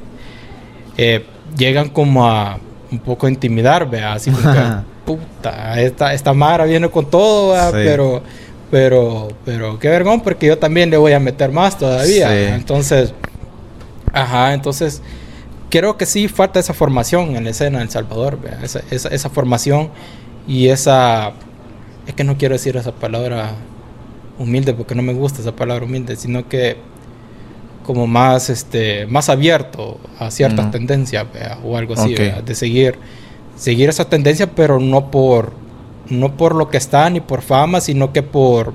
eh, 0.97 1.25
llegan 1.57 1.89
como 1.89 2.25
a 2.27 2.59
un 2.91 2.99
poco 2.99 3.27
intimidar, 3.27 3.89
¿vea? 3.89 4.13
Así 4.13 4.31
puta, 5.05 5.79
esta, 5.81 6.13
esta 6.13 6.33
Mara 6.33 6.65
viene 6.65 6.89
con 6.89 7.09
todo, 7.09 7.55
pero, 7.71 8.23
pero, 8.71 9.27
pero 9.43 9.77
qué 9.79 9.89
vergón, 9.89 10.21
porque 10.21 10.47
yo 10.47 10.57
también 10.57 10.89
le 10.89 10.97
voy 10.97 11.13
a 11.13 11.19
meter 11.19 11.51
más 11.51 11.77
todavía. 11.77 12.55
Entonces, 12.55 13.13
ajá, 14.13 14.53
entonces 14.53 15.01
creo 15.69 15.97
que 15.97 16.05
sí 16.05 16.27
falta 16.27 16.59
esa 16.59 16.73
formación 16.73 17.35
en 17.35 17.43
la 17.43 17.49
escena 17.49 17.79
de 17.79 17.85
El 17.85 17.89
Salvador, 17.89 18.39
¿vea? 18.41 18.59
Esa, 18.63 18.81
esa, 18.91 19.09
esa 19.09 19.29
formación 19.29 19.89
y 20.47 20.69
esa, 20.69 21.33
es 22.07 22.13
que 22.13 22.23
no 22.23 22.37
quiero 22.37 22.53
decir 22.53 22.77
esa 22.77 22.91
palabra 22.93 23.51
humilde 24.39 24.73
porque 24.73 24.95
no 24.95 25.01
me 25.01 25.13
gusta 25.13 25.41
esa 25.41 25.55
palabra 25.55 25.85
humilde, 25.85 26.15
sino 26.15 26.47
que 26.49 26.77
como 27.85 28.07
más 28.07 28.49
este 28.49 29.05
más 29.05 29.29
abierto 29.29 29.99
a 30.19 30.31
ciertas 30.31 30.65
Ujú. 30.65 30.71
tendencias 30.71 31.25
¿vea? 31.31 31.59
o 31.63 31.77
algo 31.77 31.93
así 31.93 32.13
Ok. 32.13 32.19
¿vea? 32.19 32.41
de 32.41 32.55
seguir 32.55 32.97
seguir 33.55 33.89
esas 33.89 34.09
tendencias 34.09 34.49
pero 34.55 34.79
no 34.79 35.11
por 35.11 35.53
no 36.09 36.35
por 36.35 36.55
lo 36.55 36.69
que 36.69 36.77
está 36.77 37.07
ni 37.11 37.19
por 37.21 37.43
fama 37.43 37.79
sino 37.81 38.11
que 38.11 38.23
por 38.23 38.73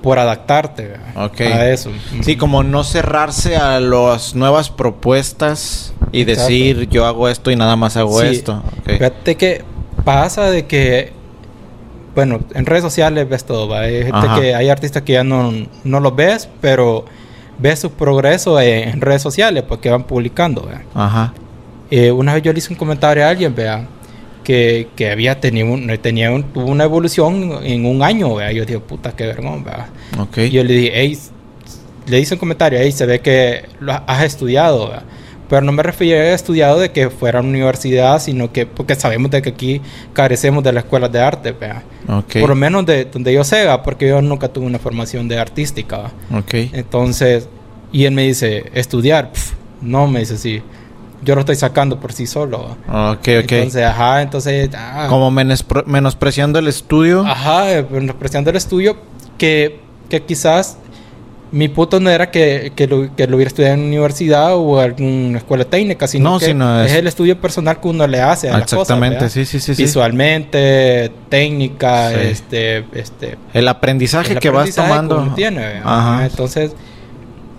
por 0.00 0.20
adaptarte 0.20 0.86
¿vea? 0.86 1.12
Ok. 1.24 1.40
a 1.40 1.68
eso 1.70 1.90
Sí, 2.22 2.36
como 2.36 2.62
no 2.62 2.84
cerrarse 2.84 3.56
a 3.56 3.80
las 3.80 4.36
nuevas 4.36 4.70
propuestas 4.70 5.92
y 6.12 6.20
Exacto. 6.22 6.42
decir 6.42 6.88
yo 6.88 7.04
hago 7.04 7.28
esto 7.28 7.50
y 7.50 7.56
nada 7.56 7.74
más 7.74 7.96
hago 7.96 8.20
Sí. 8.20 8.28
esto. 8.28 8.62
Ok. 8.82 8.90
Fíjate 8.92 9.34
que 9.34 9.64
pasa 10.04 10.44
de 10.52 10.66
que, 10.66 11.12
bueno, 12.16 12.40
en 12.54 12.66
redes 12.66 12.82
sociales 12.82 13.28
ves 13.28 13.44
todo, 13.44 13.68
¿va? 13.68 13.82
Hay, 13.82 14.02
gente 14.04 14.26
que, 14.40 14.54
hay 14.56 14.68
artistas 14.70 15.02
que 15.02 15.12
ya 15.12 15.22
no, 15.22 15.52
no 15.84 16.00
los 16.00 16.16
ves, 16.16 16.48
pero 16.60 17.04
ves 17.58 17.78
su 17.78 17.90
progreso 17.92 18.60
en, 18.60 18.88
en 18.88 19.00
redes 19.00 19.22
sociales 19.22 19.62
porque 19.68 19.88
van 19.90 20.02
publicando, 20.04 20.66
¿va? 20.66 20.82
Ajá. 21.06 21.34
Eh, 21.90 22.10
una 22.10 22.34
vez 22.34 22.42
yo 22.42 22.52
le 22.52 22.58
hice 22.58 22.72
un 22.72 22.78
comentario 22.78 23.24
a 23.24 23.28
alguien, 23.28 23.54
vea, 23.54 23.86
que, 24.42 24.88
que 24.96 25.10
había 25.10 25.40
tenido, 25.40 25.68
un- 25.72 25.86
tenía 26.00 26.30
un- 26.32 26.42
tuvo 26.44 26.66
una 26.66 26.84
evolución 26.84 27.60
en 27.62 27.84
un 27.86 28.02
año, 28.02 28.34
vea. 28.34 28.50
Yo 28.52 28.64
dije, 28.64 28.80
puta, 28.80 29.12
qué 29.14 29.26
vergón, 29.26 29.62
vea. 29.64 29.88
Ok. 30.18 30.38
Y 30.38 30.50
yo 30.50 30.64
le 30.64 30.72
dije, 30.74 30.92
hey, 30.94 31.18
le 32.06 32.18
hice 32.20 32.34
un 32.34 32.40
comentario, 32.40 32.78
hey, 32.80 32.92
se 32.92 33.06
ve 33.06 33.20
que 33.20 33.64
lo 33.80 33.92
has 34.06 34.24
estudiado. 34.24 34.92
Pero 35.48 35.62
no 35.62 35.72
me 35.72 35.82
refería 35.82 36.16
a 36.16 36.34
estudiado 36.34 36.78
de 36.78 36.90
que 36.90 37.08
fuera 37.10 37.40
una 37.40 37.48
universidad, 37.50 38.20
sino 38.20 38.52
que, 38.52 38.66
porque 38.66 38.94
sabemos 38.94 39.30
de 39.30 39.42
que 39.42 39.50
aquí 39.50 39.80
carecemos 40.12 40.62
de 40.64 40.72
las 40.72 40.84
escuelas 40.84 41.12
de 41.12 41.20
arte. 41.20 41.54
Ok. 42.08 42.38
por 42.40 42.48
lo 42.50 42.54
menos 42.54 42.86
de 42.86 43.04
donde 43.06 43.32
yo 43.32 43.42
sé, 43.44 43.66
porque 43.84 44.08
yo 44.08 44.20
nunca 44.22 44.48
tuve 44.48 44.66
una 44.66 44.78
formación 44.78 45.28
de 45.28 45.38
artística. 45.38 46.10
Entonces, 46.72 47.48
y 47.92 48.04
él 48.04 48.12
me 48.14 48.22
dice, 48.22 48.70
estudiar, 48.74 49.30
no, 49.80 50.06
me 50.06 50.20
dice, 50.20 50.36
sí, 50.38 50.62
yo 51.22 51.34
lo 51.34 51.40
estoy 51.40 51.56
sacando 51.56 51.98
por 51.98 52.12
sí 52.12 52.26
solo. 52.26 52.76
Ok, 52.88 53.18
ok. 53.18 53.52
Entonces, 53.52 53.84
ajá, 53.84 54.22
entonces, 54.22 54.70
ah, 54.76 55.06
Como 55.08 55.30
menospre- 55.30 55.84
menospreciando 55.86 56.58
el 56.58 56.68
estudio. 56.68 57.24
Ajá, 57.26 57.72
eh, 57.72 57.86
menospreciando 57.90 58.50
el 58.50 58.56
estudio, 58.56 58.96
que, 59.38 59.80
que 60.08 60.22
quizás 60.22 60.78
mi 61.52 61.68
punto 61.68 62.00
no 62.00 62.10
era 62.10 62.30
que, 62.30 62.72
que, 62.74 62.86
lo, 62.88 63.14
que 63.14 63.26
lo 63.26 63.36
hubiera 63.36 63.48
estudiado 63.48 63.74
en 63.74 63.80
una 63.80 63.88
universidad 63.88 64.56
o 64.56 64.80
alguna 64.80 65.38
escuela 65.38 65.64
técnica, 65.64 66.06
sino 66.08 66.30
No, 66.32 66.38
que 66.38 66.46
sino 66.46 66.82
es... 66.82 66.90
es- 66.92 66.98
el 66.98 67.06
estudio 67.06 67.40
personal 67.40 67.80
que 67.80 67.88
uno 67.88 68.06
le 68.06 68.20
hace 68.20 68.48
a 68.48 68.54
las 68.58 68.62
cosas. 68.62 68.80
Exactamente, 68.96 69.30
sí, 69.30 69.44
sí, 69.46 69.60
sí. 69.60 69.74
Visualmente, 69.80 71.12
técnica, 71.28 72.10
Sí. 72.10 72.16
este, 72.22 72.84
este, 72.94 73.38
El 73.54 73.68
aprendizaje 73.68 74.32
el 74.34 74.38
que 74.40 74.50
vas 74.50 74.62
aprendizaje 74.70 74.88
tomando. 74.88 75.16
que 75.16 75.22
uno 75.22 75.34
tiene. 75.34 75.80
Ajá. 75.84 76.26
Entonces, 76.26 76.72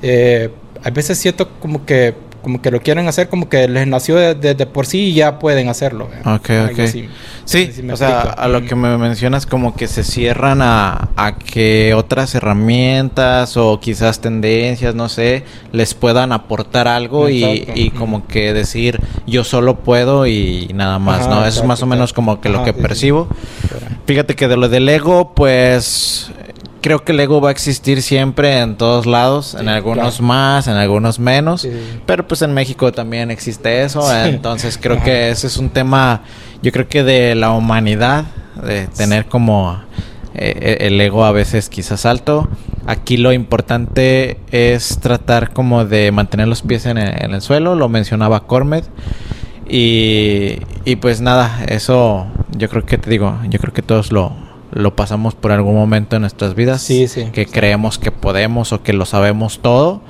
eh, 0.02 0.50
a 0.84 0.90
veces 0.90 1.18
siento 1.18 1.50
como 1.60 1.86
que 1.86 2.14
como 2.48 2.62
que 2.62 2.72
lo 2.72 2.80
quieren 2.80 3.10
hacer 3.10 3.28
como 3.28 3.50
que 3.50 3.68
les 3.68 3.86
nació 3.88 4.16
de, 4.16 4.34
de- 4.34 4.56
de 4.56 4.66
por 4.66 4.86
sí 4.86 5.08
y 5.10 5.14
ya 5.16 5.38
pueden 5.38 5.68
hacerlo. 5.68 6.06
Ok, 6.24 6.50
ok. 6.72 6.80
así. 6.80 7.10
Sí, 7.44 7.70
o 7.92 7.98
sea, 7.98 8.10
explico. 8.22 8.40
a 8.40 8.48
lo 8.48 8.62
que 8.64 8.74
me 8.76 8.98
mencionas 8.98 9.46
como 9.46 9.76
que 9.76 9.88
se 9.90 10.06
cierran 10.06 10.62
a, 10.62 11.10
a 11.18 11.36
que 11.38 11.94
otras 11.94 12.36
herramientas 12.36 13.58
o 13.58 13.82
quizás 13.82 14.22
tendencias, 14.22 14.96
no 14.96 15.10
sé, 15.10 15.44
les 15.74 15.94
puedan 15.94 16.32
aportar 16.32 16.88
algo 16.88 17.28
y, 17.28 17.68
y 17.76 17.90
como 17.90 18.26
que 18.28 18.54
decir 18.54 19.02
yo 19.26 19.44
solo 19.44 19.80
puedo 19.80 20.26
y 20.26 20.72
nada 20.74 21.00
más, 21.00 21.22
Ajá, 21.28 21.30
¿no? 21.30 21.46
Eso 21.46 21.62
es 21.64 21.68
más 21.68 21.84
o 21.84 21.86
menos 21.86 22.14
como 22.14 22.40
que 22.40 22.48
lo 22.48 22.64
que 22.64 22.72
sí, 22.72 22.82
percibo. 22.82 23.28
Fíjate 24.06 24.36
que 24.36 24.48
de 24.48 24.56
lo 24.56 24.70
del 24.70 24.88
ego, 24.88 25.34
pues 25.34 26.32
creo 26.82 27.04
que 27.04 27.12
el 27.12 27.20
ego 27.20 27.42
va 27.42 27.50
a 27.50 27.52
existir 27.52 28.02
siempre 28.02 28.60
en 28.60 28.76
todos 28.78 29.06
lados, 29.06 29.56
en 29.60 29.68
algunos 29.70 30.16
claro. 30.18 30.24
más, 30.28 30.68
en 30.68 30.76
algunos 30.76 31.20
menos. 31.20 31.62
Sí. 31.62 31.72
Pero 32.06 32.28
pues 32.28 32.42
en 32.42 32.54
México 32.54 32.92
también 32.92 33.32
existe 33.32 33.84
eso, 33.84 34.02
Sí. 34.02 34.16
entonces 34.30 34.78
creo 34.82 34.96
Ajá. 34.98 35.06
que 35.06 35.30
ese 35.30 35.48
es 35.48 35.58
un 35.58 35.70
tema, 35.70 36.22
yo 36.62 36.72
creo 36.72 36.88
que 36.88 37.04
de 37.04 37.36
la 37.36 37.52
humanidad, 37.52 38.26
de 38.64 38.88
tener 38.88 39.26
como 39.26 39.80
eh, 40.34 40.78
el 40.82 41.00
ego 41.02 41.26
a 41.26 41.32
veces 41.32 41.70
quizás 41.70 42.06
alto. 42.06 42.48
Aquí 42.86 43.18
lo 43.18 43.34
importante 43.34 44.40
es 44.52 45.00
tratar 45.00 45.52
como 45.52 45.84
de 45.86 46.12
mantener 46.12 46.48
los 46.48 46.62
pies 46.62 46.86
en 46.86 46.98
el, 46.98 47.24
en 47.24 47.34
el 47.34 47.42
suelo, 47.42 47.76
lo 47.76 47.90
mencionaba 47.90 48.46
Cormed. 48.48 48.84
Y, 49.70 50.60
y 50.86 50.96
pues 50.96 51.20
nada, 51.22 51.64
eso 51.68 52.28
yo 52.58 52.70
creo 52.70 52.86
que 52.86 52.98
te 52.98 53.10
digo, 53.10 53.38
yo 53.50 53.60
creo 53.60 53.74
que 53.74 53.82
todos 53.82 54.12
lo, 54.12 54.32
lo 54.78 54.96
pasamos 54.96 55.36
por 55.36 55.52
algún 55.52 55.76
momento 55.76 56.16
en 56.16 56.22
nuestras 56.22 56.56
vidas. 56.56 56.82
Sí, 56.82 57.08
sí. 57.08 57.26
Que 57.32 57.46
creemos 57.46 57.98
que 57.98 58.12
podemos 58.12 58.72
o 58.74 58.82
que 58.84 58.94
lo 58.94 59.06
sabemos 59.06 59.60
todo. 59.62 60.02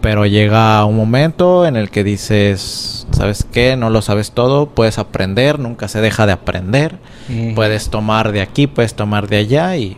Pero 0.00 0.26
llega 0.26 0.84
un 0.84 0.96
momento 0.96 1.64
en 1.64 1.76
el 1.76 1.88
que 1.88 2.02
dices, 2.02 3.06
¿sabes 3.12 3.46
qué? 3.52 3.76
No 3.76 3.88
lo 3.88 4.02
sabes 4.02 4.32
todo, 4.32 4.66
puedes 4.66 4.98
aprender, 4.98 5.60
nunca 5.60 5.86
se 5.86 6.00
deja 6.00 6.26
de 6.26 6.32
aprender. 6.32 6.98
Puedes 7.54 7.88
tomar 7.88 8.32
de 8.32 8.40
aquí, 8.40 8.66
puedes 8.66 8.94
tomar 8.94 9.28
de 9.28 9.36
allá 9.36 9.76
y, 9.76 9.96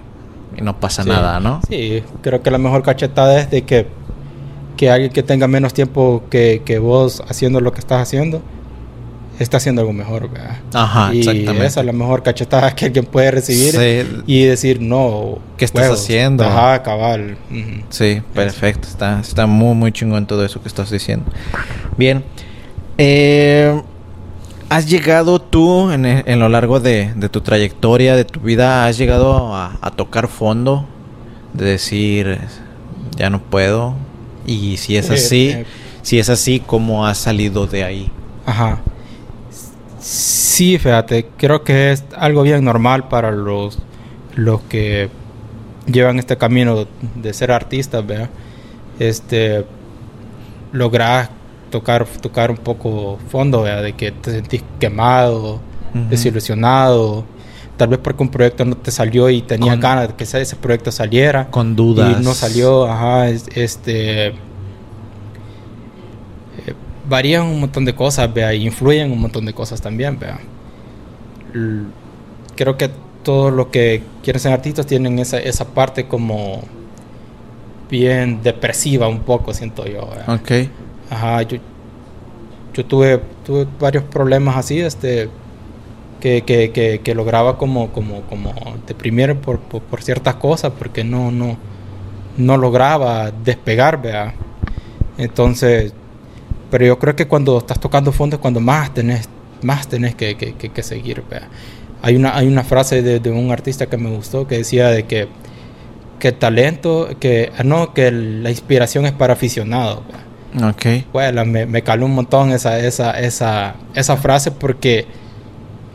y 0.59 0.61
no 0.61 0.79
pasa 0.79 1.05
Sí. 1.05 1.09
nada, 1.09 1.41
¿no? 1.41 1.61
Sí, 1.71 2.03
creo 2.21 2.43
que 2.43 2.51
la 2.51 2.59
mejor 2.59 2.83
cachetada 2.83 3.41
es 3.41 3.51
de 3.51 3.63
que, 3.63 3.87
que 4.77 4.91
alguien 4.91 5.11
que 5.11 5.23
tenga 5.23 5.49
menos 5.49 5.73
tiempo 5.73 6.25
que, 6.29 6.61
que 6.67 6.79
vos 6.79 7.23
haciendo 7.27 7.61
lo 7.63 7.73
que 7.73 7.81
estás 7.81 8.03
haciendo, 8.03 8.43
está 9.39 9.57
haciendo 9.57 9.81
algo 9.83 9.93
mejor, 9.93 10.31
¿verdad? 10.31 10.57
Ajá, 10.73 11.15
y 11.15 11.19
exactamente. 11.21 11.67
esa 11.67 11.81
es 11.81 11.87
la 11.87 11.93
mejor 11.93 12.23
cachetada 12.23 12.75
que 12.75 12.87
alguien 12.87 13.05
puede 13.05 13.31
recibir 13.31 13.73
Sí. 13.73 14.23
y 14.27 14.45
decir, 14.45 14.81
no, 14.81 15.39
¿Qué 15.57 15.65
estás 15.65 15.91
haciendo? 15.91 16.45
Ajá, 16.45 16.83
cabal. 16.83 17.37
Sí, 17.91 18.23
perfecto. 18.35 18.87
Está, 18.89 19.21
está 19.21 19.47
muy, 19.47 19.75
muy 19.75 19.93
chingón 19.93 20.27
todo 20.27 20.45
eso 20.45 20.61
que 20.63 20.69
estás 20.69 20.91
diciendo. 20.91 21.27
Bien. 21.97 22.25
Eh, 22.99 23.81
¿Has 24.71 24.89
llegado 24.89 25.41
tú 25.41 25.91
en, 25.91 26.05
en 26.07 26.39
lo 26.41 26.49
largo 26.49 26.81
de, 26.81 27.13
de 27.15 27.29
tu 27.29 27.41
trayectoria, 27.43 28.17
de 28.17 28.25
tu 28.25 28.41
vida, 28.41 28.87
has 28.87 28.97
llegado 28.99 29.55
a, 29.55 29.79
a 29.81 29.91
tocar 29.91 30.27
fondo? 30.29 30.87
De 31.53 31.65
decir, 31.67 32.39
ya 33.17 33.31
no 33.31 33.41
puedo. 33.41 33.95
Y 34.47 34.77
si 34.79 34.97
es 34.97 35.11
Eh, 35.11 35.15
así, 35.15 35.49
eh. 35.51 35.67
si 36.03 36.19
es 36.19 36.29
así, 36.29 36.61
¿cómo 36.65 37.07
has 37.07 37.19
salido 37.19 37.67
de 37.67 37.85
ahí? 37.85 38.11
Ajá. 38.47 38.81
Sí, 40.05 40.77
fíjate, 40.79 41.29
creo 41.39 41.65
que 41.65 41.93
es 41.93 42.05
algo 42.15 42.43
bien 42.43 42.63
normal 42.63 43.09
para 43.09 43.31
los, 43.31 43.79
los 44.35 44.61
que 44.63 45.09
llevan 45.87 46.19
este 46.19 46.37
camino 46.37 46.87
de 47.15 47.33
ser 47.33 47.51
artistas, 47.51 48.07
¿verdad? 48.07 48.29
Este, 48.99 49.65
lograr 50.73 51.31
tocar, 51.71 52.05
tocar 52.21 52.51
un 52.51 52.59
poco 52.59 53.19
fondo, 53.31 53.63
¿verdad? 53.63 53.83
De 53.83 53.95
que 53.95 54.13
te 54.13 54.31
sentís 54.33 54.63
quemado, 54.79 55.61
desilusionado, 56.11 57.25
tal 57.79 57.89
vez 57.89 57.99
porque 58.03 58.23
un 58.23 58.29
proyecto 58.29 58.65
no 58.67 58.77
te 58.77 58.91
salió 58.91 59.31
y 59.31 59.41
tenía 59.41 59.73
Con- 59.73 59.81
ganas 59.81 60.09
de 60.09 60.15
que 60.15 60.25
ese, 60.25 60.41
ese 60.43 60.57
proyecto 60.57 60.93
saliera 60.93 61.51
Con 61.51 61.75
dudas. 61.77 62.21
y 62.21 62.25
no 62.25 62.35
salió, 62.35 62.87
ajá, 62.91 63.29
es- 63.31 63.47
este 63.55 64.35
varían 67.09 67.45
un 67.45 67.61
montón 67.61 67.85
de 67.85 67.95
cosas, 67.95 68.33
vea, 68.33 68.55
y 68.55 68.67
influyen 68.67 69.11
un 69.13 69.21
montón 69.21 69.45
de 69.45 69.53
cosas 69.53 69.81
también, 69.81 70.19
vea. 70.19 70.39
Creo 72.57 72.77
que 72.77 72.91
todos 73.23 73.53
los 73.53 73.69
que 73.69 74.03
quieren 74.23 74.41
ser 74.41 74.53
artistas 74.53 74.87
tienen 74.87 75.19
esa, 75.19 75.39
esa 75.39 75.67
parte 75.67 76.07
como 76.07 76.63
bien 77.91 78.43
depresiva 78.43 79.09
un 79.09 79.21
poco, 79.21 79.53
siento 79.55 79.87
yo. 79.87 80.09
vea. 80.09 80.35
Ok. 80.35 80.71
Ajá, 81.11 81.43
yo, 81.43 81.59
yo 82.73 82.85
tuve, 82.85 83.21
tuve 83.45 83.67
varios 83.79 84.05
problemas 84.05 84.57
así, 84.57 84.81
este, 84.81 85.29
que, 86.21 86.43
que, 86.43 86.71
que, 86.71 87.01
que 87.03 87.15
lograba 87.15 87.59
como, 87.59 87.93
como, 87.93 88.23
como 88.23 88.55
deprimir 88.87 89.37
por, 89.37 89.61
por, 89.61 89.83
por 89.83 90.03
ciertas 90.03 90.37
cosas, 90.37 90.73
porque 90.79 91.05
no, 91.05 91.31
no, 91.31 91.57
no 92.37 92.57
lograba 92.57 93.31
despegar, 93.31 94.01
vea. 94.01 94.35
Entonces, 95.19 95.95
pero 96.75 96.87
yo 96.87 96.99
creo 96.99 97.15
que 97.15 97.29
cuando 97.29 97.59
estás 97.59 97.79
tocando 97.79 98.11
fondo 98.11 98.35
es 98.35 98.43
cuando 98.43 98.59
más 98.59 98.93
tenés, 98.93 99.29
más 99.63 99.87
tenés 99.87 100.17
que, 100.17 100.37
que, 100.37 100.55
que, 100.55 100.71
que 100.71 100.83
seguir. 100.83 101.23
Hay 102.03 102.17
una, 102.17 102.37
hay 102.37 102.49
una 102.49 102.65
frase 102.65 103.01
de, 103.01 103.21
de 103.21 103.31
un 103.31 103.53
artista 103.53 103.87
que 103.87 103.97
me 103.97 104.11
gustó 104.11 104.49
que 104.49 104.59
decía 104.59 104.89
de 104.89 105.05
que, 105.05 105.29
que 106.19 106.29
el 106.31 106.35
talento, 106.35 107.11
que, 107.21 107.53
ah, 107.57 107.63
no, 107.63 107.95
que 107.95 108.11
la 108.11 108.51
inspiración 108.51 109.07
es 109.07 109.13
para 109.13 109.35
aficionados. 109.35 110.01
Ok. 110.61 111.05
Bueno, 111.13 111.45
me, 111.45 111.65
me 111.65 111.83
caló 111.83 112.07
un 112.07 112.17
montón 112.17 112.51
esa, 112.51 112.77
esa, 112.81 113.21
esa, 113.21 113.77
esa 113.95 114.17
frase 114.17 114.51
porque 114.51 115.07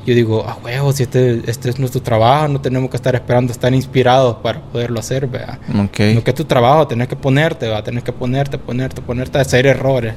yo 0.06 0.16
digo, 0.16 0.46
ah, 0.48 0.58
huevo, 0.64 0.94
si 0.94 1.04
este, 1.04 1.42
este 1.46 1.72
es 1.72 1.78
nuestro 1.78 2.02
trabajo, 2.02 2.48
no 2.48 2.62
tenemos 2.62 2.90
que 2.90 2.96
estar 2.96 3.14
esperando 3.16 3.52
estar 3.52 3.74
inspirados 3.74 4.38
para 4.38 4.62
poderlo 4.62 5.02
hacer, 5.02 5.28
vea. 5.28 5.60
Ok. 5.68 6.00
No 6.16 6.24
que 6.24 6.32
es 6.32 6.36
tu 6.36 6.46
trabajo, 6.46 6.88
tenés 6.88 7.10
que 7.10 7.18
ponerte, 7.18 7.68
va, 7.68 7.84
tenés 7.84 8.06
que 8.06 8.14
ponerte, 8.14 8.58
ponerte, 8.58 9.02
ponerte 9.02 9.40
a 9.40 9.42
hacer 9.42 9.68
errores. 9.68 10.14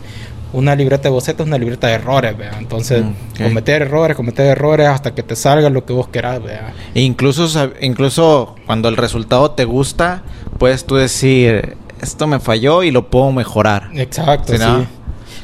Una 0.53 0.75
libreta 0.77 1.05
de 1.05 1.11
bocetos 1.11 1.45
es 1.45 1.49
una 1.49 1.59
libreta 1.59 1.87
de 1.87 1.95
errores, 1.95 2.37
vea. 2.37 2.57
Entonces, 2.59 3.03
Mm, 3.05 3.43
cometer 3.45 3.83
errores, 3.83 4.17
cometer 4.17 4.47
errores 4.47 4.87
hasta 4.89 5.15
que 5.15 5.23
te 5.23 5.35
salga 5.35 5.71
lo 5.71 5.85
que 5.87 5.93
vos 5.93 6.09
querás, 6.09 6.43
vea. 6.43 6.75
E 6.95 7.01
incluso, 7.01 7.71
incluso 7.81 8.55
cuando 8.67 8.89
el 8.89 8.97
resultado 8.97 9.51
te 9.53 9.65
gusta, 9.65 10.23
puedes 10.59 10.85
tú 10.85 10.97
decir, 10.97 11.77
esto 12.03 12.27
me 12.27 12.39
falló 12.39 12.83
y 12.83 12.91
lo 12.91 13.09
puedo 13.09 13.33
mejorar. 13.33 13.89
Exacto, 13.95 14.53
Sí, 14.53 14.59
sí. 14.59 14.65
¿no? 14.65 14.87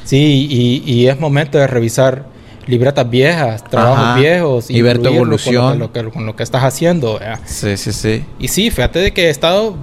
Sí, 0.04 0.82
y, 0.86 0.90
y 0.92 1.06
es 1.08 1.18
momento 1.20 1.56
de 1.58 1.66
revisar 1.66 2.26
libretas 2.66 3.08
viejas, 3.08 3.64
trabajos 3.64 3.98
Ajá. 4.04 4.16
viejos 4.18 4.70
Y 4.70 4.82
ver 4.82 4.98
tu 4.98 5.08
evolución. 5.08 5.70
con 5.70 5.78
lo, 5.78 5.92
que, 5.92 6.02
lo 6.02 6.10
que- 6.10 6.14
con 6.16 6.26
lo 6.26 6.36
que 6.36 6.42
estás 6.42 6.64
haciendo. 6.64 7.18
Sí, 7.46 7.78
sí, 7.78 7.92
sí. 7.92 8.24
Y 8.38 8.48
sí, 8.48 8.70
fíjate 8.70 8.98
de 8.98 9.12
que 9.12 9.26
he 9.26 9.30
estado 9.30 9.74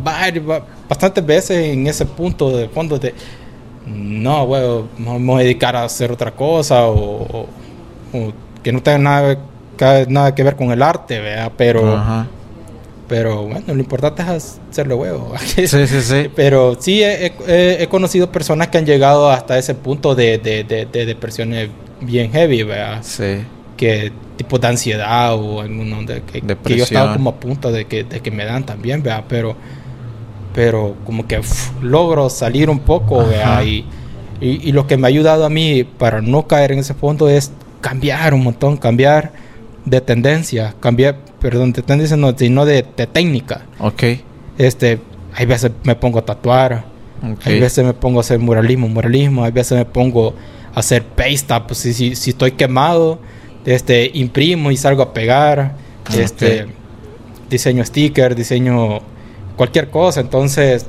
bastantes 0.87 1.25
veces 1.25 1.73
en 1.73 1.87
ese 1.87 2.05
punto 2.05 2.55
de 2.55 2.69
fondo 2.69 2.99
de 2.99 3.13
no, 3.87 4.43
huevo, 4.43 4.87
me 4.97 5.17
voy 5.19 5.41
a 5.41 5.43
dedicar 5.43 5.75
a 5.75 5.83
hacer 5.83 6.11
otra 6.11 6.31
cosa 6.31 6.87
o, 6.87 7.21
o- 7.23 7.47
o 8.13 8.33
que 8.63 8.71
no 8.71 8.81
tenga 8.81 8.97
nada, 8.97 9.37
que- 9.77 10.05
nada 10.09 10.33
que 10.33 10.43
ver 10.43 10.55
con 10.55 10.71
el 10.71 10.81
arte, 10.81 11.19
¿verdad? 11.19 11.51
Pero, 11.55 11.95
Ajá. 11.95 12.27
pero 13.07 13.43
bueno, 13.43 13.73
lo 13.73 13.79
importante 13.79 14.23
es 14.23 14.59
hacerle 14.71 14.95
huevo. 14.95 15.33
Sí, 15.45 15.67
sí, 15.67 15.85
sí. 15.87 16.29
Pero 16.35 16.75
sí 16.79 17.03
he, 17.03 17.27
he- 17.47 17.83
he 17.83 17.87
conocido 17.87 18.31
personas 18.31 18.69
que 18.69 18.77
han 18.79 18.85
llegado 18.85 19.29
hasta 19.29 19.57
ese 19.57 19.75
punto 19.75 20.15
de, 20.15 20.37
de, 20.39 20.63
de, 20.63 20.85
de 20.85 21.05
depresiones 21.05 21.69
bien 22.01 22.31
heavy, 22.31 22.63
¿verdad? 22.63 22.99
Sí. 23.03 23.43
Que 23.77 24.11
tipo 24.37 24.57
de 24.59 24.67
ansiedad 24.67 25.33
o 25.35 25.61
alguno 25.61 26.01
de 26.03 26.21
que, 26.23 26.41
que 26.41 26.75
yo 26.77 26.83
estaba 26.83 27.13
como 27.13 27.29
a 27.29 27.35
punto 27.35 27.71
de 27.71 27.85
que, 27.85 28.03
de 28.03 28.19
que 28.19 28.31
me 28.31 28.43
dan 28.45 28.65
también, 28.65 29.01
¿verdad? 29.03 29.23
Pero, 29.29 29.55
pero 30.55 30.95
como 31.05 31.27
que 31.27 31.41
logro 31.81 32.29
salir 32.29 32.69
un 32.69 32.79
poco. 32.79 33.25
Y, 33.63 33.85
y, 34.39 34.69
y 34.69 34.71
lo 34.71 34.87
que 34.87 34.95
me 34.95 35.05
ha 35.05 35.09
ayudado 35.09 35.45
a 35.45 35.49
mí 35.49 35.83
para 35.83 36.21
no 36.21 36.47
caer 36.47 36.71
en 36.71 36.79
ese 36.79 36.93
fondo 36.93 37.27
es 37.29 37.51
cambiar 37.81 38.33
un 38.33 38.43
montón, 38.43 38.77
cambiar 38.77 39.33
de 39.83 39.99
tendencia, 40.01 40.73
cambiar, 40.79 41.17
perdón, 41.39 41.73
de 41.73 41.81
tendencia 41.81 42.15
no, 42.17 42.35
sino 42.37 42.65
de, 42.65 42.85
de 42.95 43.05
técnica. 43.05 43.65
Ok. 43.79 44.03
Este, 44.57 44.99
hay 45.35 45.45
veces 45.45 45.71
me 45.83 45.95
pongo 45.95 46.19
a 46.19 46.25
tatuar, 46.25 46.85
Ok. 47.21 47.47
hay 47.47 47.59
veces 47.59 47.83
me 47.85 47.93
pongo 47.93 48.19
a 48.19 48.21
hacer 48.21 48.39
muralismo, 48.39 48.87
muralismo, 48.87 49.43
hay 49.43 49.51
veces 49.51 49.77
me 49.77 49.85
pongo 49.85 50.33
a 50.73 50.79
hacer 50.79 51.03
paste 51.03 51.53
up, 51.53 51.67
pues, 51.67 51.79
si, 51.79 51.93
si, 51.93 52.15
si 52.15 52.29
estoy 52.29 52.51
quemado, 52.53 53.19
este, 53.65 54.09
imprimo 54.13 54.71
y 54.71 54.77
salgo 54.77 55.03
a 55.03 55.13
pegar, 55.13 55.75
este, 56.17 56.67
diseño 57.49 57.83
sticker, 57.83 58.35
diseño 58.35 59.01
cualquier 59.55 59.89
cosa, 59.89 60.21
entonces 60.21 60.85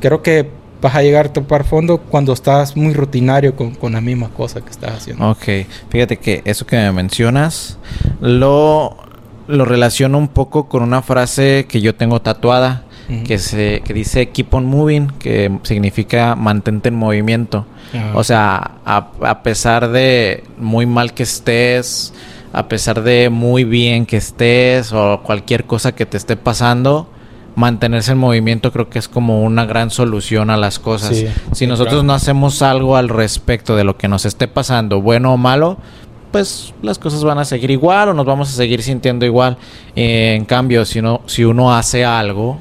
creo 0.00 0.22
que 0.22 0.48
vas 0.80 0.94
a 0.94 1.02
llegar 1.02 1.26
a 1.26 1.32
topar 1.32 1.64
fondo 1.64 1.98
cuando 1.98 2.32
estás 2.32 2.76
muy 2.76 2.94
rutinario 2.94 3.56
con, 3.56 3.74
con 3.74 3.92
la 3.92 4.00
misma 4.00 4.28
cosa 4.28 4.60
que 4.60 4.70
estás 4.70 4.92
haciendo. 4.92 5.30
Ok, 5.30 5.44
fíjate 5.90 6.18
que 6.18 6.42
eso 6.44 6.66
que 6.66 6.76
me 6.76 6.92
mencionas 6.92 7.78
lo, 8.20 8.96
lo 9.48 9.64
relaciono 9.64 10.18
un 10.18 10.28
poco 10.28 10.68
con 10.68 10.82
una 10.82 11.02
frase 11.02 11.66
que 11.68 11.80
yo 11.80 11.94
tengo 11.94 12.20
tatuada 12.20 12.84
que, 13.24 13.38
se, 13.38 13.80
que 13.84 13.94
dice 13.94 14.28
keep 14.28 14.52
on 14.52 14.66
moving, 14.66 15.08
que 15.18 15.50
significa 15.62 16.34
mantente 16.34 16.90
en 16.90 16.94
movimiento. 16.94 17.64
Ajá. 17.94 18.12
O 18.14 18.22
sea, 18.22 18.72
a, 18.84 19.10
a 19.22 19.42
pesar 19.42 19.88
de 19.88 20.44
muy 20.58 20.84
mal 20.84 21.14
que 21.14 21.22
estés, 21.22 22.12
a 22.52 22.68
pesar 22.68 23.02
de 23.02 23.30
muy 23.30 23.64
bien 23.64 24.04
que 24.04 24.18
estés 24.18 24.92
o 24.92 25.22
cualquier 25.22 25.64
cosa 25.64 25.92
que 25.92 26.04
te 26.04 26.18
esté 26.18 26.36
pasando, 26.36 27.08
mantenerse 27.58 28.12
en 28.12 28.18
movimiento 28.18 28.70
creo 28.70 28.88
que 28.88 29.00
es 29.00 29.08
como 29.08 29.42
una 29.42 29.66
gran 29.66 29.90
solución 29.90 30.48
a 30.48 30.56
las 30.56 30.78
cosas. 30.78 31.16
Sí, 31.16 31.26
si 31.52 31.66
nosotros 31.66 31.94
claro. 31.94 32.04
no 32.04 32.14
hacemos 32.14 32.62
algo 32.62 32.96
al 32.96 33.08
respecto 33.08 33.74
de 33.74 33.82
lo 33.82 33.96
que 33.96 34.06
nos 34.06 34.24
esté 34.24 34.46
pasando, 34.46 35.02
bueno 35.02 35.34
o 35.34 35.36
malo, 35.36 35.76
pues 36.30 36.72
las 36.82 36.98
cosas 36.98 37.24
van 37.24 37.38
a 37.38 37.44
seguir 37.44 37.72
igual 37.72 38.10
o 38.10 38.14
nos 38.14 38.26
vamos 38.26 38.48
a 38.48 38.52
seguir 38.52 38.82
sintiendo 38.82 39.26
igual. 39.26 39.56
Eh, 39.96 40.34
en 40.36 40.44
cambio, 40.44 40.84
si, 40.84 41.02
no, 41.02 41.22
si 41.26 41.44
uno 41.44 41.74
hace 41.74 42.04
algo, 42.04 42.60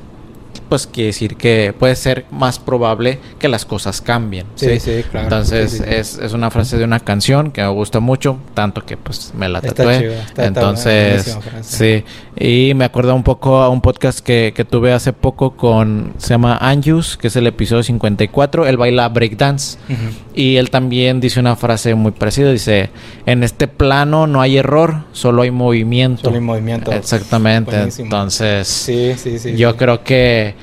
pues 0.69 0.87
quiere 0.87 1.07
decir 1.07 1.35
que 1.37 1.73
puede 1.77 1.95
ser 1.95 2.25
más 2.31 2.59
probable 2.59 3.19
que 3.39 3.47
las 3.47 3.65
cosas 3.65 4.01
cambien. 4.01 4.45
Sí, 4.55 4.79
sí, 4.79 5.03
claro. 5.09 5.25
Entonces 5.27 5.71
Sí, 5.71 5.77
sí, 5.79 5.83
sí. 5.83 5.89
Es, 5.93 6.17
es 6.19 6.33
una 6.33 6.51
frase 6.51 6.77
de 6.77 6.83
una 6.83 6.99
canción 6.99 7.51
que 7.51 7.61
me 7.61 7.69
gusta 7.69 7.99
mucho, 7.99 8.37
tanto 8.53 8.85
que 8.85 8.97
pues 8.97 9.33
me 9.35 9.49
la 9.49 9.59
Está 9.59 9.73
tatué. 9.73 9.99
chido, 9.99 10.13
está- 10.13 10.23
está 10.29 10.45
Entonces, 10.47 11.37
sí. 11.61 12.03
Y 12.39 12.73
me 12.75 12.85
acuerdo 12.85 13.15
un 13.15 13.23
poco 13.23 13.57
a 13.61 13.69
un 13.69 13.81
podcast 13.81 14.19
que, 14.19 14.53
que 14.55 14.63
tuve 14.65 14.93
hace 14.93 15.13
poco 15.13 15.55
con, 15.57 16.13
se 16.17 16.29
llama 16.29 16.57
Anjus, 16.61 17.17
que 17.17 17.27
es 17.27 17.35
el 17.35 17.47
episodio 17.47 17.81
54. 17.83 18.65
Él 18.67 18.77
baila 18.77 19.09
breakdance. 19.09 19.77
Ujú. 19.89 20.15
Y 20.35 20.57
él 20.57 20.69
también 20.69 21.19
dice 21.19 21.39
una 21.39 21.55
frase 21.55 21.95
muy 21.95 22.11
parecida. 22.11 22.51
Dice, 22.51 22.91
en 23.25 23.43
este 23.43 23.67
plano 23.67 24.27
no 24.27 24.41
hay 24.41 24.57
error, 24.57 25.03
solo 25.13 25.41
hay 25.41 25.51
movimiento. 25.51 26.21
Solo 26.23 26.35
hay 26.35 26.41
movimiento. 26.41 26.91
Exactamente. 26.91 27.71
Buenísimo. 27.75 28.05
Entonces, 28.05 28.67
Sí, 28.67 29.13
sí, 29.17 29.39
sí. 29.39 29.55
yo 29.55 29.75
creo 29.75 30.03
que 30.03 30.53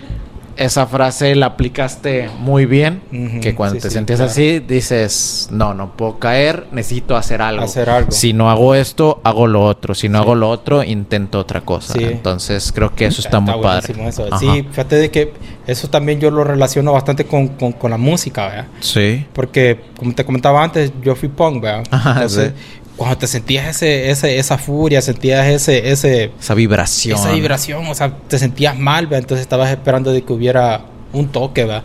esa 0.57 0.87
frase 0.87 1.35
la 1.35 1.47
aplicaste 1.47 2.31
muy 2.39 2.67
bien. 2.67 3.03
Que 3.41 3.55
cuando 3.55 3.77
sí, 3.77 3.81
te 3.83 3.89
sí, 3.89 3.93
sientes 3.93 4.17
claro. 4.17 4.31
así, 4.31 4.61
dices, 4.61 5.49
no, 5.51 5.75
no 5.75 5.97
puedo 5.97 6.19
caer, 6.19 6.67
necesito 6.73 7.17
hacer 7.17 7.43
algo. 7.43 7.65
Hacer 7.65 7.91
algo. 7.91 8.11
Si 8.11 8.33
no 8.33 8.51
hago 8.51 8.75
esto, 8.75 9.21
hago 9.25 9.47
lo 9.47 9.63
otro. 9.63 9.95
Si 9.95 10.09
no 10.09 10.19
hago 10.19 10.35
lo 10.35 10.49
otro, 10.49 10.83
intento 10.83 11.39
otra 11.39 11.61
cosa. 11.63 11.99
Entonces, 11.99 12.73
creo 12.73 12.95
que 12.95 13.07
eso 13.07 13.21
está, 13.21 13.41
muy 13.41 13.61
padre. 13.63 13.95
eso. 14.07 14.27
Sí, 14.39 14.67
fíjate 14.71 14.97
de 14.97 15.11
que 15.11 15.33
eso 15.67 15.89
también 15.89 16.21
yo 16.21 16.31
lo 16.31 16.45
relaciono 16.45 16.93
bastante 16.93 17.25
con, 17.25 17.49
con, 17.49 17.73
con 17.73 17.91
la 17.91 17.99
música, 17.99 18.49
¿verdad? 18.49 18.67
Sí. 18.81 19.27
Porque, 19.33 19.81
como 19.97 20.15
te 20.15 20.25
comentaba 20.25 20.63
antes, 20.63 20.93
yo 21.03 21.15
fui 21.15 21.29
punk, 21.29 21.63
¿verdad? 21.63 21.85
Ajá, 21.91 22.13
Entonces, 22.15 22.53
cuando 22.97 23.19
te 23.19 23.27
sentías 23.27 23.67
ese, 23.69 24.11
ese, 24.11 24.39
esa 24.39 24.57
furia, 24.59 25.03
sentías 25.03 25.47
ese, 25.47 25.91
ese, 25.91 26.31
Esa 26.39 26.55
vibración. 26.55 27.19
esa 27.19 27.33
vibración, 27.33 27.87
o 27.87 27.95
sea, 27.95 28.17
te 28.29 28.39
sentías 28.39 28.79
mal, 28.79 29.07
¿verdad? 29.07 29.21
Entonces 29.21 29.43
estabas 29.43 29.71
esperando 29.71 30.13
de 30.13 30.23
que 30.23 30.33
hubiera 30.33 30.83
un 31.13 31.29
toque, 31.29 31.65
¿verdad? 31.65 31.83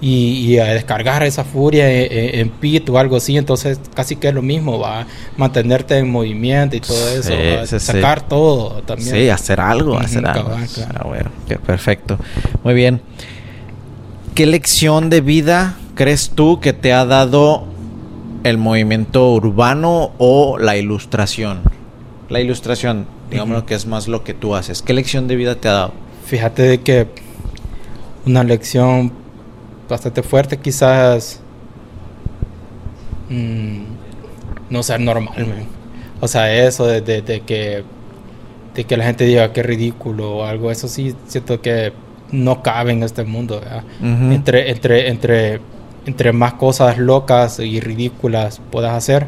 Y, 0.00 0.46
y 0.46 0.58
a 0.58 0.66
descargar 0.66 1.22
esa 1.22 1.44
furia 1.44 1.88
en, 1.88 2.12
en, 2.12 2.40
en 2.40 2.48
pit 2.50 2.88
o 2.88 2.98
algo 2.98 3.16
así, 3.16 3.36
entonces 3.36 3.78
casi 3.94 4.16
que 4.16 4.28
es 4.28 4.34
lo 4.34 4.42
mismo, 4.42 4.78
va 4.78 5.06
mantenerte 5.36 5.96
en 5.96 6.10
movimiento 6.10 6.74
y 6.74 6.80
todo 6.80 7.08
eso, 7.08 7.32
¿va? 7.32 7.66
sí, 7.66 7.78
sí. 7.78 7.86
sacar 7.86 8.26
todo 8.28 8.82
también. 8.82 9.10
Sí, 9.10 9.28
hacer 9.30 9.60
algo, 9.60 9.96
hacer 9.98 10.26
algo. 10.26 10.48
cabal, 10.50 10.66
claro. 10.68 10.92
Ah, 10.96 11.06
bueno, 11.06 11.30
perfecto. 11.64 12.18
Muy 12.64 12.74
bien. 12.74 13.00
¿Qué 14.34 14.46
lección 14.46 15.10
de 15.10 15.20
vida 15.20 15.76
crees 15.94 16.30
tú 16.30 16.58
que 16.58 16.72
te 16.72 16.92
ha 16.92 17.04
dado 17.04 17.66
el 18.44 18.58
movimiento 18.58 19.32
urbano 19.32 20.12
o 20.18 20.58
la 20.58 20.76
ilustración? 20.76 21.60
La 22.28 22.40
ilustración, 22.40 23.06
digamos 23.30 23.58
Ujú. 23.58 23.66
que 23.66 23.74
es 23.74 23.86
más 23.86 24.08
lo 24.08 24.24
que 24.24 24.34
tú 24.34 24.54
haces. 24.54 24.82
¿Qué 24.82 24.92
lección 24.94 25.28
de 25.28 25.36
vida 25.36 25.54
te 25.56 25.68
ha 25.68 25.72
dado? 25.72 25.92
Fíjate 26.24 26.62
de 26.62 26.80
que 26.80 27.06
una 28.26 28.42
lección 28.44 29.12
bastante 29.88 30.22
fuerte 30.22 30.56
quizás 30.58 31.40
mm, 33.28 33.82
no 34.70 34.82
ser 34.82 35.00
normal, 35.00 35.34
man. 35.46 35.64
O 36.20 36.28
sea, 36.28 36.52
eso 36.54 36.86
de, 36.86 37.00
de- 37.00 37.22
de 37.22 37.40
que 37.40 37.84
de 38.74 38.84
que 38.84 38.96
la 38.96 39.04
gente 39.04 39.24
diga 39.24 39.52
que 39.52 39.62
ridículo 39.62 40.36
o 40.36 40.44
algo. 40.44 40.70
Eso 40.70 40.88
sí, 40.88 41.14
siento 41.26 41.60
que 41.60 41.92
no 42.30 42.62
cabe 42.62 42.92
en 42.92 43.02
este 43.02 43.22
mundo. 43.24 43.60
entre, 44.02 44.70
entre, 44.70 45.08
entre, 45.10 45.60
entre 46.06 46.32
más 46.32 46.54
cosas 46.54 46.98
locas 46.98 47.58
y 47.58 47.80
ridículas 47.80 48.60
puedas 48.70 48.92
hacer, 48.92 49.26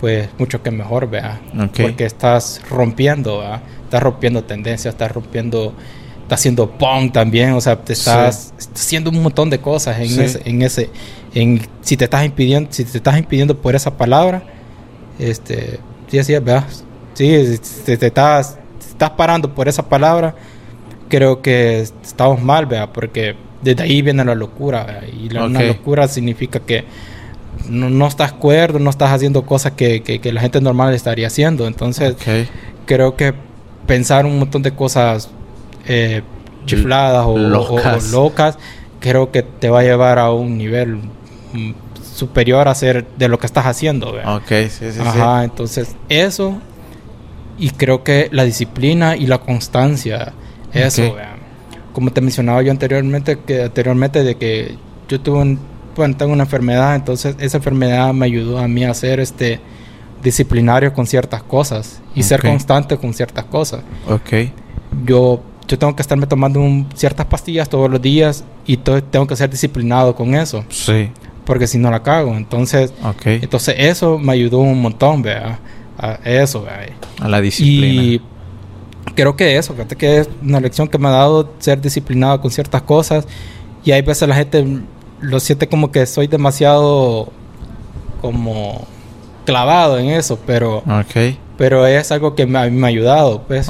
pues 0.00 0.28
mucho 0.38 0.62
que 0.62 0.70
mejor, 0.70 1.08
vea. 1.08 1.40
Porque 1.80 2.04
estás 2.04 2.60
rompiendo, 2.68 3.42
estás 3.84 4.02
rompiendo 4.02 4.44
tendencias, 4.44 4.94
estás 4.94 5.12
rompiendo, 5.12 5.74
estás 6.22 6.40
haciendo 6.40 6.70
punk 6.70 7.12
también, 7.12 7.52
o 7.52 7.60
sea, 7.60 7.76
te 7.76 7.92
estás, 7.92 8.52
haciendo 8.74 9.10
un 9.10 9.22
montón 9.22 9.50
de 9.50 9.60
cosas 9.60 9.98
en 9.98 10.20
ese, 10.20 10.42
en 10.44 10.62
ese, 10.62 10.90
en 11.34 11.60
si 11.82 11.96
te 11.96 12.04
estás 12.04 12.24
impidiendo, 12.24 12.72
si 12.72 12.84
te 12.84 12.98
estás 12.98 13.18
impidiendo 13.18 13.56
por 13.56 13.74
esa 13.74 13.96
palabra, 13.96 14.42
este, 15.18 15.78
sí, 16.08 16.18
así 16.18 16.34
es, 16.34 16.44
vea. 16.44 16.66
Sí, 17.14 17.58
te 17.84 18.06
estás, 18.06 18.58
estás 18.80 19.10
parando 19.10 19.54
por 19.54 19.68
esa 19.68 19.88
palabra, 19.88 20.34
creo 21.08 21.42
que 21.42 21.80
estamos 21.80 22.42
mal, 22.42 22.66
vea, 22.66 22.92
porque 22.92 23.36
desde 23.62 23.82
ahí 23.82 24.02
viene 24.02 24.24
la 24.24 24.34
locura, 24.34 25.00
y 25.12 25.28
la, 25.28 25.46
locura 25.48 26.08
significa 26.08 26.60
que 26.60 26.84
no, 27.68 28.06
estás 28.06 28.32
cuerdo, 28.32 28.78
no 28.78 28.90
estás 28.90 29.10
haciendo 29.10 29.44
cosas 29.44 29.72
que, 29.72 30.20
la 30.32 30.40
gente 30.40 30.60
normal 30.60 30.94
estaría 30.94 31.26
haciendo. 31.26 31.66
Entonces, 31.66 32.16
creo 32.86 33.16
que 33.16 33.34
pensar 33.86 34.26
un 34.26 34.38
montón 34.38 34.62
de 34.62 34.72
cosas 34.72 35.30
eh, 35.86 36.22
chifladas 36.66 37.26
o 37.26 37.36
locas. 37.38 38.58
creo 39.00 39.30
que 39.30 39.42
te 39.42 39.68
va 39.68 39.80
a 39.80 39.82
llevar 39.82 40.18
a 40.18 40.30
un 40.30 40.56
nivel 40.56 40.96
mm, 41.52 41.72
superior 42.02 42.68
a 42.68 42.74
ser 42.74 43.06
de 43.16 43.28
lo 43.28 43.38
que 43.38 43.46
estás 43.46 43.66
haciendo. 43.66 44.14
Ok, 44.24 44.48
sí, 44.68 44.92
sí, 44.92 45.00
Ajá, 45.00 45.44
entonces 45.44 45.96
eso 46.08 46.60
y 47.58 47.70
creo 47.70 48.02
que 48.02 48.28
la 48.32 48.44
disciplina 48.44 49.16
y 49.16 49.26
la 49.26 49.38
constancia, 49.38 50.32
eso, 50.72 51.16
como 51.92 52.10
te 52.10 52.20
mencionaba 52.20 52.62
yo 52.62 52.70
anteriormente, 52.70 53.38
que 53.38 53.62
anteriormente 53.62 54.24
de 54.24 54.36
que 54.36 54.76
yo 55.08 55.20
tuve 55.20 55.38
un, 55.38 55.58
bueno, 55.94 56.16
tengo 56.16 56.32
una 56.32 56.44
enfermedad, 56.44 56.94
entonces 56.94 57.36
esa 57.38 57.58
enfermedad 57.58 58.12
me 58.12 58.26
ayudó 58.26 58.58
a 58.58 58.68
mí 58.68 58.84
a 58.84 58.94
ser 58.94 59.20
este 59.20 59.60
disciplinario 60.22 60.92
con 60.92 61.06
ciertas 61.06 61.42
cosas 61.42 62.00
y 62.14 62.22
ser 62.22 62.40
constante 62.40 62.96
con 62.96 63.12
ciertas 63.12 63.44
cosas. 63.44 63.82
Ok. 64.08 64.50
Yo, 65.04 65.42
yo 65.66 65.78
tengo 65.78 65.94
que 65.96 66.02
estarme 66.02 66.26
tomando 66.26 66.60
ciertas 66.94 67.26
pastillas 67.26 67.68
todos 67.68 67.90
los 67.90 68.00
días 68.00 68.44
y 68.66 68.76
tengo 68.76 69.26
que 69.26 69.36
ser 69.36 69.50
disciplinado 69.50 70.14
con 70.14 70.34
eso. 70.34 70.64
Sí. 70.68 71.10
Porque 71.44 71.66
si 71.66 71.78
no 71.78 71.90
la 71.90 72.02
cago, 72.02 72.36
entonces, 72.36 72.92
okay. 73.02 73.40
entonces 73.42 73.74
eso 73.76 74.16
me 74.18 74.32
ayudó 74.32 74.58
un 74.58 74.80
montón, 74.80 75.22
vea, 75.22 75.58
a 75.98 76.12
eso, 76.24 76.62
vea. 76.62 76.86
A 77.20 77.28
la 77.28 77.40
disciplina. 77.40 78.02
Y 78.02 78.22
creo 79.14 79.36
que 79.36 79.56
eso, 79.56 79.72
fíjate 79.74 79.96
que 79.96 80.18
es 80.18 80.28
una 80.42 80.60
lección 80.60 80.88
que 80.88 80.98
me 80.98 81.08
ha 81.08 81.12
dado 81.12 81.50
ser 81.58 81.80
disciplinado 81.80 82.40
con 82.40 82.50
ciertas 82.50 82.82
cosas 82.82 83.26
y 83.84 83.92
hay 83.92 84.02
veces 84.02 84.28
la 84.28 84.34
gente 84.34 84.64
lo 85.20 85.40
siente 85.40 85.68
como 85.68 85.90
que 85.90 86.06
soy 86.06 86.26
demasiado 86.26 87.28
como 88.20 88.86
clavado 89.44 89.98
en 89.98 90.06
eso, 90.08 90.38
pero 90.46 90.82
pero 91.56 91.86
es 91.86 92.10
algo 92.10 92.34
que 92.34 92.46
me, 92.46 92.58
a 92.58 92.64
mí 92.64 92.70
me 92.72 92.86
ha 92.86 92.88
ayudado, 92.88 93.42
pues. 93.42 93.68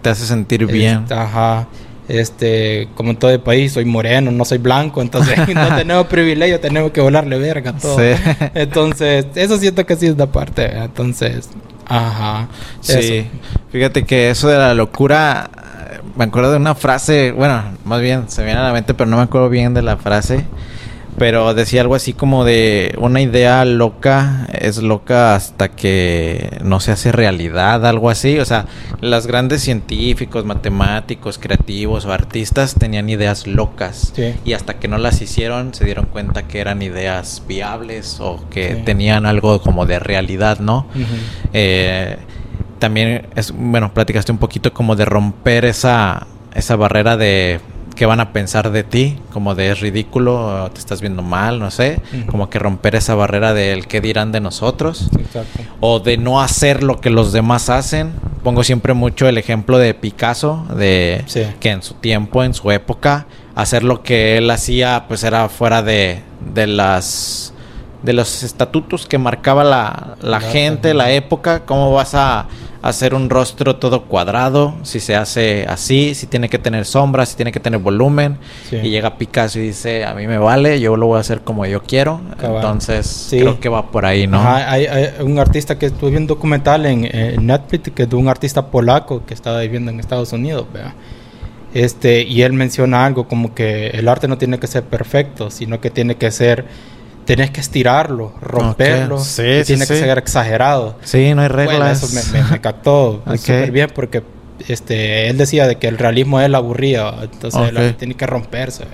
te 0.00 0.08
hace 0.08 0.24
sentir 0.24 0.66
bien. 0.66 1.02
Este, 1.02 1.14
ajá. 1.14 1.68
Este, 2.08 2.88
como 2.94 3.10
en 3.10 3.16
todo 3.16 3.30
el 3.30 3.40
país, 3.40 3.72
soy 3.72 3.84
moreno, 3.86 4.30
no 4.30 4.44
soy 4.44 4.58
blanco, 4.58 5.00
entonces 5.02 5.36
no 5.54 5.76
tenemos 5.76 6.06
privilegio, 6.06 6.60
tenemos 6.60 6.92
que 6.92 7.00
volarle 7.00 7.38
verga 7.38 7.72
todo. 7.74 7.98
Entonces, 8.54 9.26
eso 9.34 9.58
siento 9.58 9.84
que 9.84 9.96
sí 9.96 10.06
es 10.06 10.16
de 10.16 10.26
parte. 10.26 10.70
Entonces, 10.76 11.50
ajá. 11.86 12.48
Sí. 12.80 13.30
Fíjate 13.70 14.04
que 14.04 14.30
eso 14.30 14.48
de 14.48 14.58
la 14.58 14.74
locura, 14.74 15.50
me 16.16 16.24
acuerdo 16.24 16.52
de 16.52 16.58
una 16.58 16.74
frase, 16.74 17.32
bueno, 17.32 17.62
más 17.84 18.00
bien 18.00 18.28
se 18.28 18.44
viene 18.44 18.60
a 18.60 18.64
la 18.64 18.72
mente, 18.72 18.94
pero 18.94 19.10
no 19.10 19.16
me 19.16 19.22
acuerdo 19.22 19.48
bien 19.48 19.74
de 19.74 19.82
la 19.82 19.96
frase 19.96 20.44
pero 21.18 21.54
decía 21.54 21.80
algo 21.80 21.94
así 21.94 22.12
como 22.12 22.44
de 22.44 22.94
una 22.98 23.20
idea 23.20 23.64
loca 23.64 24.48
es 24.52 24.78
loca 24.78 25.34
hasta 25.34 25.68
que 25.68 26.58
no 26.62 26.80
se 26.80 26.92
hace 26.92 27.12
realidad, 27.12 27.86
algo 27.86 28.10
así. 28.10 28.38
O 28.38 28.44
sea, 28.44 28.66
los 29.00 29.26
grandes 29.26 29.62
científicos, 29.62 30.44
matemáticos, 30.44 31.38
creativos 31.38 32.04
o 32.04 32.12
artistas 32.12 32.74
tenían 32.74 33.08
ideas 33.08 33.46
locas. 33.46 34.12
Y 34.44 34.52
hasta 34.54 34.74
que 34.74 34.88
no 34.88 34.98
las 34.98 35.20
hicieron 35.20 35.74
se 35.74 35.84
dieron 35.84 36.06
cuenta 36.06 36.48
que 36.48 36.60
eran 36.60 36.82
ideas 36.82 37.42
viables 37.46 38.18
o 38.20 38.44
que 38.50 38.82
tenían 38.84 39.26
algo 39.26 39.60
como 39.60 39.86
de 39.86 39.98
realidad, 39.98 40.58
¿no? 40.58 40.86
Eh, 41.52 42.16
también 42.78 43.28
es, 43.36 43.52
bueno, 43.52 43.94
platicaste 43.94 44.32
un 44.32 44.38
poquito 44.38 44.72
como 44.72 44.96
de 44.96 45.04
romper 45.04 45.64
esa, 45.64 46.26
esa 46.54 46.76
barrera 46.76 47.16
de 47.16 47.60
qué 47.94 48.06
van 48.06 48.20
a 48.20 48.32
pensar 48.32 48.70
de 48.70 48.82
ti, 48.82 49.18
como 49.32 49.54
de 49.54 49.70
es 49.70 49.80
ridículo, 49.80 50.70
te 50.72 50.80
estás 50.80 51.00
viendo 51.00 51.22
mal, 51.22 51.58
no 51.58 51.70
sé, 51.70 52.00
como 52.26 52.50
que 52.50 52.58
romper 52.58 52.94
esa 52.94 53.14
barrera 53.14 53.54
del 53.54 53.86
qué 53.86 54.00
dirán 54.00 54.32
de 54.32 54.40
nosotros, 54.40 55.08
o 55.80 56.00
de 56.00 56.16
no 56.16 56.40
hacer 56.40 56.82
lo 56.82 57.00
que 57.00 57.10
los 57.10 57.32
demás 57.32 57.70
hacen. 57.70 58.12
Pongo 58.42 58.62
siempre 58.62 58.92
mucho 58.92 59.26
el 59.26 59.38
ejemplo 59.38 59.78
de 59.78 59.94
Picasso, 59.94 60.66
de 60.76 61.24
que 61.60 61.70
en 61.70 61.82
su 61.82 61.94
tiempo, 61.94 62.44
en 62.44 62.52
su 62.52 62.70
época, 62.70 63.26
hacer 63.54 63.84
lo 63.84 64.02
que 64.02 64.36
él 64.36 64.50
hacía, 64.50 65.04
pues 65.08 65.24
era 65.24 65.48
fuera 65.48 65.82
de, 65.82 66.20
de 66.52 66.66
las 66.66 67.53
de 68.04 68.12
los 68.12 68.42
estatutos 68.42 69.06
que 69.06 69.16
marcaba 69.16 69.64
la, 69.64 70.16
la 70.20 70.40
gente, 70.40 70.92
la 70.92 71.10
época, 71.10 71.64
cómo 71.64 71.92
vas 71.92 72.14
a 72.14 72.46
hacer 72.82 73.14
un 73.14 73.30
rostro 73.30 73.76
todo 73.76 74.02
cuadrado, 74.02 74.74
si 74.82 75.00
se 75.00 75.16
hace 75.16 75.64
así, 75.66 76.14
si 76.14 76.26
tiene 76.26 76.50
que 76.50 76.58
tener 76.58 76.84
sombras, 76.84 77.30
si 77.30 77.36
tiene 77.36 77.50
que 77.50 77.58
tener 77.58 77.80
volumen. 77.80 78.36
Y 78.70 78.90
llega 78.90 79.16
Picasso 79.16 79.58
y 79.58 79.68
dice, 79.68 80.04
a 80.04 80.12
mí 80.12 80.26
me 80.26 80.36
vale, 80.36 80.78
yo 80.80 80.94
lo 80.98 81.06
voy 81.06 81.16
a 81.16 81.20
hacer 81.20 81.40
como 81.40 81.64
yo 81.64 81.82
quiero. 81.82 82.20
Entonces, 82.42 83.28
creo 83.30 83.58
que 83.58 83.70
va 83.70 83.90
por 83.90 84.04
ahí, 84.04 84.26
¿no? 84.26 84.42
hay, 84.46 84.86
un 85.20 85.38
artista 85.38 85.78
que 85.78 85.86
estuve 85.86 86.10
viendo 86.10 86.34
un 86.34 86.36
documental 86.36 86.84
en, 86.84 87.46
Netflix, 87.46 87.90
que 87.94 88.02
es 88.02 88.10
de 88.10 88.16
un 88.16 88.28
artista 88.28 88.66
polaco 88.66 89.24
que 89.24 89.32
estaba 89.32 89.60
viviendo 89.60 89.90
en 89.90 89.98
Estados 89.98 90.34
Unidos, 90.34 90.66
Este, 91.72 92.22
y 92.22 92.42
él 92.42 92.52
menciona 92.52 93.06
algo 93.06 93.26
como 93.28 93.54
que 93.54 93.88
el 93.88 94.08
arte 94.08 94.28
no 94.28 94.36
tiene 94.36 94.58
que 94.58 94.66
ser 94.66 94.84
perfecto, 94.84 95.50
sino 95.50 95.80
que 95.80 95.88
tiene 95.88 96.16
que 96.16 96.30
ser 96.30 96.66
Tienes 97.24 97.50
que 97.50 97.60
estirarlo, 97.60 98.32
romperlo. 98.40 99.22
tiene 99.36 99.86
que 99.86 99.86
ser 99.86 100.18
exagerado. 100.18 100.96
Sí, 101.02 101.34
no 101.34 101.42
hay 101.42 101.48
reglas. 101.48 102.02
eso 102.02 102.32
me, 102.32 102.42
me, 102.50 102.60
captó 102.60 103.22
súper 103.36 103.70
bien 103.70 103.90
porque 103.94 104.22
este, 104.68 105.28
él 105.28 105.36
decía 105.36 105.66
de 105.66 105.76
que 105.76 105.88
el 105.88 105.98
realismo 105.98 106.40
es 106.40 106.46
el 106.46 106.54
aburrido. 106.54 107.14
Entonces 107.22 107.96
tiene 107.96 108.14
que 108.14 108.26
romperse. 108.26 108.84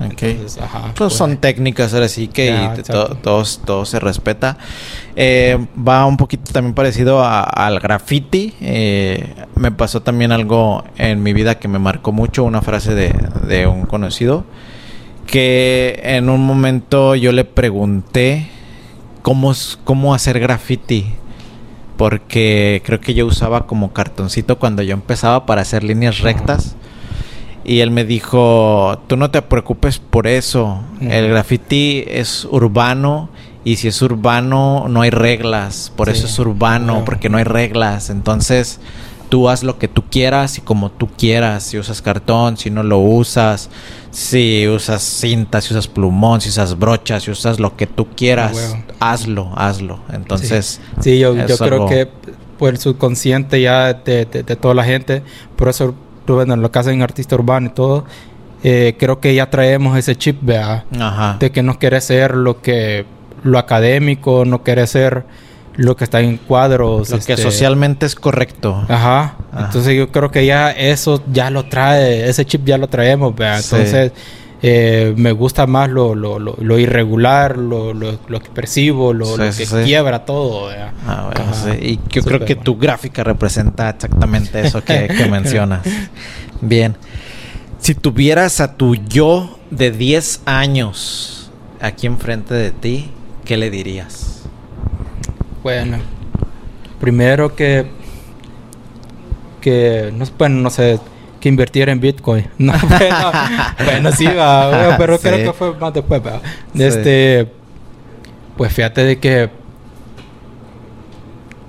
Entonces, 0.00 0.58
ajá, 0.58 0.92
pues, 0.94 1.12
son 1.12 1.36
técnicas 1.38 1.92
ahora 1.92 2.08
sí 2.08 2.28
que 2.28 2.54
todo, 3.22 3.84
se 3.84 4.00
respeta. 4.00 4.56
Eh, 5.16 5.58
va 5.76 6.06
un 6.06 6.16
poquito 6.16 6.52
también 6.52 6.74
parecido 6.74 7.22
al 7.24 7.80
graffiti. 7.80 8.54
Eh, 8.60 9.34
me 9.56 9.72
pasó 9.72 10.00
también 10.00 10.32
algo 10.32 10.84
en 10.96 11.22
mi 11.22 11.32
vida 11.32 11.58
que 11.58 11.68
me 11.68 11.78
marcó 11.78 12.12
mucho, 12.12 12.44
una 12.44 12.62
frase 12.62 12.94
de, 12.94 13.14
de 13.46 13.66
un 13.66 13.84
conocido 13.86 14.44
que 15.26 16.00
en 16.02 16.28
un 16.28 16.44
momento 16.44 17.14
yo 17.14 17.32
le 17.32 17.44
pregunté 17.44 18.48
cómo, 19.22 19.52
cómo 19.84 20.14
hacer 20.14 20.40
graffiti. 20.40 21.06
Porque 21.96 22.82
creo 22.84 23.00
que 23.00 23.12
yo 23.12 23.26
usaba 23.26 23.66
como 23.66 23.92
cartoncito 23.92 24.58
cuando 24.58 24.82
yo 24.82 24.94
empezaba 24.94 25.44
para 25.44 25.62
hacer 25.62 25.84
líneas 25.84 26.20
rectas. 26.20 26.76
Y 27.62 27.80
él 27.80 27.90
me 27.90 28.04
dijo, 28.04 29.02
tú 29.06 29.16
no 29.16 29.30
te 29.30 29.42
preocupes 29.42 29.98
por 29.98 30.26
eso. 30.26 30.82
El 31.00 31.28
graffiti 31.28 32.04
es 32.06 32.46
urbano 32.50 33.28
y 33.64 33.76
si 33.76 33.88
es 33.88 34.00
urbano 34.00 34.86
no 34.88 35.02
hay 35.02 35.10
reglas. 35.10 35.92
Por 35.94 36.08
eso 36.08 36.26
es 36.26 36.38
urbano, 36.38 37.04
porque 37.04 37.28
no 37.28 37.36
hay 37.36 37.44
reglas. 37.44 38.08
Entonces 38.08 38.80
tú 39.30 39.48
haz 39.48 39.62
lo 39.62 39.78
que 39.78 39.88
tú 39.88 40.02
quieras 40.10 40.58
y 40.58 40.60
como 40.60 40.90
tú 40.90 41.08
quieras. 41.08 41.62
Si 41.62 41.78
usas 41.78 42.02
cartón, 42.02 42.58
si 42.58 42.68
no 42.68 42.82
lo 42.82 42.98
usas, 42.98 43.70
si 44.10 44.68
usas 44.68 45.02
cinta, 45.02 45.62
si 45.62 45.72
usas 45.72 45.88
plumón, 45.88 46.42
si 46.42 46.50
usas 46.50 46.78
brochas, 46.78 47.22
si 47.22 47.30
usas 47.30 47.58
lo 47.58 47.76
que 47.76 47.86
tú 47.86 48.08
quieras, 48.14 48.76
hazlo, 48.98 49.52
hazlo. 49.54 50.00
Entonces, 50.12 50.80
sí, 51.00 51.18
yo, 51.18 51.34
creo 51.58 51.86
que 51.86 52.08
por 52.58 52.70
el 52.70 52.78
subconsciente 52.78 53.62
ya 53.62 53.94
de, 53.94 54.26
toda 54.60 54.74
la 54.74 54.84
gente, 54.84 55.22
por 55.56 55.68
eso, 55.68 55.94
bueno, 56.26 56.56
lo 56.56 56.70
que 56.70 56.78
hacen 56.78 57.00
artista 57.00 57.36
urbano 57.36 57.68
y 57.68 57.70
todo, 57.70 58.04
eh, 58.62 58.96
creo 58.98 59.20
que 59.20 59.34
ya 59.34 59.48
traemos 59.48 59.96
ese 59.96 60.16
chip, 60.16 60.38
¿vea? 60.42 60.84
De 61.38 61.50
que 61.50 61.62
no 61.62 61.78
quiere 61.78 62.00
ser 62.00 62.34
lo 62.34 62.60
que 62.60 63.06
lo 63.42 63.58
académico, 63.58 64.44
no 64.44 64.62
quiere 64.62 64.86
ser 64.86 65.24
lo 65.76 65.96
que 65.96 66.04
está 66.04 66.20
en 66.20 66.36
cuadros. 66.36 67.10
Lo 67.10 67.16
que 67.18 67.32
este, 67.32 67.36
socialmente 67.42 68.06
es 68.06 68.14
correcto. 68.14 68.84
Ajá. 68.88 69.36
Entonces 69.58 69.96
yo 69.96 70.10
creo 70.10 70.30
que 70.30 70.44
ya 70.46 70.70
eso 70.70 71.22
ya 71.32 71.50
lo 71.50 71.64
trae, 71.66 72.28
ese 72.28 72.44
chip 72.44 72.64
ya 72.64 72.78
lo 72.78 72.88
traemos. 72.88 73.32
Entonces 73.38 74.12
Eh, 74.62 75.14
me 75.16 75.32
gusta 75.32 75.66
más 75.66 75.88
lo, 75.88 76.14
lo, 76.14 76.38
lo, 76.38 76.54
lo 76.60 76.78
irregular, 76.78 77.56
lo, 77.56 77.94
lo, 77.94 78.18
lo 78.28 78.36
expresivo, 78.36 79.14
lo, 79.14 79.24
Sí, 79.24 79.56
que 79.56 79.64
sí. 79.66 79.74
quiebra 79.84 80.26
todo. 80.26 80.66
¿verdad? 80.66 80.92
Ah, 81.06 81.30
bueno. 81.34 81.74
Y 81.80 81.98
yo 82.10 82.22
creo 82.22 82.44
que 82.44 82.56
tu 82.56 82.76
gráfica 82.76 83.24
representa 83.24 83.88
exactamente 83.88 84.60
eso 84.60 84.84
que, 84.84 85.08
que 85.08 85.24
mencionas. 85.30 85.80
Bien. 86.60 86.94
Si 87.78 87.94
tuvieras 87.94 88.60
a 88.60 88.76
tu 88.76 88.96
yo 88.96 89.58
de 89.70 89.92
10 89.92 90.42
años 90.44 91.50
aquí 91.80 92.06
enfrente 92.06 92.52
de 92.52 92.70
ti, 92.70 93.10
¿qué 93.46 93.56
le 93.56 93.70
dirías? 93.70 94.29
Bueno, 95.62 95.98
primero 97.00 97.54
que 97.54 97.86
que 99.60 100.10
no, 100.16 100.24
bueno, 100.38 100.56
no 100.62 100.70
sé 100.70 100.98
que 101.40 101.48
invirtiera 101.48 101.92
en 101.92 102.00
Bitcoin. 102.00 102.46
No, 102.58 102.72
bueno, 102.88 103.32
bueno, 103.84 104.12
sí, 104.12 104.26
va, 104.26 104.94
pero 104.98 105.16
Sí. 105.18 105.22
creo 105.28 105.52
que 105.52 105.58
fue 105.58 105.74
más 105.78 105.92
después. 105.94 106.22
va. 106.26 106.40
Sí. 106.74 106.82
Este, 106.82 107.48
pues 108.56 108.72
fíjate 108.72 109.04
de 109.04 109.18
que 109.18 109.50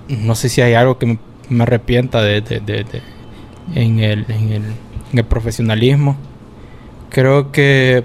no 0.08 0.36
sé 0.36 0.50
si 0.50 0.62
hay 0.62 0.74
algo 0.74 0.98
que 0.98 1.06
me, 1.06 1.20
me 1.50 1.64
arrepienta 1.64 2.22
de, 2.22 2.42
de- 2.42 2.60
de- 2.60 2.84
de- 2.84 3.02
en, 3.76 4.00
el, 4.00 4.26
en, 4.30 4.52
el, 4.52 4.64
en 5.12 5.18
el 5.20 5.24
profesionalismo. 5.26 6.18
Creo 7.10 7.52
que 7.52 8.04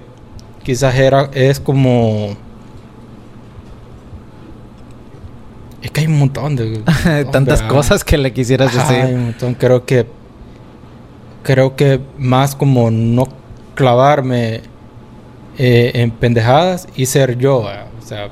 quizás 0.63 0.95
era 0.95 1.29
es 1.33 1.59
como 1.59 2.35
es 5.81 5.91
que 5.91 6.01
hay 6.01 6.07
un 6.07 6.19
montón 6.19 6.55
de 6.55 6.77
Tantas 7.31 7.61
Hombre, 7.61 7.75
cosas 7.75 8.03
que 8.03 8.17
le 8.17 8.33
quisieras 8.33 8.75
Ajá, 8.75 8.89
hay 8.89 9.01
decir. 9.01 9.15
un 9.15 9.23
montón. 9.25 9.53
Creo 9.55 9.85
que 9.85 10.05
creo 11.43 11.75
que 11.75 12.01
más 12.17 12.55
como 12.55 12.91
no 12.91 13.27
clavarme 13.75 14.61
eh, 15.57 15.91
en 15.93 16.11
pendejadas 16.11 16.87
y 16.95 17.05
ser 17.05 17.37
yo. 17.37 17.69
eh, 17.71 17.79
O 18.01 18.05
sea, 18.05 18.29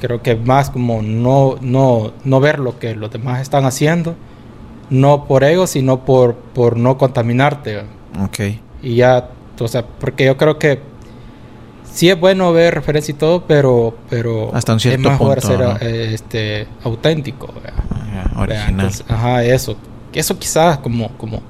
creo 0.00 0.22
que 0.22 0.34
más 0.34 0.70
como 0.70 1.02
no, 1.02 1.56
no, 1.60 2.12
no 2.24 2.40
ver 2.40 2.58
lo 2.58 2.78
que 2.78 2.94
los 2.94 3.10
demás 3.10 3.40
están 3.40 3.64
haciendo, 3.64 4.16
no 4.90 5.26
por 5.26 5.44
ego, 5.44 5.66
sino 5.66 6.04
por, 6.04 6.34
por 6.34 6.76
no 6.76 6.98
contaminarte. 6.98 7.78
eh. 7.80 7.84
Ok. 8.24 8.40
Y 8.82 8.96
ya, 8.96 9.28
o 9.60 9.68
sea, 9.68 9.86
porque 9.86 10.24
yo 10.24 10.36
creo 10.36 10.58
que 10.58 10.80
sí 11.92 12.08
es 12.10 12.18
bueno 12.18 12.52
ver 12.52 12.74
referencia 12.74 13.12
y 13.12 13.16
todo, 13.16 13.44
pero, 13.46 13.94
pero 14.10 14.54
Hasta 14.54 14.72
un 14.72 14.80
cierto 14.80 15.00
es 15.08 15.12
mejor 15.12 15.40
punto, 15.40 15.46
ser 15.46 15.60
¿no? 15.60 15.76
eh, 15.80 16.14
este, 16.14 16.66
auténtico. 16.84 17.52
Ajá, 17.90 18.10
Vea, 18.12 18.30
Original. 18.42 18.70
entonces, 18.70 19.04
ajá, 19.08 19.44
eso. 19.44 19.76
Eso 20.12 20.38
quizás 20.38 20.78
como, 20.78 21.08
como, 21.16 21.40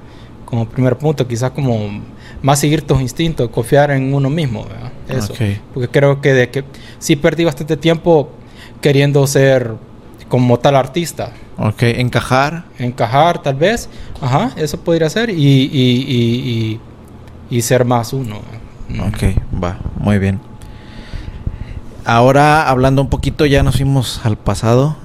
como 0.44 0.66
primer 0.68 0.96
punto, 0.98 1.26
quizás 1.26 1.50
como 1.50 2.00
más 2.42 2.58
seguir 2.58 2.82
tus 2.82 3.00
instintos, 3.00 3.48
confiar 3.50 3.90
en 3.90 4.12
uno 4.14 4.30
mismo. 4.30 4.64
¿verdad? 4.64 4.92
Eso. 5.08 5.32
Ok. 5.32 5.40
Porque 5.74 5.88
creo 5.88 6.20
que 6.20 6.32
de 6.32 6.50
que 6.50 6.64
sí 6.98 7.16
perdí 7.16 7.44
bastante 7.44 7.76
tiempo 7.76 8.30
queriendo 8.80 9.26
ser 9.26 9.72
como 10.28 10.58
tal 10.58 10.76
artista. 10.76 11.32
Ok. 11.58 11.82
Encajar. 11.82 12.64
Encajar 12.78 13.42
tal 13.42 13.56
vez. 13.56 13.88
Ajá, 14.20 14.52
eso 14.56 14.78
podría 14.80 15.10
ser. 15.10 15.30
Y, 15.30 15.34
y, 15.34 15.68
y, 15.72 16.80
y, 17.50 17.56
y 17.56 17.62
ser 17.62 17.84
más 17.84 18.12
uno. 18.12 18.36
¿verdad? 18.36 18.61
Ok, 19.08 19.36
va, 19.62 19.78
muy 19.98 20.18
bien. 20.18 20.40
Ahora, 22.04 22.68
hablando 22.68 23.00
un 23.00 23.08
poquito, 23.08 23.46
ya 23.46 23.62
nos 23.62 23.76
fuimos 23.76 24.20
al 24.24 24.36
pasado, 24.36 24.96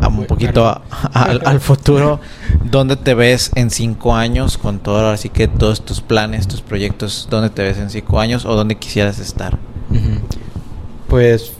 a 0.00 0.08
un 0.08 0.26
poquito 0.26 0.66
a- 0.66 0.82
al, 1.12 1.42
al 1.46 1.60
futuro. 1.60 2.20
¿Dónde 2.64 2.96
te 2.96 3.14
ves 3.14 3.52
en 3.54 3.70
cinco 3.70 4.16
años 4.16 4.58
con 4.58 4.80
todo, 4.80 5.10
así 5.10 5.28
que 5.28 5.46
todos 5.46 5.84
tus 5.84 6.00
planes, 6.00 6.48
tus 6.48 6.60
proyectos? 6.60 7.28
¿Dónde 7.30 7.50
te 7.50 7.62
ves 7.62 7.78
en 7.78 7.88
cinco 7.90 8.18
años 8.18 8.44
o 8.46 8.56
dónde 8.56 8.76
quisieras 8.76 9.20
estar? 9.20 9.58
Pues 11.08 11.52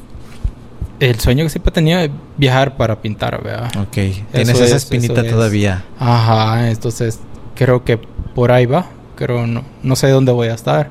el 0.99 1.19
sueño 1.21 1.45
que 1.45 1.51
siempre 1.51 1.73
tenía 1.73 2.05
es 2.05 2.11
viajar 2.37 2.77
para 2.77 3.01
pintar, 3.01 3.43
¿verdad? 3.43 3.71
Ok, 3.81 3.93
tienes 3.93 4.49
Eso 4.51 4.65
esa 4.65 4.77
es, 4.77 4.83
espinita 4.85 5.21
es. 5.23 5.31
todavía. 5.31 5.85
Ajá, 5.99 6.69
entonces 6.69 7.21
creo 7.55 7.85
que 7.85 7.97
por 8.35 8.51
ahí 8.53 8.67
va. 8.67 8.87
Creo 9.15 9.47
no, 9.47 9.63
no 9.83 9.97
sé 9.97 10.09
dónde 10.09 10.33
voy 10.33 10.49
a 10.49 10.55
estar. 10.55 10.91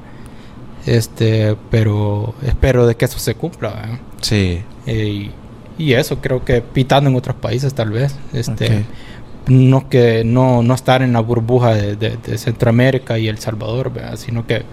Este, 0.86 1.56
pero 1.70 2.34
espero 2.44 2.88
de 2.88 2.96
que 2.96 3.06
eso 3.06 3.20
se 3.20 3.36
cumpla. 3.36 3.70
¿verdad? 3.72 4.00
Sí, 4.22 4.62
Eh, 4.86 5.30
y, 5.78 5.84
y 5.84 5.94
eso 5.94 6.20
creo 6.20 6.44
que 6.44 6.62
pintando 6.62 7.10
en 7.10 7.16
otros 7.16 7.36
países 7.36 7.74
tal 7.74 7.92
vez. 7.92 8.16
Este, 8.34 8.86
no 9.48 9.90
que 9.90 10.24
no, 10.24 10.62
no 10.64 10.74
estar 10.74 11.02
en 11.02 11.14
la 11.14 11.20
burbuja 11.22 11.74
de, 11.74 11.96
de- 11.96 12.18
de 12.18 12.38
Centroamérica 12.38 13.18
y 13.18 13.28
El 13.28 13.40
Salvador, 13.40 13.92
¿verdad? 13.92 14.16
sino 14.18 14.46
que 14.46 14.64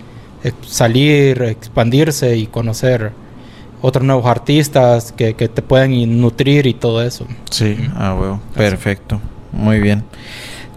salir, 0.67 1.43
expandirse 1.43 2.37
y 2.37 2.47
conocer 2.47 3.13
otros 3.83 4.05
nuevos 4.05 4.27
artistas 4.27 5.13
que, 5.13 5.35
que 5.35 5.49
te 5.49 5.63
puedan 5.63 5.93
y 5.93 6.07
nutrir 6.07 6.67
y 6.67 6.75
todo 6.75 7.03
eso. 7.03 7.27
sí, 7.51 7.77
ah, 7.95 8.15
huevo. 8.19 8.41
Perfecto, 8.55 9.21
muy 9.53 9.81
bien. 9.81 10.05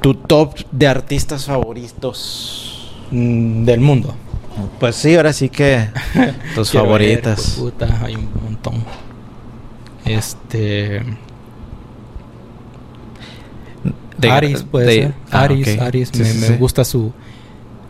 ¿Tu 0.02 0.14
top 0.16 0.56
de 0.72 0.88
artistas 0.88 1.46
favoritos? 1.46 2.92
Mm, 3.12 3.66
del 3.66 3.80
mundo. 3.82 4.16
Pues 4.80 4.96
sí, 4.96 5.16
ahora 5.16 5.34
sí 5.34 5.50
que 5.50 5.90
tus 6.56 6.72
ver, 6.74 6.82
favoritas. 6.84 7.36
pues, 7.36 7.72
puta, 7.74 8.00
hay 8.04 8.16
un 8.16 8.30
montón. 8.44 8.84
Este. 10.06 11.02
De- 14.18 14.30
Aris 14.32 14.64
puede 14.64 14.86
de- 14.86 14.94
ser. 15.04 15.14
ah, 15.32 15.42
Aris, 15.44 15.76
ok. 15.78 15.82
Aris, 15.82 16.10
Sí, 16.12 16.20
me, 16.20 16.26
sí, 16.26 16.38
me 16.40 16.48
sí. 16.48 16.54
gusta 16.58 16.84
su. 16.84 17.14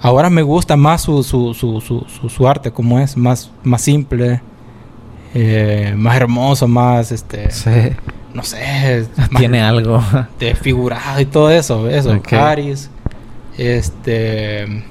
Ahora 0.01 0.29
me 0.29 0.41
gusta 0.43 0.77
más 0.77 1.01
su, 1.01 1.23
su, 1.23 1.53
su, 1.53 1.81
su, 1.81 2.29
su, 2.29 2.47
arte, 2.47 2.71
como 2.71 2.99
es, 2.99 3.17
más, 3.17 3.51
más 3.63 3.81
simple, 3.81 4.41
eh, 5.33 5.93
más 5.97 6.15
hermoso, 6.15 6.67
más 6.67 7.11
este. 7.11 7.49
Sí. 7.51 7.69
No 8.33 8.43
sé, 8.43 9.07
más 9.17 9.29
Tiene 9.31 9.61
algo. 9.61 10.01
desfigurado 10.39 11.19
y 11.19 11.25
todo 11.25 11.49
eso. 11.49 11.89
Eso, 11.89 12.11
Ok. 12.13 12.33
Aris. 12.33 12.89
Este. 13.57 14.83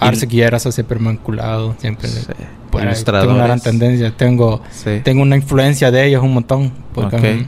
Arce 0.00 0.26
Guillerazo 0.26 0.72
siempre 0.72 0.98
me 0.98 1.08
ha 1.10 1.12
enculado, 1.12 1.74
siempre. 1.78 2.08
Sí. 2.08 2.26
Tengo 2.70 3.34
una 3.34 3.44
gran 3.46 3.60
tendencia, 3.60 4.12
tengo, 4.16 4.62
Sí. 4.70 5.00
tengo 5.04 5.22
una 5.22 5.36
influencia 5.36 5.90
de 5.90 6.06
ellos 6.06 6.22
un 6.22 6.32
montón, 6.34 6.72
porque, 6.94 7.16
Ok. 7.16 7.46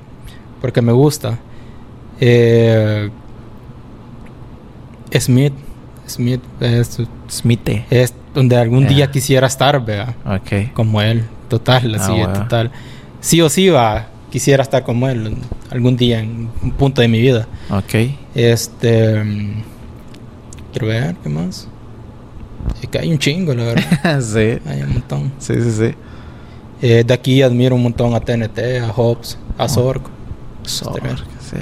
porque 0.61 0.83
me 0.83 0.93
gusta. 0.93 1.39
Eh, 2.21 3.11
Smith, 5.19 5.53
Smith 6.09 6.41
es, 6.61 6.99
Smite. 7.31 7.85
es 7.91 8.15
donde 8.35 8.57
algún 8.57 8.87
día 8.87 9.11
quisiera 9.11 9.47
estar, 9.47 9.85
vea, 9.85 10.15
Ok. 10.25 10.73
como 10.75 11.01
él, 11.03 11.25
total, 11.49 11.95
Ah, 11.95 12.05
así, 12.05 12.13
total. 12.41 12.71
Sí 13.21 13.41
o 13.41 13.49
sí 13.49 13.69
va, 13.69 14.07
quisiera 14.31 14.63
estar 14.63 14.83
como 14.83 15.09
él 15.09 15.37
algún 15.71 15.97
día 15.97 16.21
en 16.21 16.49
un 16.63 16.71
punto 16.73 17.01
de 17.03 17.09
mi 17.09 17.21
vida. 17.21 17.47
Ok. 17.71 18.11
Este, 18.35 19.23
mm, 19.23 19.63
quiero 20.73 20.87
ver, 20.89 21.15
¿qué 21.23 21.29
más? 21.29 21.69
Es 22.83 22.89
que 22.89 22.99
hay 22.99 23.11
un 23.11 23.19
chingo, 23.19 23.55
la 23.55 23.65
verdad. 23.65 24.21
sí. 24.21 24.59
hay 24.67 24.83
un 24.83 24.93
montón. 24.95 25.33
Sí, 25.39 25.55
sí, 25.55 25.71
sí. 25.71 25.95
Eh, 26.83 27.05
de 27.05 27.15
aquí 27.15 27.43
admiro 27.43 27.77
un 27.77 27.83
montón 27.85 28.15
a 28.15 28.21
TNT, 28.21 28.59
a 28.83 28.93
Hobbs, 28.93 29.39
a 29.57 29.69
Zork. 29.69 30.03
Sorg, 30.65 31.19
sí. 31.41 31.57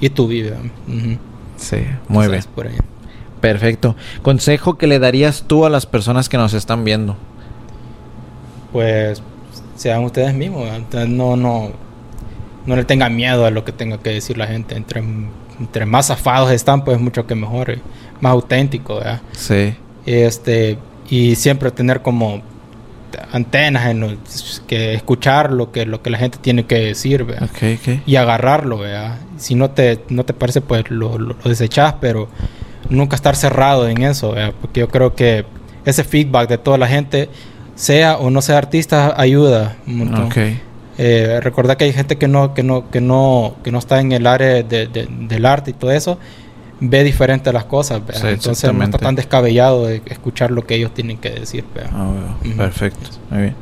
Y 0.00 0.08
vida. 0.26 0.56
Ujú. 0.88 1.18
Sí, 1.56 1.78
muy 2.08 2.28
bien. 2.28 2.42
Por 2.54 2.66
ahí. 2.66 2.76
Perfecto. 3.40 3.94
Consejo 4.22 4.76
que 4.76 4.86
le 4.86 4.98
darías 4.98 5.44
tú 5.46 5.66
a 5.66 5.70
las 5.70 5.86
personas 5.86 6.28
que 6.28 6.36
nos 6.36 6.54
están 6.54 6.84
viendo. 6.84 7.16
Pues 8.72 9.22
sean 9.76 10.04
ustedes 10.04 10.34
mismos. 10.34 10.68
Entonces, 10.68 11.08
no, 11.08 11.36
no, 11.36 11.70
no 12.66 12.76
le 12.76 12.84
tengan 12.84 13.14
miedo 13.14 13.46
a 13.46 13.50
lo 13.50 13.64
que 13.64 13.72
tenga 13.72 13.98
que 13.98 14.10
decir 14.10 14.36
la 14.36 14.46
gente. 14.46 14.76
Entre, 14.76 15.02
entre 15.60 15.86
más 15.86 16.06
zafados 16.08 16.50
están, 16.50 16.84
pues 16.84 16.98
mucho 16.98 17.26
que 17.26 17.34
mejor. 17.34 17.78
Más 18.20 18.32
auténtico, 18.32 18.96
¿verdad? 18.96 19.20
Sí. 19.32 19.74
Este, 20.06 20.78
y 21.10 21.34
siempre 21.34 21.70
tener 21.70 22.00
como 22.02 22.42
antenas 23.32 23.86
en 23.86 24.00
los- 24.00 24.62
que 24.66 24.94
escuchar 24.94 25.52
lo 25.52 25.72
que, 25.72 25.86
lo 25.86 26.02
que 26.02 26.10
la 26.10 26.18
gente 26.18 26.38
tiene 26.40 26.64
que 26.66 26.76
decir, 26.76 27.24
y 28.06 28.16
agarrarlo, 28.16 28.78
¿verdad? 28.78 29.18
Si 29.36 29.54
no 29.54 29.70
te, 29.70 30.00
no 30.08 30.24
te 30.24 30.32
parece, 30.32 30.60
pues 30.60 30.90
lo, 30.90 31.18
lo, 31.18 31.34
lo 31.34 31.48
desechás, 31.48 31.94
pero 32.00 32.28
nunca 32.90 33.16
estar 33.16 33.36
cerrado 33.36 33.88
en 33.88 34.02
eso, 34.02 34.32
¿verdad? 34.32 34.54
Porque 34.60 34.80
yo 34.80 34.88
creo 34.88 35.14
que 35.14 35.44
ese 35.84 36.04
feedback 36.04 36.48
de 36.48 36.58
toda 36.58 36.78
la 36.78 36.88
gente, 36.88 37.28
sea 37.74 38.16
o 38.16 38.30
no 38.30 38.42
sea 38.42 38.58
artista, 38.58 39.14
ayuda 39.20 39.76
un 39.86 39.98
montón. 39.98 40.26
Eh, 40.98 41.40
recordar 41.42 41.76
que 41.76 41.84
hay 41.84 41.92
gente 41.92 42.16
que 42.16 42.26
no, 42.26 42.54
que 42.54 42.62
no, 42.62 42.90
que 42.90 43.00
no, 43.02 43.56
que 43.62 43.70
no 43.70 43.78
está 43.78 44.00
en 44.00 44.12
el 44.12 44.26
área 44.26 44.62
de- 44.62 44.86
de- 44.86 45.06
del 45.10 45.44
arte 45.46 45.70
y 45.70 45.74
todo 45.74 45.90
eso, 45.92 46.18
ve 46.80 47.04
diferente 47.04 47.52
las 47.52 47.64
cosas, 47.64 48.02
Entonces 48.24 48.72
no 48.72 48.84
está 48.84 48.98
tan 48.98 49.14
descabellado 49.14 49.86
de 49.86 50.02
escuchar 50.06 50.50
lo 50.50 50.66
que 50.66 50.74
ellos 50.74 50.92
tienen 50.92 51.18
que 51.18 51.30
decir. 51.30 51.64
Ah. 51.92 52.36
Perfecto. 52.56 53.10
Muy 53.30 53.40
bien. 53.42 53.56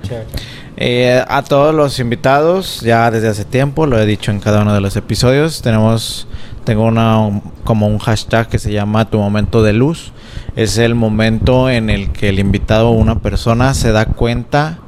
Eh, 0.76 1.24
a 1.28 1.42
todos 1.42 1.74
los 1.74 2.00
invitados, 2.00 2.80
ya 2.80 3.10
desde 3.10 3.28
hace 3.28 3.44
tiempo, 3.44 3.86
lo 3.86 3.98
he 3.98 4.06
dicho 4.06 4.30
en 4.32 4.40
cada 4.40 4.62
uno 4.62 4.74
de 4.74 4.80
los 4.80 4.96
episodios, 4.96 5.62
tenemos 5.62 6.26
tengo 6.64 6.84
una 6.84 7.42
como 7.62 7.86
un 7.86 7.98
hashtag 7.98 8.48
que 8.48 8.58
se 8.58 8.72
llama 8.72 9.10
tu 9.10 9.18
momento 9.18 9.62
de 9.62 9.74
luz. 9.74 10.12
Es 10.56 10.78
el 10.78 10.94
momento 10.94 11.68
en 11.68 11.90
el 11.90 12.10
que 12.10 12.30
el 12.30 12.38
invitado 12.38 12.88
o 12.88 12.92
una 12.92 13.18
persona 13.18 13.74
se 13.74 13.92
da 13.92 14.06
cuenta 14.06 14.78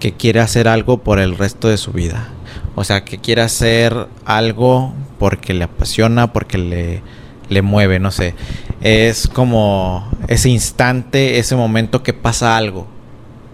que 0.00 0.12
quiere 0.12 0.40
hacer 0.40 0.68
algo 0.68 0.98
por 0.98 1.18
el 1.18 1.36
resto 1.38 1.68
de 1.68 1.78
su 1.78 1.92
vida. 1.92 2.28
O 2.74 2.84
sea, 2.84 3.04
que 3.04 3.18
quiere 3.18 3.40
hacer 3.40 4.06
algo 4.26 4.92
porque 5.18 5.54
le 5.54 5.64
apasiona, 5.64 6.32
porque 6.32 6.58
le, 6.58 7.02
le 7.48 7.62
mueve, 7.62 7.98
no 7.98 8.10
sé. 8.10 8.34
Es 8.80 9.28
como 9.28 10.08
ese 10.28 10.48
instante, 10.48 11.38
ese 11.38 11.56
momento 11.56 12.02
que 12.02 12.12
pasa 12.12 12.56
algo 12.56 12.86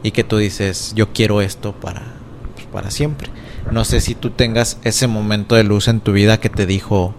y 0.03 0.11
que 0.13 0.25
tú 0.25 0.39
dices, 0.39 0.93
yo 0.97 1.13
quiero 1.13 1.41
esto 1.41 1.73
para, 1.73 2.03
para 2.73 2.91
siempre. 2.91 3.29
No 3.71 3.85
sé 3.85 4.01
si 4.01 4.15
tú 4.15 4.31
tengas 4.31 4.79
ese 4.83 5.07
momento 5.07 5.55
de 5.55 5.65
luz 5.65 5.89
en 5.89 6.01
tu 6.01 6.13
vida 6.13 6.41
que 6.41 6.49
te 6.49 6.67
dijo, 6.67 7.15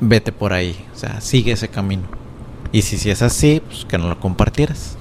vete 0.00 0.32
por 0.32 0.52
ahí, 0.52 0.84
o 0.94 0.98
sea, 0.98 1.20
sigue 1.20 1.52
ese 1.52 1.68
camino. 1.68 2.04
Y 2.72 2.82
si, 2.82 2.98
si 2.98 3.10
es 3.10 3.22
así, 3.22 3.62
pues 3.66 3.84
que 3.84 3.96
no 3.96 4.08
lo 4.08 4.20
compartieras. 4.20 4.96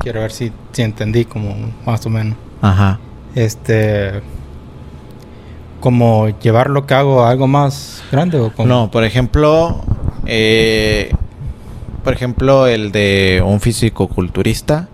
Quiero 0.00 0.20
ver 0.20 0.32
si, 0.32 0.52
si 0.72 0.82
entendí 0.82 1.24
como 1.24 1.54
más 1.86 2.04
o 2.04 2.10
menos. 2.10 2.36
Ajá. 2.60 2.98
Este... 3.34 4.22
Como 5.84 6.30
llevar 6.40 6.70
lo 6.70 6.86
que 6.86 6.94
hago 6.94 7.22
a 7.22 7.28
algo 7.28 7.46
más 7.46 8.02
grande 8.10 8.40
o 8.40 8.50
como... 8.50 8.66
No, 8.66 8.90
por 8.90 9.04
ejemplo, 9.04 9.84
eh, 10.24 11.12
por 12.02 12.14
ejemplo, 12.14 12.66
el 12.66 12.90
de 12.90 13.42
un 13.44 13.60
físico-culturista 13.60 14.88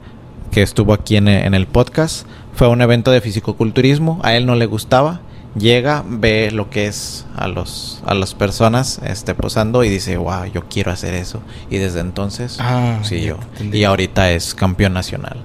que 0.50 0.62
estuvo 0.62 0.92
aquí 0.92 1.14
en, 1.16 1.28
en 1.28 1.54
el 1.54 1.68
podcast. 1.68 2.26
Fue 2.54 2.66
un 2.66 2.80
evento 2.82 3.12
de 3.12 3.20
fisicoculturismo, 3.20 4.18
a 4.24 4.34
él 4.34 4.46
no 4.46 4.56
le 4.56 4.66
gustaba 4.66 5.20
llega, 5.56 6.02
ve 6.08 6.50
lo 6.50 6.70
que 6.70 6.86
es 6.86 7.24
a 7.36 7.46
los 7.48 8.02
a 8.06 8.14
las 8.14 8.34
personas 8.34 9.00
este 9.04 9.34
posando 9.36 9.84
y 9.84 9.88
dice, 9.88 10.16
"Wow, 10.16 10.46
yo 10.52 10.62
quiero 10.68 10.90
hacer 10.90 11.14
eso." 11.14 11.40
Y 11.70 11.78
desde 11.78 12.00
entonces 12.00 12.56
Ah, 12.60 12.98
sí 13.02 13.20
yo 13.22 13.36
entendí. 13.52 13.78
y 13.78 13.84
ahorita 13.84 14.32
es 14.32 14.54
campeón 14.56 14.92
nacional. 14.92 15.38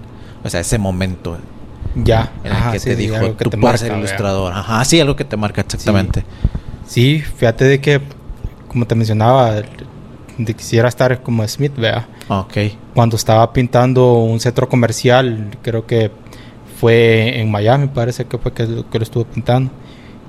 O 0.43 0.49
sea, 0.49 0.59
ese 0.59 0.77
momento 0.79 1.37
Ya. 1.95 2.31
en 2.43 2.51
el 2.51 2.57
Ajá, 2.57 2.71
que 2.73 2.79
sí, 2.79 2.89
te 2.89 2.95
sí, 2.95 3.01
dijo, 3.03 3.15
algo 3.15 3.37
que 3.37 3.43
"Tú 3.45 3.49
te 3.51 3.57
marca, 3.57 3.87
ilustrador." 3.97 4.53
Ajá, 4.53 4.83
sí, 4.85 4.99
algo 4.99 5.15
que 5.15 5.23
te 5.25 5.37
marca 5.37 5.61
exactamente. 5.61 6.23
Sí, 6.87 7.21
fíjate 7.21 7.65
de 7.65 7.79
que, 7.81 8.01
como 8.67 8.85
te 8.85 8.95
mencionaba, 8.95 9.61
de 10.37 10.53
quisiera 10.53 10.89
estar 10.89 11.21
como 11.21 11.47
Smith, 11.47 11.73
vea. 11.77 12.07
Ok. 12.27 12.57
Cuando 12.93 13.15
estaba 13.15 13.51
pintando 13.53 14.13
un 14.15 14.39
centro 14.39 14.67
comercial, 14.67 15.57
creo 15.61 15.85
que 15.85 16.11
fue 16.79 17.39
en 17.39 17.49
Miami, 17.49 17.87
parece 17.87 18.25
que 18.25 18.37
fue 18.37 18.51
que, 18.53 18.67
lo- 18.67 18.89
que 18.89 18.99
lo 18.99 19.03
estuve 19.03 19.25
pintando. 19.25 19.71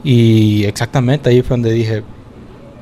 Y 0.04 0.64
exactamente 0.64 1.28
ahí 1.30 1.42
fue 1.42 1.56
donde 1.56 1.72
dije, 1.72 2.04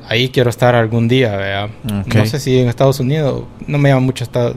ahí 0.07 0.29
quiero 0.29 0.49
estar 0.51 0.75
algún 0.75 1.07
día, 1.07 1.35
vea. 1.35 1.69
No 2.13 2.25
sé 2.27 2.39
si 2.39 2.59
en 2.59 2.67
Estados 2.69 2.99
Unidos, 2.99 3.43
no 3.65 3.77
me 3.79 3.89
llama 3.89 4.01
mucho, 4.01 4.23
esta- 4.23 4.53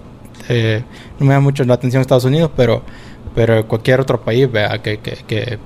eh, 0.51 0.83
no 1.19 1.25
me 1.27 1.33
llama 1.33 1.45
mucho 1.45 1.65
la 1.65 1.75
atención 1.75 2.03
Estados 2.03 2.25
Unidos, 2.27 2.51
pero, 2.55 2.83
pero 3.39 3.69
cualquier 3.69 4.01
otro 4.01 4.21
país, 4.21 4.51
vea, 4.51 4.83
que, 4.83 4.99
que, 4.99 5.13
que 5.25 5.59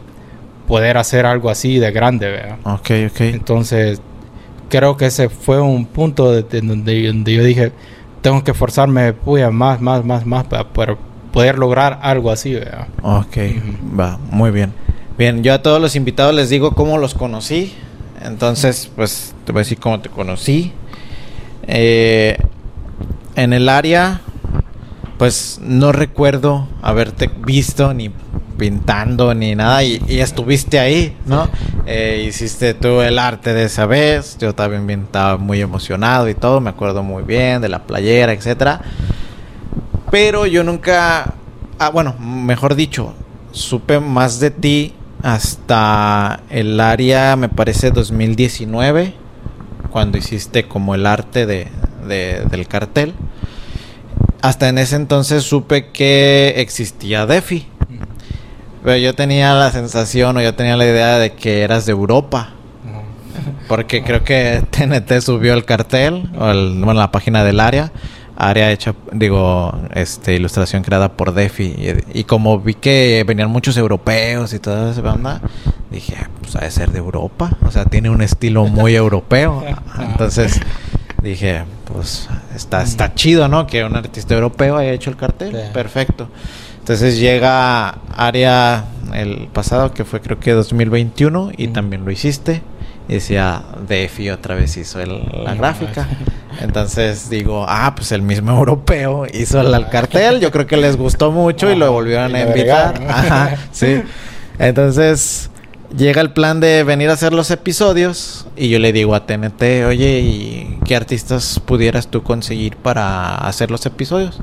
poder 0.68 0.98
hacer 0.98 1.24
algo 1.24 1.48
así 1.48 1.78
de 1.78 1.90
grande, 1.90 2.28
vea. 2.30 2.58
Ok, 2.64 2.90
ok. 3.10 3.20
Entonces, 3.20 4.02
creo 4.68 4.98
que 4.98 5.06
ese 5.06 5.30
fue 5.30 5.58
un 5.58 5.86
punto 5.86 6.30
de, 6.32 6.42
de 6.42 6.60
donde, 6.60 7.06
donde 7.06 7.32
yo 7.32 7.42
dije, 7.42 7.72
tengo 8.20 8.44
que 8.44 8.50
esforzarme 8.50 9.14
puya, 9.14 9.50
más, 9.50 9.80
más, 9.80 10.04
más, 10.04 10.26
más 10.26 10.44
para, 10.44 10.64
para 10.68 10.98
poder 11.32 11.56
lograr 11.58 11.98
algo 12.02 12.30
así, 12.30 12.52
¿verdad? 12.52 12.88
Ok, 13.00 13.38
va, 13.98 14.18
muy 14.30 14.50
bien. 14.50 14.74
Bien, 15.16 15.42
yo 15.42 15.54
a 15.54 15.62
todos 15.62 15.80
los 15.80 15.96
invitados 15.96 16.34
les 16.34 16.50
digo 16.50 16.72
cómo 16.72 16.98
los 16.98 17.14
conocí. 17.14 17.72
Entonces, 18.22 18.90
pues 18.94 19.34
te 19.46 19.52
voy 19.52 19.60
a 19.60 19.62
decir 19.62 19.78
cómo 19.80 19.98
te 19.98 20.10
conocí. 20.10 20.72
Eh, 21.66 22.36
en 23.34 23.54
el 23.54 23.70
área, 23.70 24.20
pues 25.22 25.60
no 25.62 25.92
recuerdo 25.92 26.66
haberte 26.82 27.30
visto 27.46 27.94
ni 27.94 28.10
pintando 28.58 29.34
ni 29.34 29.54
nada 29.54 29.84
y, 29.84 30.02
estuviste 30.18 30.80
ahí, 30.80 31.16
¿no? 31.26 31.48
Eh, 31.86 32.24
hiciste 32.26 32.74
tú 32.74 33.00
el 33.02 33.20
arte 33.20 33.54
de 33.54 33.66
esa 33.66 33.86
vez, 33.86 34.36
yo 34.40 34.52
también 34.52 35.02
estaba 35.02 35.36
muy 35.36 35.60
emocionado 35.60 36.28
y 36.28 36.34
todo, 36.34 36.60
me 36.60 36.70
acuerdo 36.70 37.04
muy 37.04 37.22
bien 37.22 37.62
de 37.62 37.68
la 37.68 37.84
playera, 37.84 38.32
etcétera. 38.32 38.80
Pero 40.10 40.46
yo 40.46 40.64
nunca, 40.64 41.34
ah, 41.78 41.90
bueno, 41.90 42.16
mejor 42.18 42.74
dicho, 42.74 43.14
supe 43.52 44.00
más 44.00 44.40
de 44.40 44.50
ti 44.50 44.92
hasta 45.22 46.40
el 46.50 46.80
área, 46.80 47.36
me 47.36 47.48
parece 47.48 47.92
2019, 47.92 49.14
cuando 49.92 50.18
hiciste 50.18 50.66
como 50.66 50.96
el 50.96 51.06
arte 51.06 51.46
de- 51.46 51.68
del 52.08 52.66
cartel. 52.66 53.14
Hasta 54.42 54.68
en 54.68 54.78
ese 54.78 54.96
entonces 54.96 55.44
supe 55.44 55.90
que 55.90 56.54
existía 56.56 57.26
Defi. 57.26 57.66
Pero 58.84 58.96
yo 58.96 59.14
tenía 59.14 59.54
la 59.54 59.70
sensación 59.70 60.36
o 60.36 60.42
yo 60.42 60.54
tenía 60.54 60.76
la 60.76 60.84
idea 60.84 61.18
de 61.18 61.32
que 61.32 61.62
eras 61.62 61.86
de 61.86 61.92
Europa. 61.92 62.50
Porque 63.68 64.02
creo 64.02 64.24
que 64.24 64.62
TNT 64.70 65.20
subió 65.20 65.54
el 65.54 65.64
cartel, 65.64 66.28
o 66.38 66.50
el- 66.50 66.80
bueno, 66.84 66.94
la 67.00 67.10
página 67.12 67.44
del 67.44 67.60
área, 67.60 67.92
área 68.36 68.70
hecha, 68.72 68.94
digo, 69.12 69.72
este, 69.94 70.34
ilustración 70.34 70.82
creada 70.82 71.12
por 71.12 71.32
Defi. 71.32 71.64
Y, 72.12 72.20
y 72.20 72.24
como 72.24 72.58
vi 72.58 72.74
que 72.74 73.24
venían 73.26 73.50
muchos 73.50 73.76
europeos 73.76 74.52
y 74.52 74.58
toda 74.58 74.90
esa 74.90 75.00
banda, 75.00 75.40
dije, 75.90 76.16
pues 76.40 76.56
ha 76.56 76.60
de 76.60 76.70
ser 76.72 76.90
de 76.90 76.98
Europa. 76.98 77.52
O 77.64 77.70
sea, 77.70 77.84
tiene 77.84 78.10
un 78.10 78.20
estilo 78.20 78.64
muy 78.66 78.96
europeo. 78.96 79.64
Entonces 80.00 80.60
dije, 81.22 81.62
pues 81.92 82.28
está, 82.54 82.82
está 82.82 83.14
chido, 83.14 83.48
¿no? 83.48 83.66
Que 83.66 83.84
un 83.84 83.94
artista 83.96 84.34
europeo 84.34 84.76
haya 84.76 84.92
hecho 84.92 85.10
el 85.10 85.16
cartel. 85.16 85.52
Sí. 85.52 85.58
Perfecto. 85.72 86.28
Entonces 86.80 87.18
llega 87.18 87.98
área 88.16 88.84
el 89.14 89.48
pasado, 89.52 89.92
que 89.94 90.04
fue 90.04 90.20
creo 90.20 90.40
que 90.40 90.52
2021, 90.52 91.52
y 91.56 91.64
Ujú. 91.66 91.72
también 91.74 92.04
lo 92.04 92.10
hiciste. 92.10 92.62
Y 93.08 93.14
decía, 93.14 93.62
Defi 93.88 94.30
otra 94.30 94.54
vez 94.54 94.76
hizo 94.76 95.00
el- 95.00 95.22
la 95.44 95.54
gráfica. 95.54 96.08
es- 96.10 96.62
Entonces 96.62 97.30
digo, 97.30 97.64
ah, 97.68 97.94
pues 97.96 98.12
el 98.12 98.22
mismo 98.22 98.52
europeo 98.52 99.26
hizo 99.32 99.60
el, 99.60 99.72
el 99.74 99.88
cartel. 99.88 100.40
Yo 100.40 100.50
creo 100.50 100.66
que 100.66 100.76
les 100.76 100.96
gustó 100.96 101.30
mucho 101.32 101.70
y 101.70 101.76
lo 101.76 101.90
volvieron 101.92 102.32
y 102.32 102.34
a 102.36 102.46
invitar. 102.46 103.00
Ajá, 103.08 103.56
sí. 103.72 104.02
Entonces 104.58 105.50
llega 105.96 106.20
el 106.20 106.32
plan 106.32 106.60
de 106.60 106.84
venir 106.84 107.10
a 107.10 107.14
hacer 107.14 107.32
los 107.32 107.50
episodios 107.50 108.46
y 108.56 108.68
yo 108.68 108.78
le 108.78 108.92
digo 108.92 109.14
a 109.14 109.26
TNT, 109.26 109.84
oye, 109.86 110.20
¿y 110.20 110.71
qué 110.84 110.96
artistas 110.96 111.60
pudieras 111.64 112.08
tú 112.08 112.22
conseguir 112.22 112.76
para 112.76 113.36
hacer 113.36 113.70
los 113.70 113.84
episodios? 113.86 114.40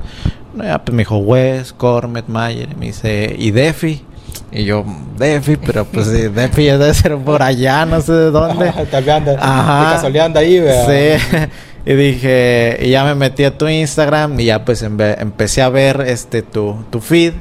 Ya, 0.56 0.78
pues 0.84 0.94
me 0.94 1.02
dijo 1.02 1.18
Wes, 1.18 1.72
Cormet, 1.72 2.26
Mayer, 2.28 2.68
y 2.72 2.74
me 2.74 2.86
dice, 2.86 3.34
¿y 3.38 3.50
Defi? 3.50 4.04
Y 4.52 4.64
yo, 4.64 4.84
Defi, 5.16 5.56
pero 5.56 5.84
pues 5.84 6.06
sí, 6.08 6.22
Defi 6.34 6.64
ya 6.64 6.78
debe 6.78 6.92
ser 6.94 7.16
por 7.18 7.42
allá, 7.42 7.86
no 7.86 8.00
sé 8.00 8.12
de 8.12 8.30
dónde. 8.30 8.68
Anda, 8.92 9.36
Ajá. 9.40 10.00
ahí, 10.36 10.60
¿verdad? 10.60 11.18
Sí. 11.30 11.36
Y 11.86 11.94
dije, 11.94 12.78
y 12.82 12.90
ya 12.90 13.04
me 13.04 13.14
metí 13.14 13.42
a 13.42 13.56
tu 13.56 13.66
Instagram 13.66 14.38
y 14.38 14.44
ya 14.44 14.66
pues 14.66 14.84
empe- 14.84 15.16
empecé 15.18 15.62
a 15.62 15.70
ver 15.70 16.02
este 16.06 16.42
tu, 16.42 16.76
tu 16.90 17.00
feed. 17.00 17.32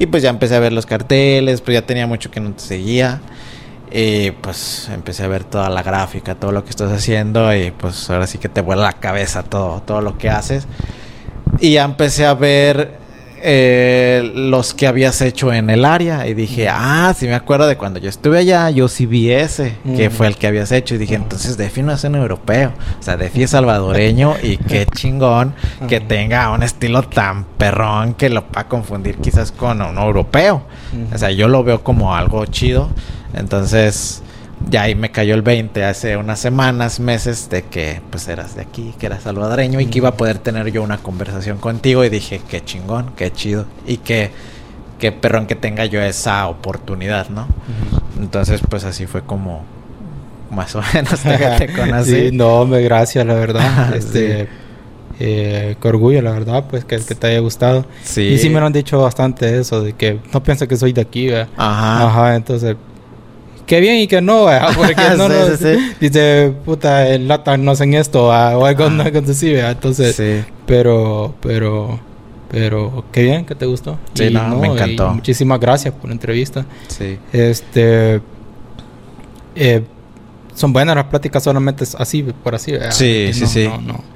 Y 0.00 0.06
pues 0.06 0.24
ya 0.24 0.30
empecé 0.30 0.56
a 0.56 0.58
ver 0.58 0.72
los 0.72 0.86
carteles, 0.86 1.60
pues 1.60 1.76
ya 1.76 1.86
tenía 1.86 2.04
mucho 2.08 2.28
que 2.32 2.40
no 2.40 2.50
te 2.50 2.64
seguía. 2.64 3.20
Y 3.90 4.30
pues 4.32 4.90
empecé 4.92 5.22
a 5.24 5.28
ver 5.28 5.44
toda 5.44 5.70
la 5.70 5.82
gráfica, 5.82 6.34
todo 6.34 6.52
lo 6.52 6.64
que 6.64 6.70
estás 6.70 6.90
haciendo. 6.92 7.54
Y 7.54 7.70
pues 7.70 8.10
ahora 8.10 8.26
sí 8.26 8.38
que 8.38 8.48
te 8.48 8.60
vuela 8.60 8.82
la 8.82 8.92
cabeza 8.94 9.42
todo, 9.42 9.80
todo 9.82 10.00
lo 10.00 10.18
que 10.18 10.28
haces. 10.30 10.66
Y 11.60 11.72
ya 11.74 11.84
empecé 11.84 12.26
a 12.26 12.34
ver 12.34 12.98
eh, 13.42 14.32
los 14.34 14.74
que 14.74 14.86
habías 14.88 15.20
hecho 15.20 15.52
en 15.52 15.70
el 15.70 15.84
área. 15.84 16.26
Y 16.26 16.34
dije, 16.34 16.68
ah, 16.68 17.14
sí 17.16 17.26
me 17.28 17.34
acuerdo 17.34 17.66
de 17.68 17.76
cuando 17.76 18.00
yo 18.00 18.08
estuve 18.08 18.38
allá, 18.38 18.68
yo 18.70 18.88
sí 18.88 19.06
vi 19.06 19.30
ese, 19.30 19.76
que 19.96 20.08
Mm. 20.08 20.12
fue 20.12 20.26
el 20.26 20.36
que 20.36 20.48
habías 20.48 20.72
hecho. 20.72 20.96
Y 20.96 20.98
dije, 20.98 21.14
entonces 21.14 21.56
Defi 21.56 21.82
no 21.82 21.92
es 21.92 22.02
un 22.04 22.16
europeo. 22.16 22.72
O 22.98 23.02
sea, 23.02 23.16
Defi 23.16 23.44
es 23.44 23.50
salvadoreño 23.50 24.34
y 24.42 24.56
qué 24.56 24.84
chingón 24.94 25.54
que 25.88 26.00
tenga 26.00 26.50
un 26.50 26.62
estilo 26.64 27.02
tan 27.04 27.44
perrón 27.44 28.14
que 28.14 28.28
lo 28.30 28.40
va 28.54 28.62
a 28.62 28.68
confundir 28.68 29.18
quizás 29.18 29.52
con 29.52 29.80
un 29.80 29.96
europeo. 29.96 30.62
O 31.14 31.18
sea, 31.18 31.30
yo 31.30 31.46
lo 31.46 31.62
veo 31.62 31.84
como 31.84 32.14
algo 32.16 32.44
chido. 32.46 32.90
Entonces, 33.36 34.22
ya 34.70 34.82
ahí 34.82 34.94
me 34.94 35.10
cayó 35.10 35.34
el 35.34 35.42
20 35.42 35.84
hace 35.84 36.16
unas 36.16 36.40
semanas, 36.40 36.98
meses, 36.98 37.48
de 37.50 37.62
que 37.62 38.00
pues 38.10 38.26
eras 38.28 38.56
de 38.56 38.62
aquí, 38.62 38.94
que 38.98 39.06
eras 39.06 39.22
salvadoreño 39.22 39.80
y 39.80 39.86
que 39.86 39.98
iba 39.98 40.08
a 40.08 40.16
poder 40.16 40.38
tener 40.38 40.72
yo 40.72 40.82
una 40.82 40.98
conversación 40.98 41.58
contigo. 41.58 42.04
Y 42.04 42.08
dije, 42.08 42.40
qué 42.48 42.64
chingón, 42.64 43.12
qué 43.16 43.30
chido. 43.30 43.66
Y 43.86 43.98
que, 43.98 44.30
qué 44.98 45.12
perrón 45.12 45.46
que 45.46 45.54
tenga 45.54 45.84
yo 45.84 46.00
esa 46.00 46.48
oportunidad, 46.48 47.28
¿no? 47.28 47.46
Entonces, 48.18 48.60
pues 48.68 48.84
así 48.84 49.06
fue 49.06 49.22
como 49.22 49.64
más 50.50 50.74
o 50.74 50.82
menos 50.94 51.20
te, 51.20 51.36
te 51.36 51.72
conocí. 51.76 52.28
Sí, 52.28 52.30
no, 52.32 52.60
hombre, 52.60 52.82
gracias, 52.82 53.24
la 53.26 53.34
verdad. 53.34 53.90
Sí. 53.92 53.98
este, 53.98 54.48
eh, 55.18 55.76
qué 55.80 55.88
orgullo, 55.88 56.20
la 56.22 56.32
verdad, 56.32 56.64
pues 56.68 56.84
que, 56.84 56.98
que 56.98 57.14
te 57.14 57.26
haya 57.28 57.40
gustado. 57.40 57.86
Sí. 58.02 58.22
Y 58.22 58.38
sí 58.38 58.50
me 58.50 58.60
lo 58.60 58.66
han 58.66 58.72
dicho 58.72 59.00
bastante 59.00 59.58
eso, 59.58 59.82
de 59.82 59.92
que 59.94 60.20
no 60.32 60.42
piensa 60.42 60.66
que 60.66 60.76
soy 60.76 60.92
de 60.92 61.00
aquí, 61.00 61.28
¿verdad? 61.28 61.48
Ajá. 61.56 62.06
Ajá, 62.06 62.36
entonces, 62.36 62.76
qué 63.66 63.80
bien 63.80 63.96
y 63.96 64.06
que 64.06 64.20
no, 64.20 64.46
¿verdad? 64.46 64.70
Porque 64.76 64.94
no, 65.16 65.28
no, 65.28 65.46
dice, 66.00 66.52
puta, 66.64 67.08
el 67.08 67.28
lata 67.28 67.56
no 67.56 67.72
hacen 67.72 67.94
esto, 67.94 68.26
o 68.26 68.30
algo, 68.32 68.90
no, 68.90 69.02
así, 69.30 69.52
¿verdad? 69.52 69.72
Entonces, 69.72 70.46
pero, 70.66 71.34
pero, 71.40 72.00
pero, 72.50 73.04
qué 73.12 73.24
bien 73.24 73.44
que 73.44 73.54
te 73.54 73.66
gustó. 73.66 73.98
Sí, 74.14 74.30
no, 74.30 74.56
me 74.56 74.68
encantó. 74.68 75.10
muchísimas 75.10 75.60
gracias 75.60 75.92
por 75.94 76.08
la 76.08 76.14
entrevista. 76.14 76.64
Sí. 76.88 77.18
Este, 77.32 78.20
eh, 79.54 79.82
son 80.54 80.72
buenas 80.72 80.96
las 80.96 81.06
pláticas 81.06 81.42
solamente 81.42 81.84
así, 81.98 82.22
por 82.22 82.54
así, 82.54 82.72
¿verdad? 82.72 82.92
Sí, 82.92 83.30
sí, 83.32 83.46
sí. 83.46 83.68
No, 83.68 83.80
no 83.80 84.15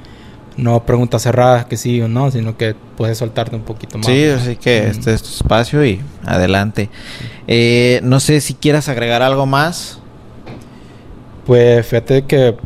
no 0.57 0.85
preguntas 0.85 1.23
cerradas 1.23 1.65
que 1.67 1.77
sí 1.77 2.01
o 2.01 2.09
no, 2.09 2.31
sino 2.31 2.57
que 2.57 2.75
puedes 2.97 3.19
soltarte 3.19 3.57
un 3.57 3.63
poquito 3.63 3.99
más. 3.99 4.07
Sí, 4.07 4.25
así 4.25 4.57
que 4.57 4.89
este 4.89 5.15
es 5.15 5.23
tu 5.23 5.29
espacio 5.29 5.85
y 5.85 6.01
adelante. 6.25 6.91
Eh, 7.47 8.01
no 8.03 8.21
sé 8.21 8.41
si 8.41 8.55
quieras 8.55 8.89
agregar 8.89 9.23
algo 9.23 9.47
más. 9.47 9.99
Pues 11.47 11.87
fíjate 11.87 12.23
que 12.27 12.57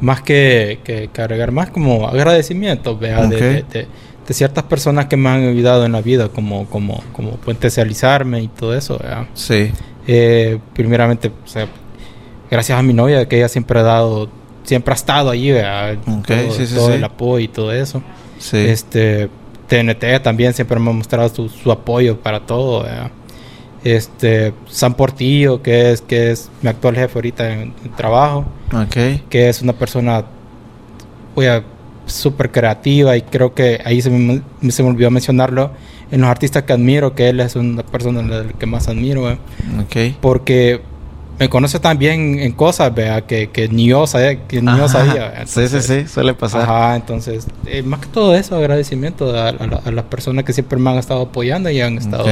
más 0.00 0.22
que, 0.22 0.80
que, 0.82 1.10
agregar 1.20 1.52
más 1.52 1.70
como 1.70 2.08
agradecimiento 2.08 2.96
¿vea? 2.96 3.26
De, 3.26 3.64
de, 3.70 3.86
ciertas 4.34 4.64
personas 4.64 5.06
que 5.06 5.16
me 5.16 5.28
han 5.28 5.42
ayudado 5.48 5.84
en 5.84 5.92
la 5.92 6.00
vida, 6.00 6.28
como, 6.28 6.66
como, 6.66 7.02
como 7.12 7.32
potencializarme 7.32 8.40
y 8.40 8.48
todo 8.48 8.74
eso. 8.74 8.98
¿vea? 8.98 9.28
Sí. 9.34 9.72
Eh, 10.06 10.58
primeramente, 10.72 11.28
o 11.28 11.48
sea, 11.48 11.66
gracias 12.48 12.78
a 12.78 12.82
mi 12.82 12.92
novia, 12.92 13.26
que 13.26 13.38
ella 13.38 13.48
siempre 13.48 13.80
ha 13.80 13.82
dado 13.82 14.28
siempre 14.70 14.92
ha 14.92 14.94
estado 14.94 15.30
allí, 15.30 15.52
todo, 16.76 16.92
el 16.92 17.02
apoyo 17.02 17.44
y 17.44 17.48
todo 17.48 17.72
eso. 17.72 18.00
Este, 18.52 19.28
TNT 19.66 20.22
también 20.22 20.54
siempre 20.54 20.78
me 20.78 20.90
ha 20.90 20.92
mostrado 20.92 21.28
su, 21.48 21.72
apoyo 21.72 22.20
para 22.20 22.38
todo. 22.46 22.86
Este, 23.82 24.52
San 24.68 24.94
Portillo, 24.94 25.60
que 25.60 25.90
es, 25.90 26.02
que 26.02 26.30
es 26.30 26.50
mi 26.62 26.68
actual 26.68 26.94
jefe 26.94 27.18
ahorita 27.18 27.52
en, 27.52 27.74
trabajo, 27.96 28.44
que 29.28 29.48
es 29.48 29.60
una 29.60 29.72
persona 29.72 30.24
súper 32.06 32.52
creativa 32.52 33.16
y 33.16 33.22
creo 33.22 33.52
que 33.52 33.80
ahí 33.84 34.00
se 34.00 34.10
me, 34.10 34.40
se 34.70 34.84
me 34.84 34.90
olvidó 34.90 35.10
mencionarlo 35.10 35.72
en 36.12 36.20
los 36.20 36.30
artistas 36.30 36.62
que 36.62 36.72
admiro, 36.72 37.16
que 37.16 37.28
él 37.28 37.40
es 37.40 37.56
una 37.56 37.82
persona 37.82 38.44
que 38.56 38.66
más 38.66 38.86
admiro, 38.86 39.36
porque 40.20 40.80
me 41.40 41.48
conoce 41.48 41.80
también 41.80 42.38
en 42.38 42.52
cosas, 42.52 42.94
vea, 42.94 43.22
que, 43.22 43.48
que 43.48 43.66
ni 43.68 43.86
yo 43.86 44.06
sabía, 44.06 44.46
que 44.46 44.60
ni 44.60 44.76
yo 44.76 44.88
sabía. 44.88 45.46
sí, 45.46 45.68
sí, 45.68 45.80
sí, 45.80 46.06
suele 46.06 46.34
pasar. 46.34 46.62
Ajá, 46.62 46.96
entonces, 46.96 47.46
eh, 47.64 47.82
más 47.82 48.00
que 48.00 48.08
todo 48.08 48.36
eso, 48.36 48.56
agradecimiento 48.56 49.34
a, 49.34 49.52
las 49.90 50.04
personas 50.04 50.44
que 50.44 50.52
siempre 50.52 50.78
me 50.78 50.90
han 50.90 50.98
estado 50.98 51.22
apoyando 51.22 51.70
y 51.70 51.80
han 51.80 51.96
estado 51.96 52.26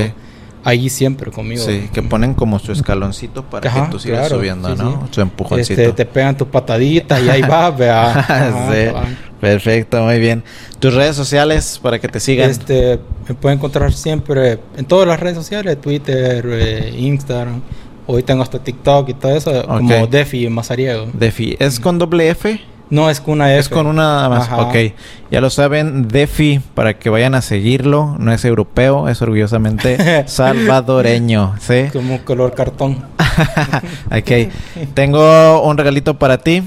ahí 0.62 0.90
siempre 0.90 1.30
conmigo. 1.30 1.64
Sí, 1.64 1.88
que 1.90 2.02
ponen 2.02 2.34
como 2.34 2.58
su 2.58 2.70
escaloncito 2.72 3.44
para 3.44 3.72
que 3.72 3.90
tú 3.90 3.98
sigas 3.98 4.28
subiendo, 4.28 4.76
¿no? 4.76 5.08
Su 5.10 5.22
empujoncito. 5.22 5.80
Este, 5.80 5.92
te 5.94 6.04
pegan 6.04 6.36
tus 6.36 6.48
pataditas 6.48 7.22
y 7.22 7.30
ahí 7.30 7.40
vas, 7.40 7.76
vea. 7.78 8.68
sí. 8.70 9.16
Perfecto, 9.40 10.02
muy 10.02 10.18
bien. 10.18 10.42
Tus 10.80 10.92
redes 10.92 11.16
sociales 11.16 11.80
para 11.82 11.98
que 11.98 12.08
te 12.08 12.20
sigan. 12.20 12.50
Este, 12.50 12.98
me 13.26 13.34
pueden 13.34 13.58
encontrar 13.58 13.90
siempre 13.94 14.58
en 14.76 14.84
todas 14.84 15.08
las 15.08 15.18
redes 15.18 15.36
sociales, 15.36 15.80
Twitter, 15.80 16.44
eh, 16.46 16.94
Instagram. 16.98 17.62
Hoy 18.10 18.22
tengo 18.22 18.42
hasta 18.42 18.58
TikTok 18.58 19.10
y 19.10 19.12
todo 19.12 19.36
eso, 19.36 19.66
como 19.66 20.06
Defi 20.06 20.48
Mazariego. 20.48 21.08
Defi, 21.12 21.58
¿es 21.58 21.78
con 21.78 21.98
doble 21.98 22.30
F? 22.30 22.58
No, 22.88 23.10
es 23.10 23.20
con 23.20 23.34
una 23.34 23.50
F. 23.52 23.60
Es 23.60 23.68
con 23.68 23.86
una 23.86 24.30
más. 24.30 24.48
Ok. 24.50 24.94
Ya 25.30 25.42
lo 25.42 25.50
saben, 25.50 26.08
Defi, 26.08 26.58
para 26.74 26.98
que 26.98 27.10
vayan 27.10 27.34
a 27.34 27.42
seguirlo. 27.42 28.16
No 28.18 28.32
es 28.32 28.46
europeo, 28.46 29.10
es 29.10 29.20
orgullosamente 29.20 30.24
salvadoreño. 30.26 31.56
¿Sí? 31.60 31.88
Como 31.92 32.24
color 32.24 32.54
cartón. 32.54 33.04
ok. 34.10 34.52
Tengo 34.94 35.62
un 35.68 35.76
regalito 35.76 36.18
para 36.18 36.38
ti 36.38 36.62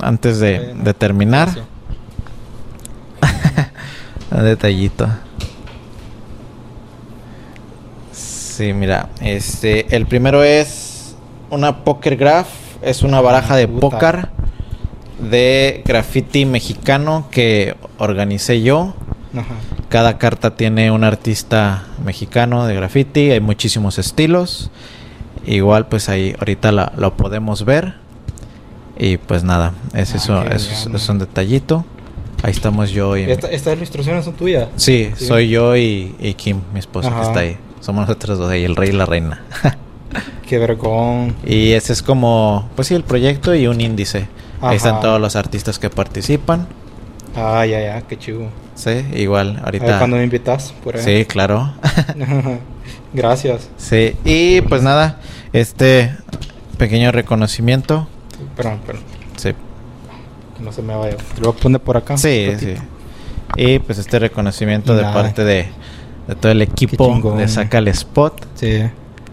antes 0.00 0.40
de, 0.40 0.74
de 0.74 0.92
terminar. 0.92 1.50
un 4.32 4.42
detallito. 4.42 5.08
Sí, 8.60 8.74
mira, 8.74 9.08
este, 9.22 9.96
el 9.96 10.04
primero 10.04 10.44
es 10.44 11.16
una 11.48 11.82
Poker 11.82 12.14
Graph, 12.18 12.48
es 12.82 13.02
una 13.02 13.22
baraja 13.22 13.56
de 13.56 13.66
póker 13.66 14.28
de 15.18 15.82
graffiti 15.86 16.44
mexicano 16.44 17.26
que 17.30 17.74
organicé 17.96 18.60
yo. 18.60 18.92
Cada 19.88 20.18
carta 20.18 20.56
tiene 20.56 20.90
un 20.90 21.04
artista 21.04 21.84
mexicano 22.04 22.66
de 22.66 22.74
graffiti, 22.74 23.30
hay 23.30 23.40
muchísimos 23.40 23.98
estilos. 23.98 24.70
Igual 25.46 25.86
pues 25.86 26.10
ahí 26.10 26.36
ahorita 26.38 26.70
la, 26.70 26.92
lo 26.98 27.16
podemos 27.16 27.64
ver. 27.64 27.94
Y 28.98 29.16
pues 29.16 29.42
nada, 29.42 29.72
es 29.94 30.12
ah, 30.12 30.16
eso, 30.18 30.94
es, 30.94 31.08
un 31.08 31.18
detallito. 31.18 31.86
Ahí 32.42 32.50
estamos 32.50 32.90
yo 32.90 33.16
y... 33.16 33.22
¿Estas 33.22 33.74
ilustraciones 33.74 34.26
son 34.26 34.34
tuyas? 34.34 34.68
Sí, 34.76 35.12
soy 35.16 35.48
yo 35.48 35.78
y, 35.78 36.34
Kim, 36.36 36.60
mi 36.74 36.80
esposa 36.80 37.10
que 37.10 37.22
está 37.22 37.40
ahí. 37.40 37.56
Somos 37.80 38.06
nosotros 38.06 38.38
dos 38.38 38.50
ahí, 38.50 38.64
el 38.64 38.76
rey 38.76 38.90
y 38.90 38.92
la 38.92 39.06
reina. 39.06 39.42
Qué 40.48 40.58
vergón. 40.58 41.36
Y 41.44 41.72
ese 41.72 41.92
es 41.92 42.02
como, 42.02 42.68
pues 42.76 42.88
sí, 42.88 42.94
el 42.94 43.04
proyecto 43.04 43.54
y 43.54 43.66
un 43.66 43.80
índice. 43.80 44.28
Ahí 44.60 44.76
están 44.76 45.00
todos 45.00 45.20
los 45.20 45.36
artistas 45.36 45.78
que 45.78 45.88
participan. 45.88 46.66
Ah, 47.36 47.64
ya, 47.64 47.80
ya, 47.80 48.02
qué 48.02 48.18
chido. 48.18 48.48
Sí, 48.74 49.04
igual, 49.14 49.60
ahorita. 49.64 49.98
cuando 49.98 50.16
me 50.16 50.24
invitas, 50.24 50.74
por 50.82 50.96
ahí. 50.96 51.02
Sí, 51.02 51.24
claro. 51.24 51.72
Gracias. 53.12 53.68
Sí, 53.76 54.16
y 54.24 54.60
pues 54.62 54.82
nada, 54.82 55.20
este 55.52 56.14
pequeño 56.78 57.12
reconocimiento. 57.12 58.08
Perdón, 58.56 58.80
perdón. 58.86 59.02
Sí. 59.36 59.52
Que 60.56 60.64
no 60.64 60.72
se 60.72 60.82
me 60.82 60.94
vaya. 60.94 61.16
Lo 61.40 61.52
voy 61.52 61.58
a 61.58 61.62
poner 61.62 61.80
por 61.80 61.96
acá. 61.96 62.16
Sí, 62.16 62.52
sí. 62.58 62.74
Y 63.56 63.78
pues 63.80 63.98
este 63.98 64.18
reconocimiento 64.18 64.94
de 64.94 65.02
parte 65.02 65.44
de 65.44 65.68
de 66.30 66.36
todo 66.36 66.52
el 66.52 66.62
equipo 66.62 67.34
de 67.36 67.48
Saca 67.48 67.78
el 67.78 67.88
Spot. 67.88 68.46
Sí. 68.54 68.82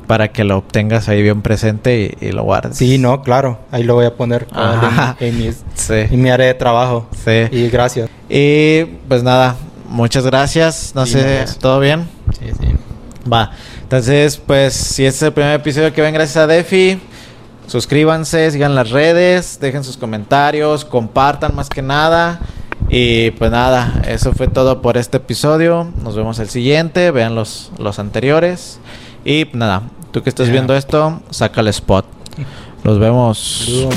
Para 0.08 0.30
que 0.30 0.44
lo 0.44 0.58
obtengas 0.58 1.10
ahí 1.10 1.22
bien 1.22 1.42
presente 1.42 2.18
y, 2.20 2.32
lo 2.32 2.44
guardes. 2.44 2.78
Sí, 2.78 2.98
no, 2.98 3.22
claro. 3.22 3.60
Ahí 3.72 3.84
lo 3.84 3.94
voy 3.94 4.06
a 4.06 4.16
poner 4.16 4.48
en, 5.20 6.22
mi 6.22 6.30
área 6.30 6.48
de 6.48 6.54
trabajo. 6.54 7.08
Sí. 7.24 7.48
Y 7.52 7.70
gracias. 7.70 8.10
Y 8.30 8.86
pues 9.08 9.22
nada, 9.22 9.58
muchas 9.90 10.26
gracias. 10.26 10.94
No 10.96 11.06
sé, 11.06 11.46
¿todo 11.60 11.80
bien? 11.80 12.08
Sí, 12.40 12.52
sí. 12.60 12.68
Va. 13.32 13.52
Entonces, 13.84 14.38
pues, 14.38 14.74
si 14.74 15.06
este 15.06 15.18
es 15.18 15.22
el 15.24 15.34
primer 15.34 15.54
episodio 15.54 15.94
que 15.94 16.02
ven 16.02 16.14
gracias 16.14 16.38
a 16.38 16.48
Defi, 16.48 17.00
suscríbanse, 17.68 18.50
sigan 18.50 18.76
las 18.76 18.90
redes, 18.90 19.60
dejen 19.60 19.84
sus 19.84 19.98
comentarios, 19.98 20.84
compartan 20.84 21.54
más 21.54 21.70
que 21.70 21.82
nada. 21.82 22.40
Y 22.90 23.32
pues 23.32 23.52
nada, 23.52 24.02
eso 24.08 24.32
fue 24.34 24.48
todo 24.48 24.82
por 24.82 24.98
este 24.98 25.18
episodio. 25.18 25.88
Nos 26.04 26.16
vemos 26.16 26.40
el 26.40 26.50
siguiente. 26.50 27.12
Vean 27.12 27.36
los, 27.36 27.72
los 27.78 28.00
anteriores. 28.00 28.80
Y 29.26 29.48
nada, 29.54 29.84
tú 30.12 30.24
que 30.24 30.30
estás 30.30 30.50
viendo 30.50 30.76
esto, 30.76 31.22
saca 31.30 31.62
el 31.62 31.68
spot. 31.68 32.06
Nos 32.84 33.00
vemos. 33.00 33.88